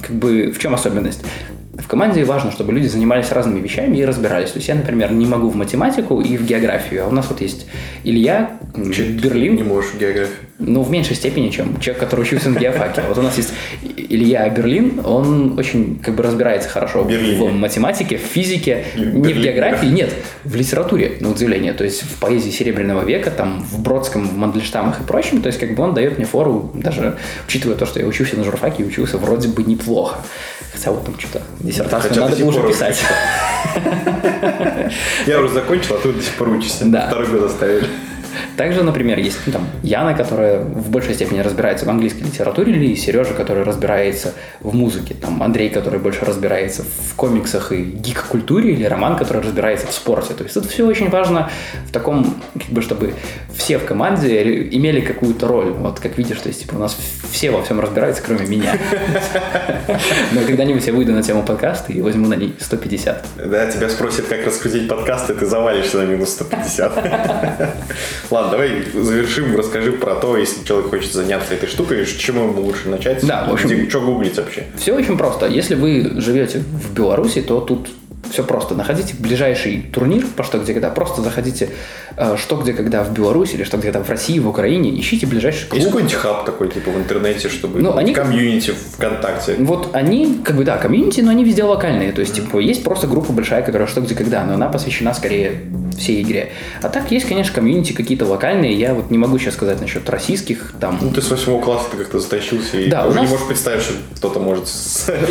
как 0.00 0.16
бы 0.16 0.50
в 0.50 0.58
чем 0.58 0.74
особенность? 0.74 1.22
В 1.78 1.88
команде 1.88 2.22
важно, 2.24 2.50
чтобы 2.50 2.74
люди 2.74 2.86
занимались 2.86 3.32
разными 3.32 3.60
вещами 3.60 3.96
и 3.96 4.04
разбирались. 4.04 4.50
То 4.50 4.58
есть 4.58 4.68
я, 4.68 4.74
например, 4.74 5.10
не 5.12 5.24
могу 5.24 5.48
в 5.48 5.56
математику 5.56 6.20
и 6.20 6.36
в 6.36 6.44
географию, 6.44 7.04
а 7.04 7.08
у 7.08 7.12
нас 7.12 7.26
вот 7.30 7.40
есть 7.40 7.66
Илья, 8.04 8.58
Че 8.94 9.04
Берлин. 9.04 9.56
Не 9.56 9.62
можешь 9.62 9.92
в 9.92 9.98
географию? 9.98 10.36
Ну, 10.58 10.82
в 10.82 10.90
меньшей 10.90 11.16
степени, 11.16 11.48
чем 11.50 11.78
человек, 11.80 12.00
который 12.00 12.22
учился 12.22 12.48
на 12.48 12.58
геофаке. 12.58 13.02
Вот 13.08 13.18
у 13.18 13.22
нас 13.22 13.36
есть 13.36 13.52
Илья 13.96 14.48
Берлин, 14.48 15.00
он 15.04 15.58
очень 15.58 15.98
как 15.98 16.14
бы 16.14 16.22
разбирается 16.22 16.68
хорошо 16.68 17.04
в 17.04 17.52
математике, 17.52 18.16
в 18.16 18.20
физике, 18.20 18.84
не 18.96 19.32
в 19.32 19.40
географии, 19.40 19.86
нет, 19.86 20.12
в 20.44 20.54
литературе, 20.54 21.16
на 21.20 21.30
удивление. 21.30 21.72
То 21.72 21.84
есть 21.84 22.02
в 22.02 22.18
поэзии 22.18 22.50
Серебряного 22.50 23.04
века, 23.04 23.30
там, 23.30 23.62
в 23.62 23.82
Бродском, 23.82 24.26
в 24.28 24.36
Мандельштамах 24.36 25.00
и 25.00 25.04
прочем. 25.04 25.42
То 25.42 25.48
есть 25.48 25.58
как 25.58 25.74
бы 25.74 25.82
он 25.82 25.94
дает 25.94 26.18
мне 26.18 26.26
фору, 26.26 26.70
даже 26.74 27.18
учитывая 27.46 27.76
то, 27.76 27.86
что 27.86 28.00
я 28.00 28.06
учился 28.06 28.36
на 28.36 28.44
журфаке 28.44 28.82
и 28.82 28.86
учился 28.86 29.18
вроде 29.18 29.48
бы 29.48 29.64
неплохо. 29.64 30.18
Хотя 30.72 30.92
вот 30.92 31.04
там 31.04 31.18
что-то 31.18 31.42
диссертацию 31.62 32.10
Хотя 32.10 32.20
надо 32.22 32.36
было 32.36 32.48
уже 32.48 32.68
писать. 32.68 33.00
Я 35.26 35.40
уже 35.40 35.54
закончил, 35.54 35.96
а 35.96 35.98
ты 35.98 36.12
до 36.12 36.22
сих 36.22 36.34
пор 36.34 36.48
учишься. 36.50 36.84
Да. 36.86 37.06
Второй 37.08 37.26
год 37.28 37.44
оставили. 37.44 37.86
Также, 38.56 38.82
например, 38.82 39.18
есть 39.18 39.38
ну, 39.46 39.52
там 39.52 39.66
Яна, 39.82 40.14
которая 40.14 40.60
в 40.60 40.90
большей 40.90 41.14
степени 41.14 41.40
разбирается 41.40 41.86
в 41.86 41.90
английской 41.90 42.22
литературе, 42.22 42.72
или 42.72 42.94
Сережа, 42.94 43.34
который 43.34 43.64
разбирается 43.64 44.34
в 44.60 44.74
музыке, 44.74 45.14
там 45.14 45.42
Андрей, 45.42 45.70
который 45.70 45.98
больше 46.00 46.24
разбирается 46.24 46.82
в 46.82 47.14
комиксах 47.14 47.72
и 47.72 47.82
гик-культуре, 47.82 48.72
или 48.72 48.84
Роман, 48.84 49.16
который 49.16 49.42
разбирается 49.42 49.86
в 49.86 49.92
спорте. 49.92 50.34
То 50.34 50.44
есть 50.44 50.56
это 50.56 50.68
все 50.68 50.86
очень 50.86 51.08
важно 51.10 51.50
в 51.86 51.92
таком, 51.92 52.36
как 52.54 52.68
бы, 52.68 52.82
чтобы 52.82 53.14
все 53.54 53.78
в 53.78 53.84
команде 53.84 54.68
имели 54.70 55.00
какую-то 55.00 55.46
роль. 55.46 55.70
Вот 55.70 56.00
как 56.00 56.18
видишь, 56.18 56.38
то 56.38 56.48
есть 56.48 56.62
типа, 56.62 56.76
у 56.76 56.78
нас 56.78 56.96
все 57.30 57.50
во 57.50 57.62
всем 57.62 57.80
разбираются, 57.80 58.22
кроме 58.22 58.46
меня. 58.46 58.76
Но 60.32 60.40
когда-нибудь 60.46 60.86
я 60.86 60.92
выйду 60.92 61.12
на 61.12 61.22
тему 61.22 61.42
подкаста 61.42 61.92
и 61.92 62.00
возьму 62.00 62.26
на 62.28 62.34
ней 62.34 62.54
150. 62.58 63.26
Да, 63.46 63.70
тебя 63.70 63.88
спросят, 63.88 64.26
как 64.26 64.46
раскрутить 64.46 64.88
подкасты, 64.88 65.34
ты 65.34 65.46
завалишься 65.46 65.98
на 65.98 66.02
минус 66.02 66.30
150. 66.30 66.92
Ладно, 68.32 68.52
давай 68.52 68.82
завершим, 68.94 69.54
расскажи 69.54 69.92
про 69.92 70.14
то, 70.14 70.38
если 70.38 70.64
человек 70.64 70.88
хочет 70.88 71.12
заняться 71.12 71.52
этой 71.52 71.68
штукой, 71.68 72.06
с 72.06 72.10
чему 72.10 72.44
ему 72.44 72.62
лучше 72.62 72.88
начать? 72.88 73.26
Да, 73.26 73.44
в 73.44 73.52
общем... 73.52 73.90
Что 73.90 74.00
гуглить 74.00 74.38
вообще? 74.38 74.64
Все 74.76 74.94
очень 74.94 75.18
просто. 75.18 75.46
Если 75.46 75.74
вы 75.74 76.14
живете 76.16 76.60
в 76.60 76.94
Беларуси, 76.94 77.42
то 77.42 77.60
тут 77.60 77.90
все 78.32 78.42
просто. 78.44 78.74
Находите 78.74 79.14
ближайший 79.18 79.82
турнир 79.92 80.24
по 80.36 80.42
что, 80.42 80.58
где, 80.58 80.72
когда. 80.72 80.90
Просто 80.90 81.22
заходите 81.22 81.68
э, 82.16 82.36
что, 82.36 82.56
где, 82.56 82.72
когда 82.72 83.04
в 83.04 83.12
Беларуси 83.12 83.54
или 83.54 83.64
что, 83.64 83.76
где, 83.76 83.92
когда 83.92 84.04
в 84.04 84.10
России, 84.10 84.38
в 84.38 84.48
Украине. 84.48 84.98
Ищите 84.98 85.26
ближайший 85.26 85.68
клуб. 85.68 85.74
Есть 85.74 85.86
какой-нибудь 85.88 86.14
хаб 86.14 86.44
такой, 86.44 86.68
типа, 86.68 86.90
в 86.90 86.96
интернете, 86.96 87.48
чтобы... 87.48 87.80
Ну, 87.80 87.96
они... 87.96 88.14
Комьюнити 88.14 88.72
ВКонтакте. 88.96 89.56
Вот 89.58 89.90
они, 89.92 90.40
как 90.44 90.56
бы, 90.56 90.64
да, 90.64 90.78
комьюнити, 90.78 91.20
но 91.20 91.30
они 91.30 91.44
везде 91.44 91.64
локальные. 91.64 92.12
То 92.12 92.20
есть, 92.20 92.34
типа, 92.34 92.58
есть 92.58 92.82
просто 92.82 93.06
группа 93.06 93.32
большая, 93.32 93.62
которая 93.62 93.86
что, 93.86 94.00
где, 94.00 94.14
когда, 94.14 94.44
но 94.44 94.54
она 94.54 94.68
посвящена 94.68 95.14
скорее 95.14 95.60
всей 95.98 96.22
игре. 96.22 96.52
А 96.80 96.88
так 96.88 97.10
есть, 97.10 97.26
конечно, 97.26 97.54
комьюнити 97.54 97.92
какие-то 97.92 98.24
локальные. 98.26 98.74
Я 98.74 98.94
вот 98.94 99.10
не 99.10 99.18
могу 99.18 99.38
сейчас 99.38 99.54
сказать 99.54 99.80
насчет 99.80 100.08
российских. 100.08 100.74
Там... 100.80 100.98
Ну, 101.00 101.10
ты 101.10 101.20
с 101.20 101.30
восьмого 101.30 101.62
класса 101.62 101.88
ты 101.90 101.98
как-то 101.98 102.18
затащился 102.18 102.78
и 102.78 102.88
да, 102.88 103.06
уже 103.06 103.16
нас... 103.16 103.26
не 103.26 103.30
можешь 103.30 103.46
представить, 103.46 103.82
что 103.82 103.94
кто-то 104.16 104.40
может 104.40 104.64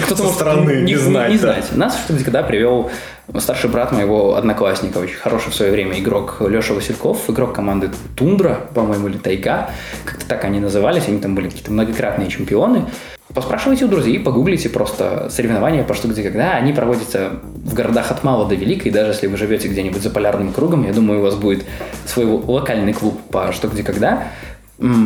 кто-то 0.06 0.28
со 0.28 0.34
стороны 0.34 0.82
не, 0.82 0.94
не 0.94 0.96
знать. 0.98 1.32
Не, 1.32 1.38
да. 1.38 1.54
знать. 1.54 1.76
Нас, 1.76 1.98
что, 2.06 2.16
когда 2.24 2.44
привел 2.44 2.91
старший 3.40 3.70
брат 3.70 3.92
моего 3.92 4.36
одноклассника, 4.36 4.98
очень 4.98 5.16
хороший 5.16 5.52
в 5.52 5.56
свое 5.56 5.72
время 5.72 6.00
игрок 6.00 6.38
Леша 6.42 6.74
Васильков, 6.74 7.30
игрок 7.30 7.54
команды 7.54 7.90
Тундра, 8.16 8.68
по-моему, 8.74 9.08
или 9.08 9.18
Тайга, 9.18 9.70
как-то 10.06 10.26
так 10.26 10.44
они 10.44 10.60
назывались, 10.60 11.08
они 11.08 11.20
там 11.20 11.36
были 11.36 11.50
какие-то 11.50 11.72
многократные 11.72 12.30
чемпионы. 12.30 12.86
Поспрашивайте 13.34 13.86
у 13.86 13.88
друзей, 13.88 14.20
погуглите 14.20 14.68
просто 14.70 15.30
соревнования 15.30 15.84
по 15.84 15.94
что, 15.94 16.10
где, 16.10 16.22
когда. 16.22 16.56
Они 16.56 16.74
проводятся 16.74 17.40
в 17.56 17.74
городах 17.74 18.12
от 18.12 18.24
мала 18.24 18.46
до 18.46 18.56
велика, 18.56 18.90
и 18.90 18.92
даже 18.92 19.12
если 19.12 19.28
вы 19.28 19.38
живете 19.38 19.70
где-нибудь 19.70 20.02
за 20.02 20.10
полярным 20.10 20.52
кругом, 20.52 20.86
я 20.86 20.92
думаю, 20.92 21.22
у 21.22 21.24
вас 21.24 21.36
будет 21.36 21.64
свой 22.06 22.26
локальный 22.26 22.94
клуб 22.94 23.20
по 23.32 23.54
что, 23.54 23.70
где, 23.70 23.84
когда. 23.84 24.28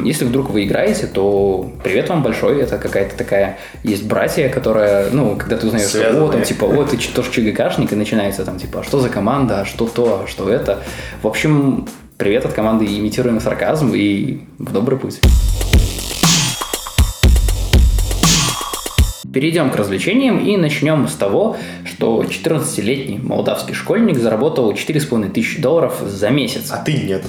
Если 0.06 0.24
вдруг 0.24 0.52
вы 0.52 0.64
играете, 0.64 1.06
то 1.06 1.70
привет 1.84 2.08
вам 2.08 2.24
большой. 2.24 2.62
Это 2.62 2.78
какая-то 2.78 3.18
такая 3.18 3.58
есть 3.84 4.06
братья, 4.06 4.48
которая, 4.48 5.10
ну, 5.12 5.36
когда 5.36 5.58
ты 5.58 5.68
узнаешь, 5.68 5.88
Связанные. 5.88 6.30
о, 6.30 6.32
там, 6.32 6.44
типа, 6.44 6.64
о, 6.64 6.86
ты 6.86 6.98
тоже 6.98 7.30
ЧГКшник, 7.30 7.92
и 7.92 7.96
начинается 7.98 8.46
там, 8.46 8.58
типа, 8.58 8.84
что 8.84 9.02
за 9.02 9.10
команда, 9.10 9.62
а 9.62 9.66
что 9.66 9.86
то, 9.86 10.24
а 10.24 10.28
что 10.28 10.50
это. 10.50 10.82
В 11.22 11.28
общем, 11.28 11.90
привет 12.18 12.46
от 12.46 12.54
команды 12.54 12.86
«Имитируем 12.86 13.42
сарказм» 13.42 13.92
и 13.94 14.40
в 14.60 14.72
добрый 14.72 14.98
путь. 14.98 15.20
Перейдем 19.34 19.70
к 19.72 19.76
развлечениям 19.76 20.40
и 20.40 20.56
начнем 20.56 21.10
с 21.10 21.14
того, 21.16 21.58
что 21.96 22.24
14-летний 22.24 23.20
молдавский 23.20 23.74
школьник 23.74 24.18
заработал 24.20 24.72
4,5 24.74 25.32
тысячи 25.32 25.62
долларов 25.62 25.96
за 26.06 26.30
месяц. 26.30 26.70
А 26.72 26.78
ты 26.78 26.94
нет. 26.94 27.24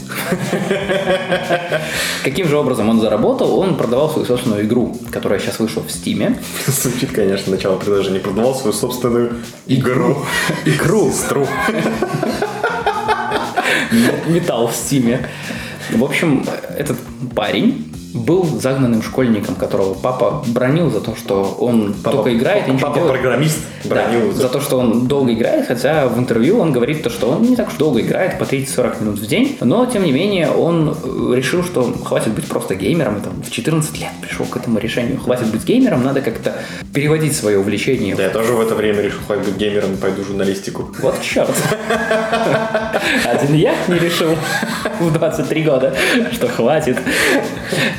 Каким 2.25 2.49
же 2.49 2.57
образом 2.57 2.89
он 2.89 3.01
заработал? 3.01 3.59
Он 3.61 3.77
продавал 3.77 4.11
свою 4.11 4.27
собственную 4.27 4.65
игру, 4.65 4.99
которая 5.13 5.39
сейчас 5.39 5.61
вышла 5.61 5.83
в 5.83 5.91
Стиме. 5.93 6.41
Звучит, 6.67 7.13
конечно, 7.13 7.53
начало 7.53 7.77
предложения. 7.77 8.19
Продавал 8.19 8.57
свою 8.57 8.73
собственную 8.73 9.37
игру. 9.69 10.19
Игру. 10.65 11.13
Стру. 11.13 11.47
Металл 14.27 14.67
в 14.67 14.75
Стиме. 14.75 15.29
В 15.91 16.03
общем, 16.03 16.45
этот 16.77 16.97
парень 17.37 17.96
был 18.17 18.45
загнанным 18.45 19.03
школьником, 19.03 19.55
которого 19.55 19.95
папа 19.95 20.43
бронил 20.47 20.91
за 20.91 21.01
то, 21.01 21.15
что 21.15 21.57
он 21.61 21.95
папа, 22.03 22.17
только 22.17 22.37
играет 22.37 22.63
папа, 22.63 22.71
и 22.71 22.75
ничего 22.75 22.93
папа 22.93 23.09
программист 23.09 23.59
бронил. 23.85 24.33
Да, 24.33 24.39
за 24.39 24.49
то, 24.49 24.61
что 24.61 24.79
он 24.79 25.07
долго 25.07 25.33
играет, 25.33 25.67
хотя 25.67 26.07
в 26.09 26.19
интервью 26.19 26.59
он 26.59 26.73
говорит 26.73 27.03
то, 27.03 27.11
что 27.11 27.31
он 27.31 27.43
не 27.43 27.57
так 27.57 27.69
уж 27.69 27.75
долго 27.75 28.01
играет, 28.01 28.39
по 28.39 28.45
30-40 28.45 29.03
минут 29.03 29.19
в 29.19 29.27
день, 29.27 29.57
но 29.61 29.87
тем 29.87 30.05
не 30.05 30.13
менее 30.13 30.51
он 30.51 30.91
э, 30.91 31.37
решил, 31.37 31.63
что 31.63 31.93
хватит 32.05 32.33
быть 32.33 32.47
просто 32.47 32.75
геймером, 32.75 33.19
и 33.19 33.21
там 33.21 33.43
в 33.43 33.51
14 33.51 34.01
лет 34.01 34.11
пришел 34.21 34.47
к 34.47 34.57
этому 34.57 34.79
решению, 34.79 35.21
хватит 35.21 35.49
быть 35.49 35.65
геймером, 35.65 36.03
надо 36.03 36.21
как-то 36.21 36.55
переводить 36.93 37.37
свое 37.37 37.59
увлечение. 37.59 38.15
Да, 38.15 38.25
я 38.25 38.31
тоже 38.31 38.53
в 38.53 38.61
это 38.61 38.75
время 38.75 39.03
решил, 39.03 39.21
хватит 39.27 39.45
быть 39.45 39.57
геймером 39.57 39.95
и 39.95 39.97
пойду 39.97 40.25
журналистику. 40.25 40.91
Вот 41.01 41.21
черт. 41.23 41.51
Один 43.25 43.55
я 43.55 43.75
не 43.89 43.99
решил 43.99 44.37
в 45.01 45.13
23 45.13 45.63
года, 45.63 45.95
что 46.33 46.49
хватит. 46.49 46.99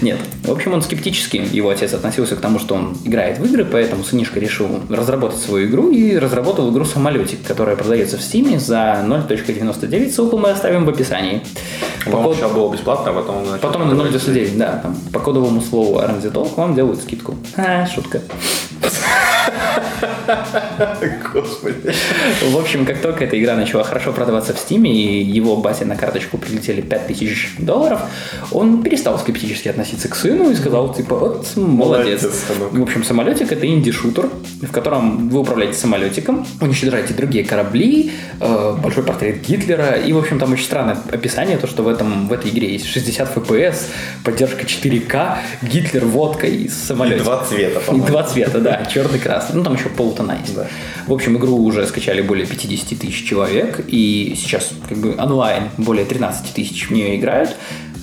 Нет. 0.08 0.20
В 0.44 0.52
общем, 0.54 0.72
он 0.72 0.82
скептически, 0.82 1.36
его 1.52 1.70
отец 1.70 1.94
относился 1.94 2.38
к 2.38 2.40
тому, 2.40 2.60
что 2.60 2.76
он 2.76 2.96
играет 3.04 3.40
в 3.40 3.46
игры, 3.46 3.66
поэтому 3.66 4.06
сынишка 4.06 4.40
решил 4.40 4.70
разработать 4.90 5.40
свою 5.40 5.68
игру 5.68 5.92
и 5.92 6.16
разработал 6.18 6.72
игру 6.72 6.86
«Самолетик», 6.86 7.44
которая 7.46 7.76
продается 7.76 8.18
в 8.18 8.22
Steam 8.22 8.58
за 8.58 9.04
0.99. 9.06 10.10
Ссылку 10.10 10.38
мы 10.38 10.52
оставим 10.52 10.86
в 10.86 10.90
описании. 10.90 11.44
По 12.06 12.24
код... 12.24 12.38
сначала 12.38 12.54
было 12.54 12.72
бесплатно, 12.72 13.12
а 13.12 13.14
потом... 13.16 13.44
Потом 13.60 13.90
на 13.90 14.02
0.99, 14.02 14.58
да. 14.58 14.80
Там, 14.82 14.96
по 15.12 15.20
кодовому 15.20 15.60
слову 15.60 16.00
RMZ 16.00 16.32
Talk 16.32 16.56
вам 16.56 16.74
делают 16.74 17.02
скидку. 17.02 17.36
А, 17.58 17.86
шутка. 17.86 18.22
Господи. 21.34 21.94
В 22.52 22.58
общем, 22.58 22.86
как 22.86 23.02
только 23.02 23.26
эта 23.26 23.40
игра 23.40 23.56
начала 23.56 23.84
хорошо 23.84 24.12
продаваться 24.14 24.54
в 24.54 24.58
Steam, 24.58 24.88
и 24.88 25.22
его 25.22 25.58
бате 25.58 25.86
на 25.86 25.96
карточку 25.96 26.38
прилетели 26.38 26.82
5000 26.82 27.56
долларов, 27.60 28.02
он 28.52 28.84
перестал 28.84 29.18
скептически 29.20 29.70
относиться 29.70 30.08
к 30.08 30.16
сыну 30.16 30.50
и 30.50 30.56
сказал, 30.56 30.94
типа, 30.94 31.16
вот, 31.16 31.48
молодец. 31.56 32.24
молодец 32.24 32.48
в 32.72 32.82
общем, 32.84 33.04
самолетик— 33.04 33.52
это 33.54 33.68
инди-шутер, 33.68 34.30
в 34.62 34.72
котором 34.72 35.30
вы 35.30 35.40
управляете 35.40 35.78
самолетиком, 35.78 36.46
уничтожаете 36.62 37.14
другие 37.14 37.44
корабли, 37.44 38.12
э, 38.40 38.76
большой 38.82 39.04
портрет 39.04 39.42
Гитлера, 39.42 39.94
и, 39.94 40.14
в 40.14 40.18
общем, 40.18 40.40
там 40.40 40.54
очень 40.54 40.66
странное 40.66 40.98
описание, 41.12 41.58
то, 41.58 41.68
что 41.68 41.84
в, 41.84 41.88
этом, 41.88 42.28
в 42.28 42.34
этой 42.34 42.52
игре 42.52 42.72
есть 42.72 42.86
60 42.86 43.36
FPS, 43.36 43.86
поддержка 44.24 44.66
4К, 44.66 45.38
Гитлер, 45.62 46.06
водка 46.06 46.48
и 46.48 46.68
самолет. 46.68 47.22
И 47.22 47.24
два 47.24 47.44
цвета, 47.44 47.80
по-моему. 47.80 48.08
И 48.08 48.10
два 48.10 48.24
цвета, 48.24 48.60
да, 48.60 48.86
черный, 48.86 49.20
красный. 49.20 49.58
Ну, 49.58 49.64
там 49.68 49.76
еще 49.76 49.90
полутона 49.90 50.38
есть. 50.42 50.56
Да. 50.56 50.68
В 51.08 51.14
общем, 51.14 51.38
игру 51.38 51.58
уже 51.58 51.86
скачали 51.88 52.22
более 52.22 52.48
50 52.48 52.98
тысяч 53.00 53.28
человек, 53.28 53.84
и 53.86 54.34
сейчас 54.38 54.72
как 54.88 54.98
бы 54.98 55.16
онлайн 55.18 55.64
более 55.78 56.06
13 56.06 56.54
тысяч 56.54 56.88
в 56.88 56.92
нее 56.92 57.18
играют. 57.18 57.54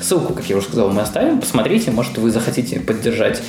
Ссылку, 0.02 0.34
как 0.34 0.44
я 0.50 0.56
уже 0.58 0.66
сказал, 0.66 0.90
мы 0.90 1.00
оставим. 1.00 1.40
Посмотрите, 1.40 1.90
может, 1.90 2.18
вы 2.18 2.30
захотите 2.30 2.80
поддержать 2.80 3.40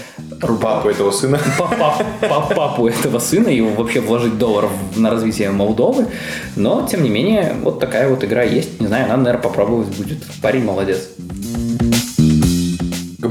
папу 0.61 0.87
этого 0.87 1.11
сына. 1.11 1.39
Папу 1.57 2.87
этого 2.87 3.19
сына 3.19 3.49
и 3.49 3.59
вообще 3.59 3.99
вложить 3.99 4.37
доллар 4.37 4.69
на 4.95 5.09
развитие 5.09 5.51
Молдовы. 5.51 6.07
Но, 6.55 6.87
тем 6.89 7.03
не 7.03 7.09
менее, 7.09 7.57
вот 7.63 7.81
такая 7.81 8.07
вот 8.07 8.23
игра 8.23 8.43
есть. 8.43 8.79
Не 8.79 8.87
знаю, 8.87 9.09
надо, 9.09 9.23
наверное, 9.23 9.43
попробовать 9.43 9.89
будет. 9.97 10.19
Парень 10.41 10.63
молодец. 10.63 11.09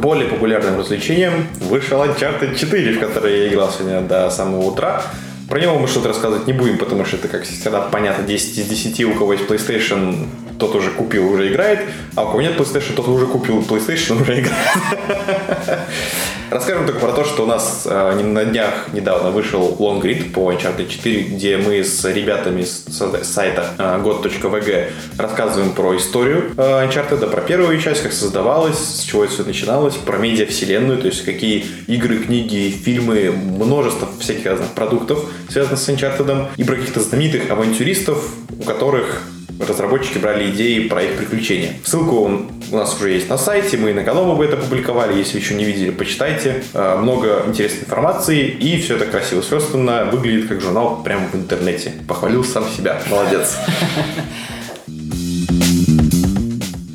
Более 0.05 0.29
популярным 0.29 0.79
развлечениям 0.79 1.47
вышел 1.61 2.05
Uncharted 2.05 2.57
4, 2.57 2.93
в 2.93 3.01
который 3.01 3.39
я 3.39 3.49
играл 3.49 3.71
сегодня 3.73 4.03
до 4.03 4.29
самого 4.29 4.61
утра. 4.61 5.03
Про 5.55 5.61
него 5.61 5.79
мы 5.79 5.87
что-то 5.87 6.09
рассказывать 6.09 6.49
не 6.49 6.53
будем, 6.53 6.79
потому 6.79 7.05
что 7.05 7.15
это, 7.15 7.29
как 7.29 7.45
всегда, 7.45 7.83
понятно, 7.83 8.25
10 8.25 8.59
из 8.59 8.67
10, 8.67 9.05
у 9.05 9.15
кого 9.15 9.35
есть 9.35 9.45
PlayStation, 9.45 10.27
тот 10.59 10.75
уже 10.75 10.91
купил, 10.91 11.31
уже 11.33 11.49
играет, 11.49 11.79
а 12.17 12.25
у 12.25 12.27
кого 12.27 12.43
нет 12.43 12.59
PlayStation, 12.59 12.95
тот 12.97 13.07
уже 13.07 13.27
купил 13.27 13.61
PlayStation, 13.61 14.21
уже 14.21 14.41
играет. 14.41 15.79
Расскажем 16.51 16.87
только 16.87 17.01
про 17.01 17.13
то, 17.13 17.25
что 17.25 17.45
у 17.45 17.47
нас 17.47 17.83
э, 17.85 18.21
на 18.23 18.45
днях 18.45 18.93
недавно 18.93 19.31
вышел 19.31 19.77
лонгрид 19.79 20.33
по 20.33 20.53
Uncharted 20.53 20.89
4, 20.89 21.23
где 21.23 21.57
мы 21.57 21.83
с 21.83 22.05
ребятами 22.05 22.63
с 22.63 22.85
сайта 23.23 23.71
э, 23.79 24.01
god.vg 24.05 24.91
рассказываем 25.19 25.73
про 25.73 25.97
историю 25.97 26.53
э, 26.57 26.87
Uncharted, 26.87 27.29
про 27.29 27.41
первую 27.41 27.81
часть, 27.81 28.03
как 28.03 28.13
создавалась, 28.13 28.79
с 28.79 29.01
чего 29.03 29.25
это 29.25 29.33
все 29.33 29.45
начиналось, 29.45 29.95
про 29.95 30.19
медиа-вселенную, 30.19 30.99
то 30.99 31.07
есть 31.07 31.25
какие 31.25 31.65
игры, 31.87 32.19
книги, 32.19 32.71
фильмы, 32.71 33.33
множество 33.33 34.09
всяких 34.21 34.47
разных 34.47 34.69
продуктов 34.71 35.25
связанных 35.49 35.79
с 35.79 35.89
Uncharted, 35.89 36.49
и 36.57 36.65
про 36.65 36.77
каких-то 36.77 37.01
знаменитых 37.01 37.51
авантюристов, 37.51 38.35
у 38.59 38.63
которых 38.65 39.23
разработчики 39.61 40.19
брали 40.19 40.51
идеи 40.51 40.89
про 40.89 41.03
их 41.03 41.17
приключения. 41.17 41.75
Ссылку 41.85 42.31
у 42.71 42.77
нас 42.77 42.97
уже 42.97 43.11
есть 43.11 43.29
на 43.29 43.39
сайте, 43.39 43.77
мы 43.77 43.93
на 43.93 44.03
голову 44.03 44.37
бы 44.37 44.45
это 44.45 44.57
публиковали, 44.57 45.17
если 45.17 45.39
еще 45.39 45.55
не 45.55 45.65
видели, 45.65 45.91
почитайте. 45.91 46.63
Э, 46.73 46.97
много 46.97 47.45
интересной 47.47 47.85
информации, 47.85 48.49
и 48.49 48.81
все 48.81 48.97
это 48.97 49.07
красиво 49.07 49.43
сверстано, 49.43 50.07
выглядит 50.11 50.49
как 50.49 50.61
журнал 50.61 51.03
прямо 51.03 51.29
в 51.29 51.35
интернете. 51.35 51.93
Похвалил 52.09 52.45
сам 52.45 52.69
себя, 52.69 53.01
молодец. 53.11 53.57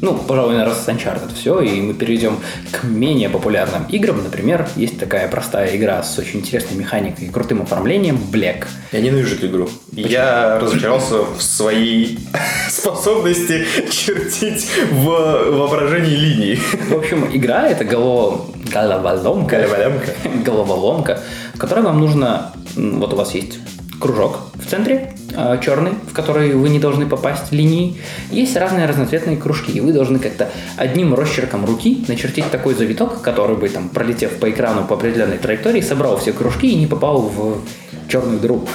Ну, 0.10 0.18
пожалуй, 0.18 0.53
наверное, 0.53 0.74
с 0.74 0.88
Uncharted 0.88 1.36
все, 1.36 1.62
и 1.62 1.82
мы 1.82 1.93
перейдем 1.93 2.39
к 2.72 2.84
менее 2.84 3.30
популярным 3.30 3.84
играм. 3.89 4.24
Например, 4.24 4.68
есть 4.76 4.99
такая 4.99 5.28
простая 5.28 5.76
игра 5.78 6.01
с 6.01 6.18
очень 6.18 6.39
интересной 6.39 6.78
механикой 6.78 7.28
и 7.28 7.30
крутым 7.30 7.62
оформлением 7.62 8.18
Black. 8.32 8.66
Я 8.91 9.01
ненавижу 9.01 9.36
эту 9.36 9.45
игру. 9.45 9.70
Почему? 9.91 10.07
Я 10.07 10.57
разочаровался 10.60 11.26
в 11.38 11.43
своей 11.43 12.18
способности 12.70 13.68
чертить 13.91 14.68
в 14.91 15.05
воображении 15.05 16.16
линии. 16.16 16.60
В 16.89 16.95
общем, 16.95 17.30
игра 17.32 17.68
это 17.68 17.86
голова... 17.86 18.45
головоломка. 18.74 19.57
Головоломка. 19.62 20.14
головоломка, 20.43 21.22
в 21.53 21.60
которой 21.60 21.84
вам 21.84 21.99
нужно... 21.99 22.51
Вот 22.76 23.14
у 23.14 23.16
вас 23.16 23.36
есть 23.36 23.60
кружок 23.99 24.39
в 24.55 24.69
центре, 24.69 25.13
а, 25.35 25.57
черный, 25.57 25.91
в 26.09 26.13
который 26.13 26.53
вы 26.53 26.69
не 26.69 26.79
должны 26.79 27.05
попасть 27.05 27.51
линии. 27.51 27.97
Есть 28.31 28.55
разные 28.55 28.85
разноцветные 28.85 29.37
кружки, 29.37 29.71
и 29.71 29.79
вы 29.79 29.93
должны 29.93 30.19
как-то 30.19 30.49
одним 30.77 31.13
росчерком 31.13 31.65
руки 31.65 32.03
начертить 32.07 32.49
такой 32.49 32.73
завиток, 32.73 33.21
который 33.21 33.57
бы, 33.57 33.69
там, 33.69 33.89
пролетев 33.89 34.37
по 34.37 34.49
экрану 34.49 34.85
по 34.85 34.95
определенной 34.95 35.37
траектории, 35.37 35.81
собрал 35.81 36.17
все 36.17 36.33
кружки 36.33 36.67
и 36.67 36.75
не 36.75 36.87
попал 36.87 37.21
в 37.21 37.61
черную 38.09 38.39
дыру. 38.39 38.67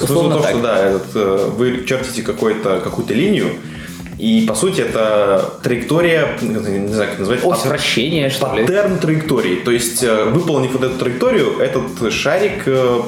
Условно 0.00 0.36
то, 0.36 0.42
так. 0.42 0.50
что 0.50 0.62
да, 0.62 0.78
этот, 0.78 1.08
э, 1.14 1.50
вы 1.56 1.84
чертите 1.86 2.22
какую-то 2.22 2.80
какую-то 2.80 3.12
линию, 3.14 3.48
и, 4.20 4.44
по 4.46 4.54
сути, 4.54 4.82
это 4.82 5.54
траектория, 5.62 6.36
не 6.42 6.92
знаю, 6.92 7.10
как 7.10 7.18
назвать. 7.20 7.40
Ось 7.42 7.64
вращения, 7.64 8.28
что 8.28 8.54
ли? 8.54 8.62
Паттерн 8.62 8.98
траектории. 8.98 9.56
То 9.56 9.70
есть, 9.70 10.02
э, 10.02 10.24
выполнив 10.24 10.72
вот 10.72 10.82
эту 10.82 10.98
траекторию, 10.98 11.58
этот 11.58 12.12
шарик 12.12 12.64
э, 12.66 13.00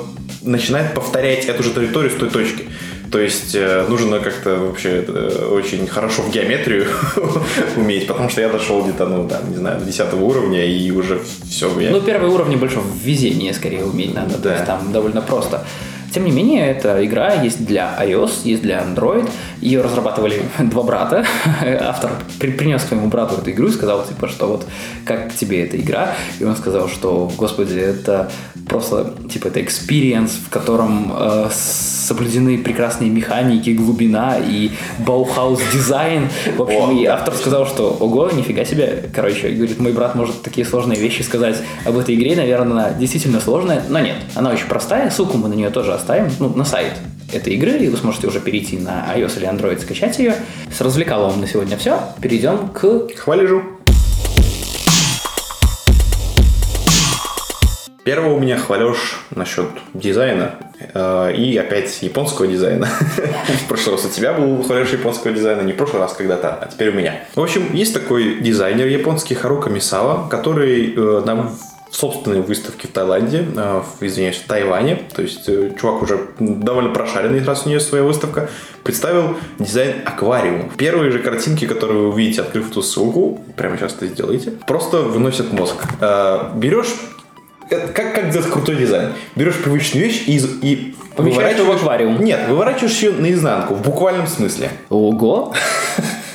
начинает 0.43 0.95
повторять 0.95 1.47
эту 1.47 1.62
же 1.62 1.70
траекторию 1.70 2.11
с 2.11 2.14
той 2.14 2.30
точки. 2.30 2.64
То 3.12 3.20
есть 3.20 3.55
э, 3.55 3.84
нужно 3.88 4.20
как-то 4.20 4.57
вообще 4.57 5.05
э, 5.07 5.49
очень 5.51 5.86
хорошо 5.86 6.22
в 6.22 6.30
геометрию 6.30 6.86
уметь, 7.76 8.07
потому 8.07 8.30
что 8.30 8.40
я 8.40 8.49
дошел 8.49 8.82
где-то, 8.82 9.07
ну, 9.07 9.28
да, 9.28 9.43
не 9.47 9.57
знаю, 9.57 9.80
до 9.80 9.84
10 9.84 10.14
уровня 10.14 10.64
и 10.64 10.90
уже 10.90 11.20
все. 11.45 11.78
Я... 11.78 11.90
Ну, 11.90 12.01
первый 12.01 12.30
уровень 12.30 12.57
больше 12.57 12.80
в 12.80 12.97
везении 13.05 13.53
скорее 13.53 13.84
уметь 13.84 14.14
надо, 14.14 14.38
да. 14.38 14.43
то 14.43 14.53
есть 14.53 14.64
там 14.64 14.93
довольно 14.93 15.20
просто. 15.20 15.66
Тем 16.12 16.26
не 16.26 16.30
менее, 16.30 16.70
эта 16.70 17.04
игра 17.04 17.32
есть 17.42 17.64
для 17.64 17.96
iOS, 17.98 18.42
есть 18.44 18.62
для 18.62 18.82
Android. 18.82 19.28
Ее 19.62 19.80
разрабатывали 19.80 20.42
два 20.58 20.82
брата. 20.82 21.24
Автор 21.80 22.12
принес 22.38 22.82
своему 22.82 23.08
брату 23.08 23.36
эту 23.36 23.50
игру 23.50 23.68
и 23.68 23.70
сказал, 23.70 24.04
типа, 24.04 24.28
что 24.28 24.46
вот 24.46 24.66
как 25.06 25.34
тебе 25.34 25.64
эта 25.64 25.78
игра? 25.78 26.14
И 26.38 26.44
он 26.44 26.54
сказал, 26.54 26.88
что, 26.88 27.32
господи, 27.38 27.78
это 27.78 28.30
просто, 28.68 29.14
типа, 29.30 29.48
это 29.48 29.60
experience, 29.60 30.32
в 30.46 30.50
котором 30.50 31.12
э, 31.16 31.48
соблюдены 31.50 32.58
прекрасные 32.58 33.10
механики, 33.10 33.70
глубина 33.70 34.36
и 34.38 34.70
Баухаус 34.98 35.60
дизайн. 35.72 36.28
В 36.56 36.62
общем, 36.62 36.90
О, 36.90 36.92
и 36.92 37.06
автор 37.06 37.34
сказал, 37.34 37.66
что 37.66 37.96
ого, 37.98 38.30
нифига 38.30 38.64
себе. 38.64 39.04
Короче, 39.14 39.50
говорит, 39.50 39.80
мой 39.80 39.92
брат 39.92 40.14
может 40.14 40.42
такие 40.42 40.66
сложные 40.66 41.00
вещи 41.00 41.22
сказать 41.22 41.56
об 41.86 41.96
этой 41.96 42.14
игре. 42.14 42.36
Наверное, 42.36 42.72
она 42.72 42.90
действительно 42.90 43.40
сложная, 43.40 43.82
но 43.88 43.98
нет, 43.98 44.16
она 44.34 44.50
очень 44.50 44.66
простая. 44.66 45.10
Ссылку 45.10 45.38
мы 45.38 45.48
на 45.48 45.54
нее 45.54 45.70
тоже 45.70 45.94
оставим, 46.03 46.28
ну, 46.40 46.48
на 46.48 46.64
сайт 46.64 46.94
этой 47.32 47.55
игры, 47.55 47.78
и 47.78 47.88
вы 47.88 47.96
сможете 47.96 48.26
уже 48.26 48.40
перейти 48.40 48.76
на 48.76 49.07
iOS 49.16 49.38
или 49.38 49.48
Android, 49.48 49.80
скачать 49.80 50.18
ее. 50.18 50.34
С 50.70 50.80
развлекаловым 50.80 51.40
на 51.40 51.46
сегодня 51.46 51.76
все. 51.76 52.00
Перейдем 52.20 52.68
к... 52.68 53.09
Хвалежу. 53.16 53.62
Первого 58.05 58.34
у 58.34 58.40
меня 58.40 58.59
хвалеж 58.59 59.20
насчет 59.30 59.68
дизайна 59.94 60.57
э, 60.92 61.34
и 61.36 61.57
опять 61.57 62.03
японского 62.03 62.48
дизайна. 62.48 62.86
в 63.64 63.68
прошлый 63.68 63.94
раз 63.94 64.05
у 64.05 64.09
тебя 64.09 64.32
был 64.32 64.61
хвалеж 64.64 64.90
японского 64.90 65.32
дизайна, 65.32 65.61
не 65.62 65.72
в 65.72 65.76
прошлый 65.76 66.03
раз 66.03 66.12
когда-то, 66.14 66.53
а 66.53 66.66
теперь 66.66 66.88
у 66.88 66.94
меня. 66.94 67.20
В 67.36 67.40
общем, 67.40 67.72
есть 67.72 67.94
такой 67.94 68.40
дизайнер 68.40 68.88
японский 68.88 69.36
Харука 69.36 69.70
Мисава, 69.70 70.28
который 70.28 70.92
э, 70.96 71.22
нам 71.24 71.57
в 71.93 71.97
собственной 71.97 72.40
выставке 72.40 72.88
в 72.88 72.90
Таиланде, 72.90 73.47
э, 73.55 73.82
извиняюсь, 74.01 74.38
в 74.38 74.47
Тайване, 74.47 75.03
то 75.14 75.20
есть 75.20 75.47
э, 75.47 75.72
чувак 75.78 76.03
уже 76.03 76.26
довольно 76.38 76.88
прошаренный, 76.88 77.45
раз 77.45 77.66
у 77.66 77.68
нее 77.68 77.80
своя 77.80 78.03
выставка, 78.03 78.49
представил 78.82 79.36
дизайн 79.59 79.97
аквариума. 80.07 80.70
Первые 80.78 81.12
же 81.12 81.18
картинки, 81.18 81.66
которые 81.66 82.01
вы 82.01 82.09
увидите, 82.09 82.40
открыв 82.40 82.70
эту 82.70 82.82
ссылку, 82.82 83.45
прямо 83.57 83.76
сейчас 83.76 83.95
это 83.95 84.07
сделаете, 84.07 84.53
просто 84.66 85.03
выносят 85.03 85.53
мозг. 85.53 85.76
Э, 86.01 86.51
берешь 86.57 86.95
как, 87.68 88.14
как 88.14 88.30
делать 88.30 88.51
крутой 88.51 88.76
дизайн? 88.76 89.12
Берешь 89.36 89.57
привычную 89.57 90.07
вещь 90.07 90.24
и, 90.26 90.38
и 90.62 90.95
Помещаешь 91.14 91.59
в 91.59 91.70
аквариум. 91.70 92.24
Нет, 92.24 92.49
выворачиваешь 92.49 92.99
ее 93.01 93.12
наизнанку, 93.12 93.74
в 93.74 93.82
буквальном 93.82 94.26
смысле. 94.26 94.70
Ого! 94.88 95.55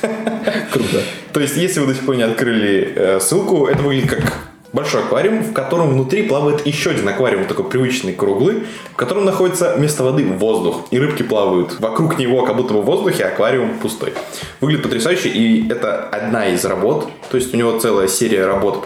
Круто. 0.72 1.02
То 1.32 1.40
есть, 1.40 1.56
если 1.56 1.80
вы 1.80 1.88
до 1.88 1.94
сих 1.94 2.06
пор 2.06 2.16
не 2.16 2.22
открыли 2.22 2.92
э, 2.94 3.20
ссылку, 3.20 3.66
это 3.66 3.82
выглядит 3.82 4.10
как 4.10 4.48
большой 4.72 5.02
аквариум, 5.02 5.42
в 5.42 5.52
котором 5.52 5.90
внутри 5.90 6.22
плавает 6.24 6.66
еще 6.66 6.90
один 6.90 7.08
аквариум, 7.08 7.46
такой 7.46 7.64
привычный 7.64 8.12
круглый, 8.12 8.64
в 8.92 8.96
котором 8.96 9.24
находится 9.24 9.74
вместо 9.76 10.04
воды 10.04 10.24
воздух, 10.24 10.86
и 10.90 10.98
рыбки 10.98 11.22
плавают 11.22 11.80
вокруг 11.80 12.18
него, 12.18 12.44
как 12.44 12.56
будто 12.56 12.74
бы 12.74 12.82
в 12.82 12.84
воздухе, 12.84 13.24
а 13.24 13.28
аквариум 13.28 13.78
пустой. 13.78 14.12
Выглядит 14.60 14.84
потрясающе, 14.84 15.28
и 15.30 15.68
это 15.68 16.04
одна 16.08 16.48
из 16.48 16.64
работ, 16.64 17.08
то 17.30 17.36
есть 17.36 17.54
у 17.54 17.56
него 17.56 17.78
целая 17.78 18.08
серия 18.08 18.46
работ 18.46 18.82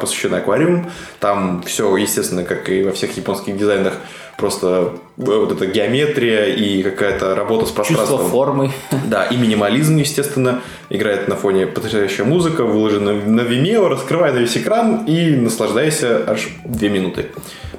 посвящена 0.00 0.38
аквариуму, 0.38 0.90
там 1.20 1.62
все, 1.66 1.96
естественно, 1.96 2.44
как 2.44 2.68
и 2.68 2.82
во 2.82 2.92
всех 2.92 3.16
японских 3.16 3.56
дизайнах, 3.56 3.94
просто 4.36 4.94
э, 5.16 5.22
вот 5.22 5.52
эта 5.52 5.66
геометрия 5.66 6.46
и 6.46 6.82
какая-то 6.82 7.34
работа 7.34 7.66
с 7.66 7.70
пространством. 7.70 8.18
Чувство 8.18 8.30
формы. 8.30 8.70
Да, 9.06 9.24
и 9.24 9.36
минимализм, 9.36 9.96
естественно, 9.96 10.60
играет 10.90 11.28
на 11.28 11.36
фоне 11.36 11.66
потрясающая 11.66 12.24
музыка, 12.24 12.64
выложена 12.64 13.12
на 13.12 13.40
Vimeo, 13.42 13.88
раскрывая 13.88 14.32
на 14.32 14.38
весь 14.38 14.56
экран 14.56 15.04
и 15.04 15.36
наслаждайся 15.36 16.24
аж 16.26 16.48
две 16.64 16.88
минуты. 16.88 17.26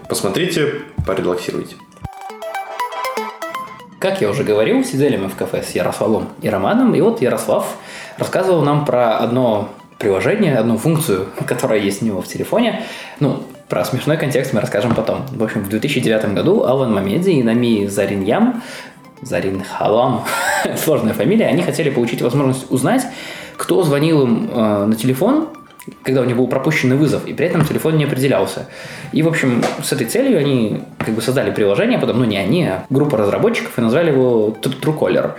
Посмотрите, 0.07 0.81
порелаксируйте. 1.05 1.75
Как 3.99 4.21
я 4.21 4.29
уже 4.29 4.43
говорил, 4.43 4.83
сидели 4.83 5.17
мы 5.17 5.29
в 5.29 5.35
кафе 5.35 5.63
с 5.63 5.71
Ярославом 5.71 6.29
и 6.41 6.49
Романом, 6.49 6.93
и 6.93 7.01
вот 7.01 7.21
Ярослав 7.21 7.65
рассказывал 8.17 8.61
нам 8.61 8.85
про 8.85 9.17
одно 9.17 9.69
приложение, 9.97 10.57
одну 10.57 10.77
функцию, 10.77 11.27
которая 11.47 11.79
есть 11.79 12.01
у 12.01 12.05
него 12.05 12.21
в 12.21 12.27
телефоне. 12.27 12.83
Ну, 13.19 13.43
про 13.69 13.83
смешной 13.83 14.17
контекст 14.17 14.53
мы 14.53 14.61
расскажем 14.61 14.93
потом. 14.93 15.25
В 15.31 15.43
общем, 15.43 15.63
в 15.63 15.69
2009 15.69 16.33
году 16.33 16.63
Алан 16.63 16.93
Мамедзи 16.93 17.31
и 17.31 17.43
Нами 17.43 17.87
Зариньям, 17.87 18.61
Зарин 19.21 19.63
Халам, 19.63 20.23
сложная 20.77 21.13
фамилия, 21.13 21.47
они 21.47 21.63
хотели 21.63 21.89
получить 21.89 22.21
возможность 22.21 22.71
узнать, 22.71 23.03
кто 23.57 23.81
звонил 23.83 24.23
им 24.23 24.49
э, 24.51 24.85
на 24.85 24.95
телефон, 24.95 25.49
когда 26.03 26.21
у 26.21 26.25
них 26.25 26.37
был 26.37 26.47
пропущенный 26.47 26.95
вызов, 26.95 27.25
и 27.27 27.33
при 27.33 27.47
этом 27.47 27.65
телефон 27.65 27.97
не 27.97 28.05
определялся. 28.05 28.67
И, 29.11 29.23
в 29.23 29.27
общем, 29.27 29.63
с 29.83 29.91
этой 29.91 30.07
целью 30.07 30.39
они 30.39 30.81
как 30.99 31.13
бы 31.15 31.21
создали 31.21 31.51
приложение, 31.51 31.99
потом, 31.99 32.19
ну 32.19 32.25
не 32.25 32.37
они, 32.37 32.65
а 32.65 32.85
группа 32.89 33.17
разработчиков, 33.17 33.77
и 33.77 33.81
назвали 33.81 34.11
его 34.11 34.55
Truecaller. 34.61 35.31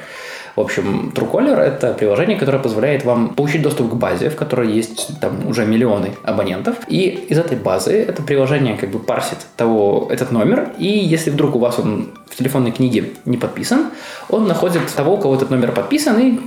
В 0.56 0.60
общем, 0.60 1.12
Truecaller— 1.14 1.56
это 1.60 1.92
приложение, 1.92 2.38
которое 2.38 2.58
позволяет 2.58 3.04
вам 3.04 3.34
получить 3.34 3.60
доступ 3.60 3.90
к 3.90 3.94
базе, 3.94 4.30
в 4.30 4.36
которой 4.36 4.72
есть 4.72 5.20
там 5.20 5.46
уже 5.46 5.66
миллионы 5.66 6.12
абонентов. 6.22 6.76
И 6.88 7.10
из 7.28 7.38
этой 7.38 7.58
базы 7.58 7.92
это 7.92 8.22
приложение 8.22 8.76
как 8.78 8.90
бы 8.90 8.98
парсит 8.98 9.38
того, 9.56 10.08
этот 10.10 10.32
номер, 10.32 10.72
и 10.78 10.86
если 10.86 11.30
вдруг 11.30 11.56
у 11.56 11.58
вас 11.58 11.78
он 11.78 12.12
в 12.26 12.36
телефонной 12.36 12.72
книге 12.72 13.12
не 13.26 13.36
подписан, 13.36 13.90
он 14.30 14.48
находит 14.48 14.82
того, 14.96 15.14
у 15.14 15.18
кого 15.18 15.34
этот 15.34 15.50
номер 15.50 15.72
подписан, 15.72 16.18
и 16.18 16.40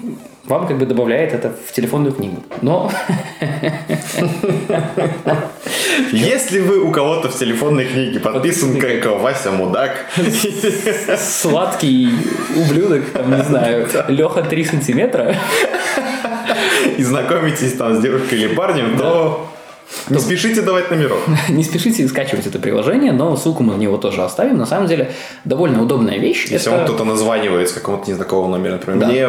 вам 0.49 0.67
как 0.67 0.79
бы 0.79 0.85
добавляет 0.85 1.33
это 1.33 1.53
в 1.67 1.71
телефонную 1.71 2.13
книгу. 2.13 2.43
Но... 2.61 2.91
Если 6.11 6.59
вы 6.59 6.79
у 6.79 6.91
кого-то 6.91 7.29
в 7.29 7.37
телефонной 7.37 7.85
книге 7.85 8.19
подписан 8.19 8.79
как 8.79 9.05
Вася 9.21 9.51
Мудак, 9.51 10.05
сладкий 11.17 12.09
ублюдок, 12.55 13.05
там, 13.11 13.35
не 13.35 13.43
знаю, 13.43 13.87
Леха 14.07 14.41
3 14.41 14.65
сантиметра, 14.65 15.35
и 16.97 17.03
знакомитесь 17.03 17.73
там 17.73 17.95
с 17.95 18.01
девушкой 18.01 18.39
или 18.39 18.55
парнем, 18.55 18.97
то 18.97 19.47
не 20.09 20.19
спешите 20.19 20.61
давать 20.61 20.89
номеров. 20.91 21.19
не 21.49 21.63
спешите 21.63 22.07
скачивать 22.07 22.47
это 22.47 22.59
приложение, 22.59 23.11
но 23.11 23.35
ссылку 23.35 23.63
мы 23.63 23.73
на 23.73 23.77
него 23.79 23.97
тоже 23.97 24.23
оставим. 24.23 24.57
На 24.57 24.65
самом 24.65 24.87
деле, 24.87 25.11
довольно 25.45 25.81
удобная 25.81 26.17
вещь. 26.17 26.47
Если 26.49 26.71
это... 26.71 26.71
вам 26.71 26.85
кто-то 26.85 27.03
названивает 27.03 27.69
с 27.69 27.73
какого-то 27.73 28.09
незнакомого 28.09 28.57
номера, 28.57 28.73
например. 28.73 28.99
Да. 28.99 29.07
Мне 29.07 29.27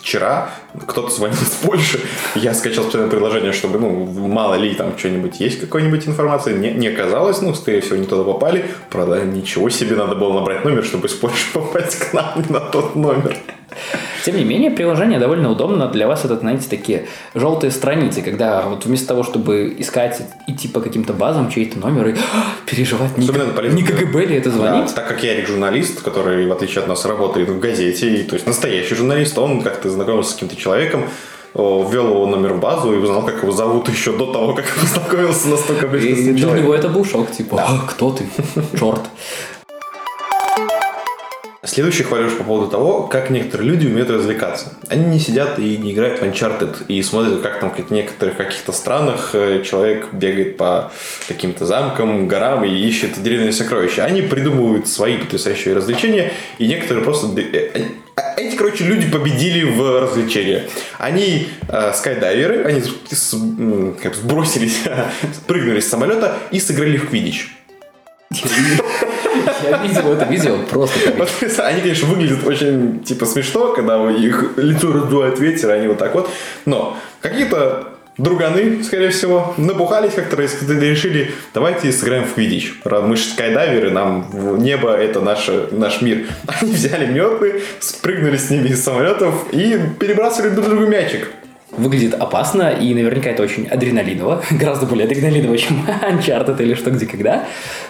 вчера 0.00 0.50
кто-то 0.86 1.10
звонил 1.10 1.36
из 1.36 1.50
Польши, 1.62 2.00
я 2.34 2.54
скачал 2.54 2.84
специальное 2.84 3.10
приложение, 3.10 3.52
чтобы, 3.52 3.78
ну, 3.78 4.06
мало 4.06 4.54
ли 4.54 4.74
там 4.74 4.96
что-нибудь 4.96 5.38
есть, 5.40 5.60
какой-нибудь 5.60 6.06
информации. 6.08 6.56
Не, 6.56 6.72
не 6.72 6.88
оказалось, 6.88 7.40
ну, 7.42 7.54
скорее 7.54 7.80
всего, 7.80 7.96
не 7.96 8.06
туда 8.06 8.24
попали. 8.24 8.64
Правда, 8.90 9.22
ничего 9.22 9.68
себе, 9.70 9.96
надо 9.96 10.14
было 10.14 10.32
набрать 10.32 10.64
номер, 10.64 10.84
чтобы 10.84 11.08
из 11.08 11.12
Польши 11.12 11.46
попасть 11.52 11.98
к 11.98 12.12
нам 12.12 12.44
на 12.48 12.60
тот 12.60 12.96
номер. 12.96 13.36
Тем 14.24 14.36
не 14.36 14.44
менее, 14.44 14.70
приложение 14.70 15.18
довольно 15.18 15.50
удобно. 15.50 15.88
Для 15.88 16.06
вас 16.06 16.24
это, 16.24 16.38
знаете, 16.38 16.68
такие 16.68 17.06
желтые 17.34 17.70
страницы, 17.70 18.22
когда 18.22 18.62
вот 18.62 18.84
вместо 18.84 19.08
того, 19.08 19.22
чтобы 19.22 19.74
искать, 19.78 20.22
идти 20.46 20.68
по 20.68 20.80
каким-то 20.80 21.12
базам, 21.12 21.50
чей-то 21.50 21.78
номер 21.78 22.08
и 22.08 22.14
переживать, 22.66 23.16
не, 23.18 23.26
не 23.26 23.82
КГБ 23.82 24.26
ли 24.26 24.36
это 24.36 24.50
звонит? 24.50 24.86
Да, 24.86 24.92
так 24.92 25.08
как 25.08 25.22
я 25.22 25.44
журналист, 25.46 26.02
который, 26.02 26.46
в 26.46 26.52
отличие 26.52 26.82
от 26.82 26.88
нас, 26.88 27.04
работает 27.04 27.48
в 27.48 27.58
газете, 27.58 28.08
и, 28.14 28.22
то 28.22 28.34
есть 28.34 28.46
настоящий 28.46 28.94
журналист, 28.94 29.36
он 29.38 29.62
как-то 29.62 29.90
знакомился 29.90 30.30
с 30.30 30.34
каким-то 30.34 30.56
человеком, 30.56 31.04
ввел 31.54 32.08
его 32.08 32.26
номер 32.26 32.54
в 32.54 32.60
базу 32.60 32.94
и 32.94 32.96
узнал, 32.96 33.26
как 33.26 33.42
его 33.42 33.52
зовут 33.52 33.88
еще 33.88 34.16
до 34.16 34.32
того, 34.32 34.54
как 34.54 34.64
познакомился 34.80 35.48
настолько 35.48 35.86
близко 35.86 36.14
с 36.14 36.26
И 36.26 36.32
для 36.32 36.50
него 36.50 36.74
это 36.74 36.88
был 36.88 37.04
шок, 37.04 37.30
типа, 37.30 37.62
«А, 37.66 37.86
кто 37.88 38.12
ты? 38.12 38.26
Черт. 38.78 39.02
Следующий 41.64 42.02
хвалеж 42.02 42.32
по 42.32 42.42
поводу 42.42 42.68
того, 42.72 43.04
как 43.04 43.30
некоторые 43.30 43.70
люди 43.70 43.86
умеют 43.86 44.10
развлекаться. 44.10 44.72
Они 44.88 45.04
не 45.04 45.20
сидят 45.20 45.60
и 45.60 45.76
не 45.78 45.92
играют 45.92 46.18
в 46.18 46.24
Uncharted 46.24 46.86
и 46.88 47.00
смотрят, 47.04 47.40
как 47.40 47.60
там 47.60 47.70
в 47.72 47.90
некоторых 47.92 48.36
каких-то 48.36 48.72
странах 48.72 49.30
э, 49.34 49.62
человек 49.64 50.08
бегает 50.12 50.56
по 50.56 50.90
каким-то 51.28 51.64
замкам, 51.64 52.26
горам 52.26 52.64
и 52.64 52.68
ищет 52.68 53.22
деревянные 53.22 53.52
сокровища. 53.52 54.04
Они 54.04 54.22
придумывают 54.22 54.88
свои 54.88 55.18
потрясающие 55.18 55.72
развлечения, 55.76 56.32
и 56.58 56.66
некоторые 56.66 57.04
просто... 57.04 57.28
э, 57.40 57.70
а 58.16 58.34
Эти, 58.40 58.56
короче, 58.56 58.82
люди 58.82 59.08
победили 59.08 59.62
в 59.62 60.00
развлечения. 60.00 60.64
Они 60.98 61.46
э, 61.68 61.92
скайдайверы, 61.94 62.64
они 62.64 62.82
с- 63.08 63.36
как 64.02 64.16
сбросились, 64.16 64.80
прыгнули 65.46 65.78
с 65.78 65.88
самолета 65.88 66.38
и 66.50 66.58
сыграли 66.58 66.96
в 66.96 67.08
квидич. 67.08 67.56
Я 69.62 69.78
видел 69.78 70.12
это 70.12 70.24
видео, 70.24 70.56
просто 70.68 70.98
Они, 71.64 71.80
конечно, 71.80 72.08
выглядят 72.08 72.46
очень 72.46 73.00
типа 73.00 73.26
смешно, 73.26 73.72
когда 73.72 74.10
их 74.10 74.52
лицо 74.56 74.92
раздувает 74.92 75.38
ветер, 75.38 75.70
они 75.70 75.88
вот 75.88 75.98
так 75.98 76.14
вот. 76.14 76.28
Но 76.64 76.96
какие-то 77.20 77.92
друганы, 78.18 78.82
скорее 78.84 79.10
всего, 79.10 79.54
набухались 79.56 80.12
как-то, 80.14 80.36
решили, 80.36 81.32
давайте 81.54 81.92
сыграем 81.92 82.24
в 82.24 82.34
квидич. 82.34 82.80
Мы 82.84 83.16
же 83.16 83.24
скайдайверы, 83.24 83.90
нам 83.90 84.28
небо 84.58 84.94
это 84.94 85.20
наш, 85.20 85.48
наш 85.70 86.02
мир. 86.02 86.26
Они 86.60 86.72
взяли 86.72 87.06
метлы, 87.06 87.62
спрыгнули 87.80 88.36
с 88.36 88.50
ними 88.50 88.68
из 88.68 88.82
самолетов 88.82 89.34
и 89.52 89.78
перебрасывали 89.98 90.50
друг 90.50 90.68
другу 90.68 90.86
мячик. 90.86 91.30
Выглядит 91.72 92.14
опасно, 92.14 92.70
и 92.70 92.94
наверняка 92.94 93.30
это 93.30 93.42
очень 93.42 93.66
адреналиново, 93.66 94.44
гораздо 94.50 94.86
более 94.86 95.06
адреналиново, 95.06 95.58
чем 95.58 95.84
Uncharted 96.02 96.60
или 96.62 96.74
что, 96.74 96.90
где, 96.90 97.06
когда. 97.06 97.44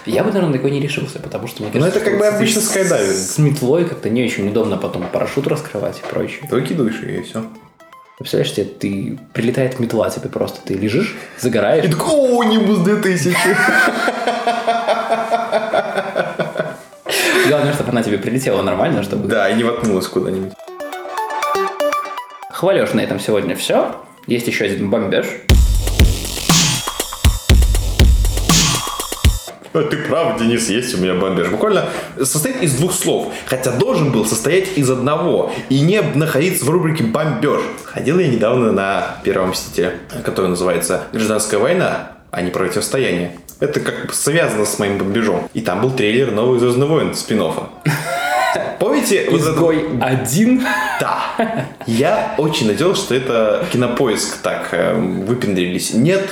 Я 0.05 0.23
бы, 0.23 0.29
наверное, 0.29 0.49
на 0.49 0.53
такой 0.53 0.71
не 0.71 0.79
решился, 0.79 1.19
потому 1.19 1.47
что, 1.47 1.63
мне 1.63 1.71
Ну, 1.73 1.79
кажется, 1.79 1.99
это 1.99 2.09
как 2.09 2.19
бы 2.19 2.25
обычно 2.25 2.61
скайдайвинг. 2.61 3.15
С 3.15 3.37
метлой 3.37 3.85
как-то 3.85 4.09
не 4.09 4.23
очень 4.23 4.49
удобно 4.49 4.77
потом 4.77 5.05
парашют 5.11 5.47
раскрывать 5.47 5.99
и 5.99 6.09
прочее. 6.09 6.47
Выкидываешь 6.49 7.01
ее 7.01 7.19
и 7.19 7.23
все. 7.23 7.43
Представляешь 8.17 8.53
себе, 8.53 8.65
ты 8.65 9.19
прилетает 9.33 9.79
метла 9.79 10.09
тебе 10.09 10.29
просто, 10.29 10.61
ты 10.65 10.75
лежишь, 10.75 11.15
загораешь, 11.39 11.85
И 11.85 11.89
такой, 11.89 12.13
о, 12.13 12.43
Нимбус 12.43 12.79
2000. 12.79 13.35
главное, 17.47 17.73
чтобы 17.73 17.89
она 17.91 18.03
тебе 18.03 18.17
прилетела 18.17 18.61
нормально, 18.61 19.03
чтобы... 19.03 19.27
Да, 19.27 19.49
и 19.49 19.55
не 19.55 19.63
воткнулась 19.63 20.07
куда-нибудь. 20.07 20.53
Хвалешь 22.53 22.93
на 22.93 23.01
этом 23.01 23.19
сегодня 23.19 23.55
все. 23.55 23.95
Есть 24.27 24.45
еще 24.45 24.65
один 24.65 24.91
бомбеж. 24.91 25.25
А 29.73 29.81
Ты 29.81 29.97
прав, 29.97 30.39
Денис, 30.39 30.69
есть 30.69 30.93
у 30.93 31.01
меня 31.01 31.15
бомбеж. 31.15 31.47
Буквально 31.47 31.89
состоит 32.15 32.61
из 32.61 32.75
двух 32.75 32.93
слов. 32.93 33.33
Хотя 33.47 33.71
должен 33.71 34.11
был 34.11 34.23
состоять 34.23 34.77
из 34.77 34.87
одного. 34.91 35.51
И 35.69 35.81
не 35.81 35.99
находиться 36.01 36.63
в 36.63 36.69
рубрике 36.69 37.05
бомбеж. 37.05 37.61
Ходил 37.85 38.19
я 38.19 38.27
недавно 38.27 38.71
на 38.71 39.17
Первом 39.23 39.49
Мстителе, 39.49 39.97
который 40.23 40.51
называется 40.51 41.05
«Гражданская 41.11 41.59
война», 41.59 42.11
а 42.29 42.43
не 42.43 42.51
«Противостояние». 42.51 43.35
Это 43.61 43.79
как 43.79 44.05
бы 44.05 44.13
связано 44.13 44.65
с 44.65 44.77
моим 44.77 44.99
бомбежом. 44.99 45.49
И 45.55 45.61
там 45.61 45.81
был 45.81 45.89
трейлер 45.89 46.29
«Новых 46.29 46.59
Звездных 46.59 46.87
войн» 46.87 47.15
спин 47.15 47.41
Помните? 48.83 49.27
вот 49.29 49.39
это- 49.41 49.51
Изгой 49.51 49.85
один. 50.01 50.61
да. 50.99 51.67
Я 51.87 52.35
очень 52.37 52.67
надеялся, 52.67 53.01
что 53.01 53.15
это 53.15 53.65
кинопоиск 53.71 54.37
так 54.41 54.67
э, 54.71 54.93
выпендрились. 54.93 55.93
Нет, 55.93 56.29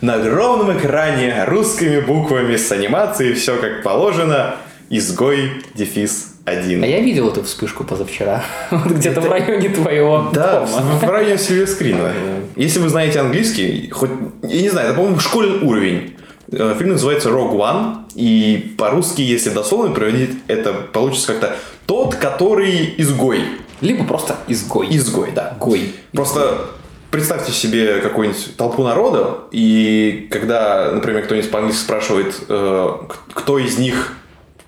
на 0.00 0.14
огромном 0.14 0.76
экране 0.76 1.44
русскими 1.46 2.00
буквами 2.00 2.56
с 2.56 2.72
анимацией 2.72 3.34
все 3.34 3.56
как 3.56 3.82
положено. 3.84 4.56
Изгой 4.90 5.62
дефис 5.74 6.34
А 6.44 6.50
1. 6.50 6.84
я 6.84 7.00
видел 7.00 7.28
эту 7.30 7.44
вспышку 7.44 7.84
позавчера. 7.84 8.44
Вот 8.70 8.92
где-то 8.92 9.20
в 9.20 9.30
районе 9.30 9.68
твоего 9.70 10.28
Да, 10.34 10.66
дома. 10.66 10.82
в, 11.00 11.04
районе 11.08 11.38
скрина. 11.38 12.12
Если 12.56 12.80
вы 12.80 12.88
знаете 12.88 13.20
английский, 13.20 13.88
хоть, 13.90 14.10
я 14.42 14.60
не 14.60 14.68
знаю, 14.68 14.88
это, 14.88 14.96
по-моему, 14.96 15.18
школьный 15.20 15.60
уровень. 15.66 16.11
Э, 16.52 16.74
Фильм 16.78 16.92
называется 16.92 17.30
Rogue 17.30 17.56
One, 17.56 17.96
и 18.14 18.74
по-русски, 18.76 19.22
если 19.22 19.50
дословно 19.50 19.94
переводить, 19.94 20.36
это 20.48 20.72
получится 20.74 21.28
как-то 21.28 21.56
«Тот, 21.86 22.14
который 22.14 22.94
изгой». 22.98 23.42
Либо 23.80 24.04
просто 24.04 24.36
изгой. 24.46 24.88
Изгой, 24.90 25.30
да. 25.34 25.56
Гой. 25.58 25.94
Просто 26.12 26.66
представьте 27.10 27.52
себе 27.52 28.00
какую-нибудь 28.00 28.56
толпу 28.56 28.84
народа, 28.84 29.40
и 29.50 30.28
когда, 30.30 30.92
например, 30.92 31.24
кто-нибудь 31.24 31.50
по-английски 31.50 31.82
спрашивает, 31.82 32.34
э, 32.48 32.96
кто 33.32 33.58
из 33.58 33.78
них 33.78 34.16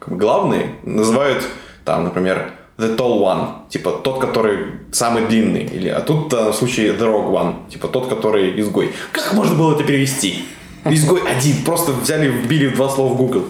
главный, 0.06 0.76
называют 0.82 1.44
там, 1.84 2.04
например, 2.04 2.52
the 2.78 2.96
tall 2.96 3.20
one, 3.20 3.68
типа 3.68 3.92
тот, 4.02 4.20
который 4.20 4.66
самый 4.90 5.26
длинный, 5.26 5.64
или 5.64 5.88
а 5.88 6.00
тут 6.00 6.32
в 6.32 6.54
случае 6.54 6.92
the 6.94 7.06
rogue 7.06 7.30
one, 7.30 7.70
типа 7.70 7.88
тот, 7.88 8.08
который 8.08 8.58
изгой. 8.60 8.92
Как 9.12 9.32
можно 9.34 9.54
было 9.54 9.74
это 9.74 9.84
перевести? 9.84 10.44
Изгой 10.84 11.22
один, 11.26 11.64
просто 11.64 11.92
взяли, 11.92 12.28
вбили 12.28 12.68
два 12.68 12.88
слова 12.88 13.14
в 13.14 13.16
Google. 13.16 13.44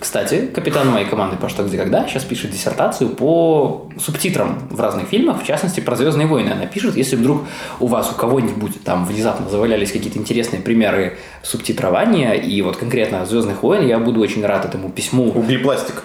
Кстати, 0.00 0.46
капитан 0.54 0.88
моей 0.88 1.06
команды 1.06 1.36
по 1.36 1.48
что, 1.48 1.64
где, 1.64 1.76
когда 1.76 2.06
сейчас 2.06 2.22
пишет 2.22 2.52
диссертацию 2.52 3.10
по 3.10 3.88
субтитрам 3.98 4.68
в 4.70 4.80
разных 4.80 5.08
фильмах, 5.08 5.42
в 5.42 5.44
частности, 5.44 5.80
про 5.80 5.96
«Звездные 5.96 6.28
войны» 6.28 6.50
она 6.50 6.66
пишет. 6.66 6.96
Если 6.96 7.16
вдруг 7.16 7.42
у 7.80 7.88
вас, 7.88 8.10
у 8.12 8.14
кого-нибудь 8.14 8.84
там 8.84 9.04
внезапно 9.04 9.48
завалялись 9.48 9.90
какие-то 9.90 10.18
интересные 10.18 10.62
примеры 10.62 11.18
субтитрования, 11.42 12.32
и 12.34 12.62
вот 12.62 12.76
конкретно 12.76 13.26
«Звездных 13.26 13.64
войн», 13.64 13.86
я 13.86 13.98
буду 13.98 14.20
очень 14.20 14.46
рад 14.46 14.64
этому 14.64 14.88
письму. 14.88 15.32
Углепластик. 15.32 16.04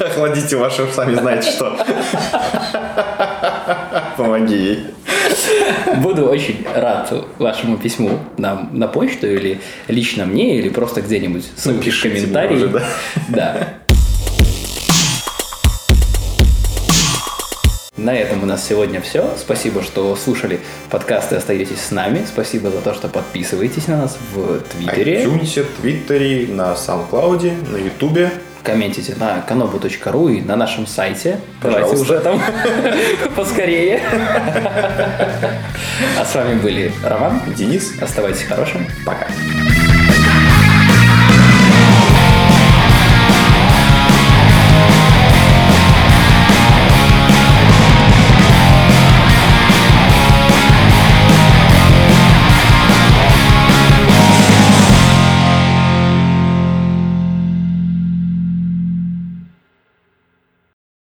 Охладите 0.00 0.56
ваши, 0.58 0.90
сами 0.92 1.14
знаете 1.14 1.50
что. 1.50 1.78
Помоги 4.16 4.54
ей. 4.56 4.78
Буду 5.96 6.26
очень 6.26 6.64
рад 6.74 7.12
вашему 7.38 7.76
письму 7.76 8.18
нам 8.36 8.70
на 8.72 8.86
почту 8.88 9.26
или 9.26 9.60
лично 9.88 10.26
мне, 10.26 10.58
или 10.58 10.68
просто 10.68 11.02
где-нибудь 11.02 11.44
ссылки 11.56 11.90
в 11.90 12.02
комментарии. 12.02 12.56
уже, 12.56 12.68
да. 12.68 12.82
Да. 13.28 13.68
На 17.96 18.14
этом 18.14 18.42
у 18.42 18.46
нас 18.46 18.66
сегодня 18.68 19.00
все. 19.00 19.30
Спасибо, 19.38 19.82
что 19.82 20.14
слушали 20.16 20.60
подкаст 20.90 21.32
и 21.32 21.36
остаетесь 21.36 21.80
с 21.80 21.90
нами. 21.90 22.24
Спасибо 22.26 22.70
за 22.70 22.82
то, 22.82 22.92
что 22.92 23.08
подписываетесь 23.08 23.86
на 23.88 23.96
нас 23.96 24.18
в 24.34 24.60
Твиттере. 24.60 25.24
iTunes, 25.24 25.66
Твиттере, 25.80 26.48
на 26.48 26.74
SoundCloud, 26.74 27.70
на 27.72 27.76
Ютубе. 27.78 28.30
Комментите 28.64 29.14
на 29.16 29.44
kanobu.ru 29.46 30.32
и 30.32 30.40
на 30.40 30.56
нашем 30.56 30.86
сайте. 30.86 31.38
Давайте 31.62 31.90
Пожалуйста. 31.90 32.12
уже 32.14 32.20
там 32.20 32.42
поскорее. 33.36 34.00
А 36.18 36.24
с 36.24 36.34
вами 36.34 36.54
были 36.60 36.90
Роман. 37.04 37.40
Денис, 37.54 37.92
Оставайтесь 38.00 38.44
хорошим. 38.44 38.86
Пока. 39.04 39.26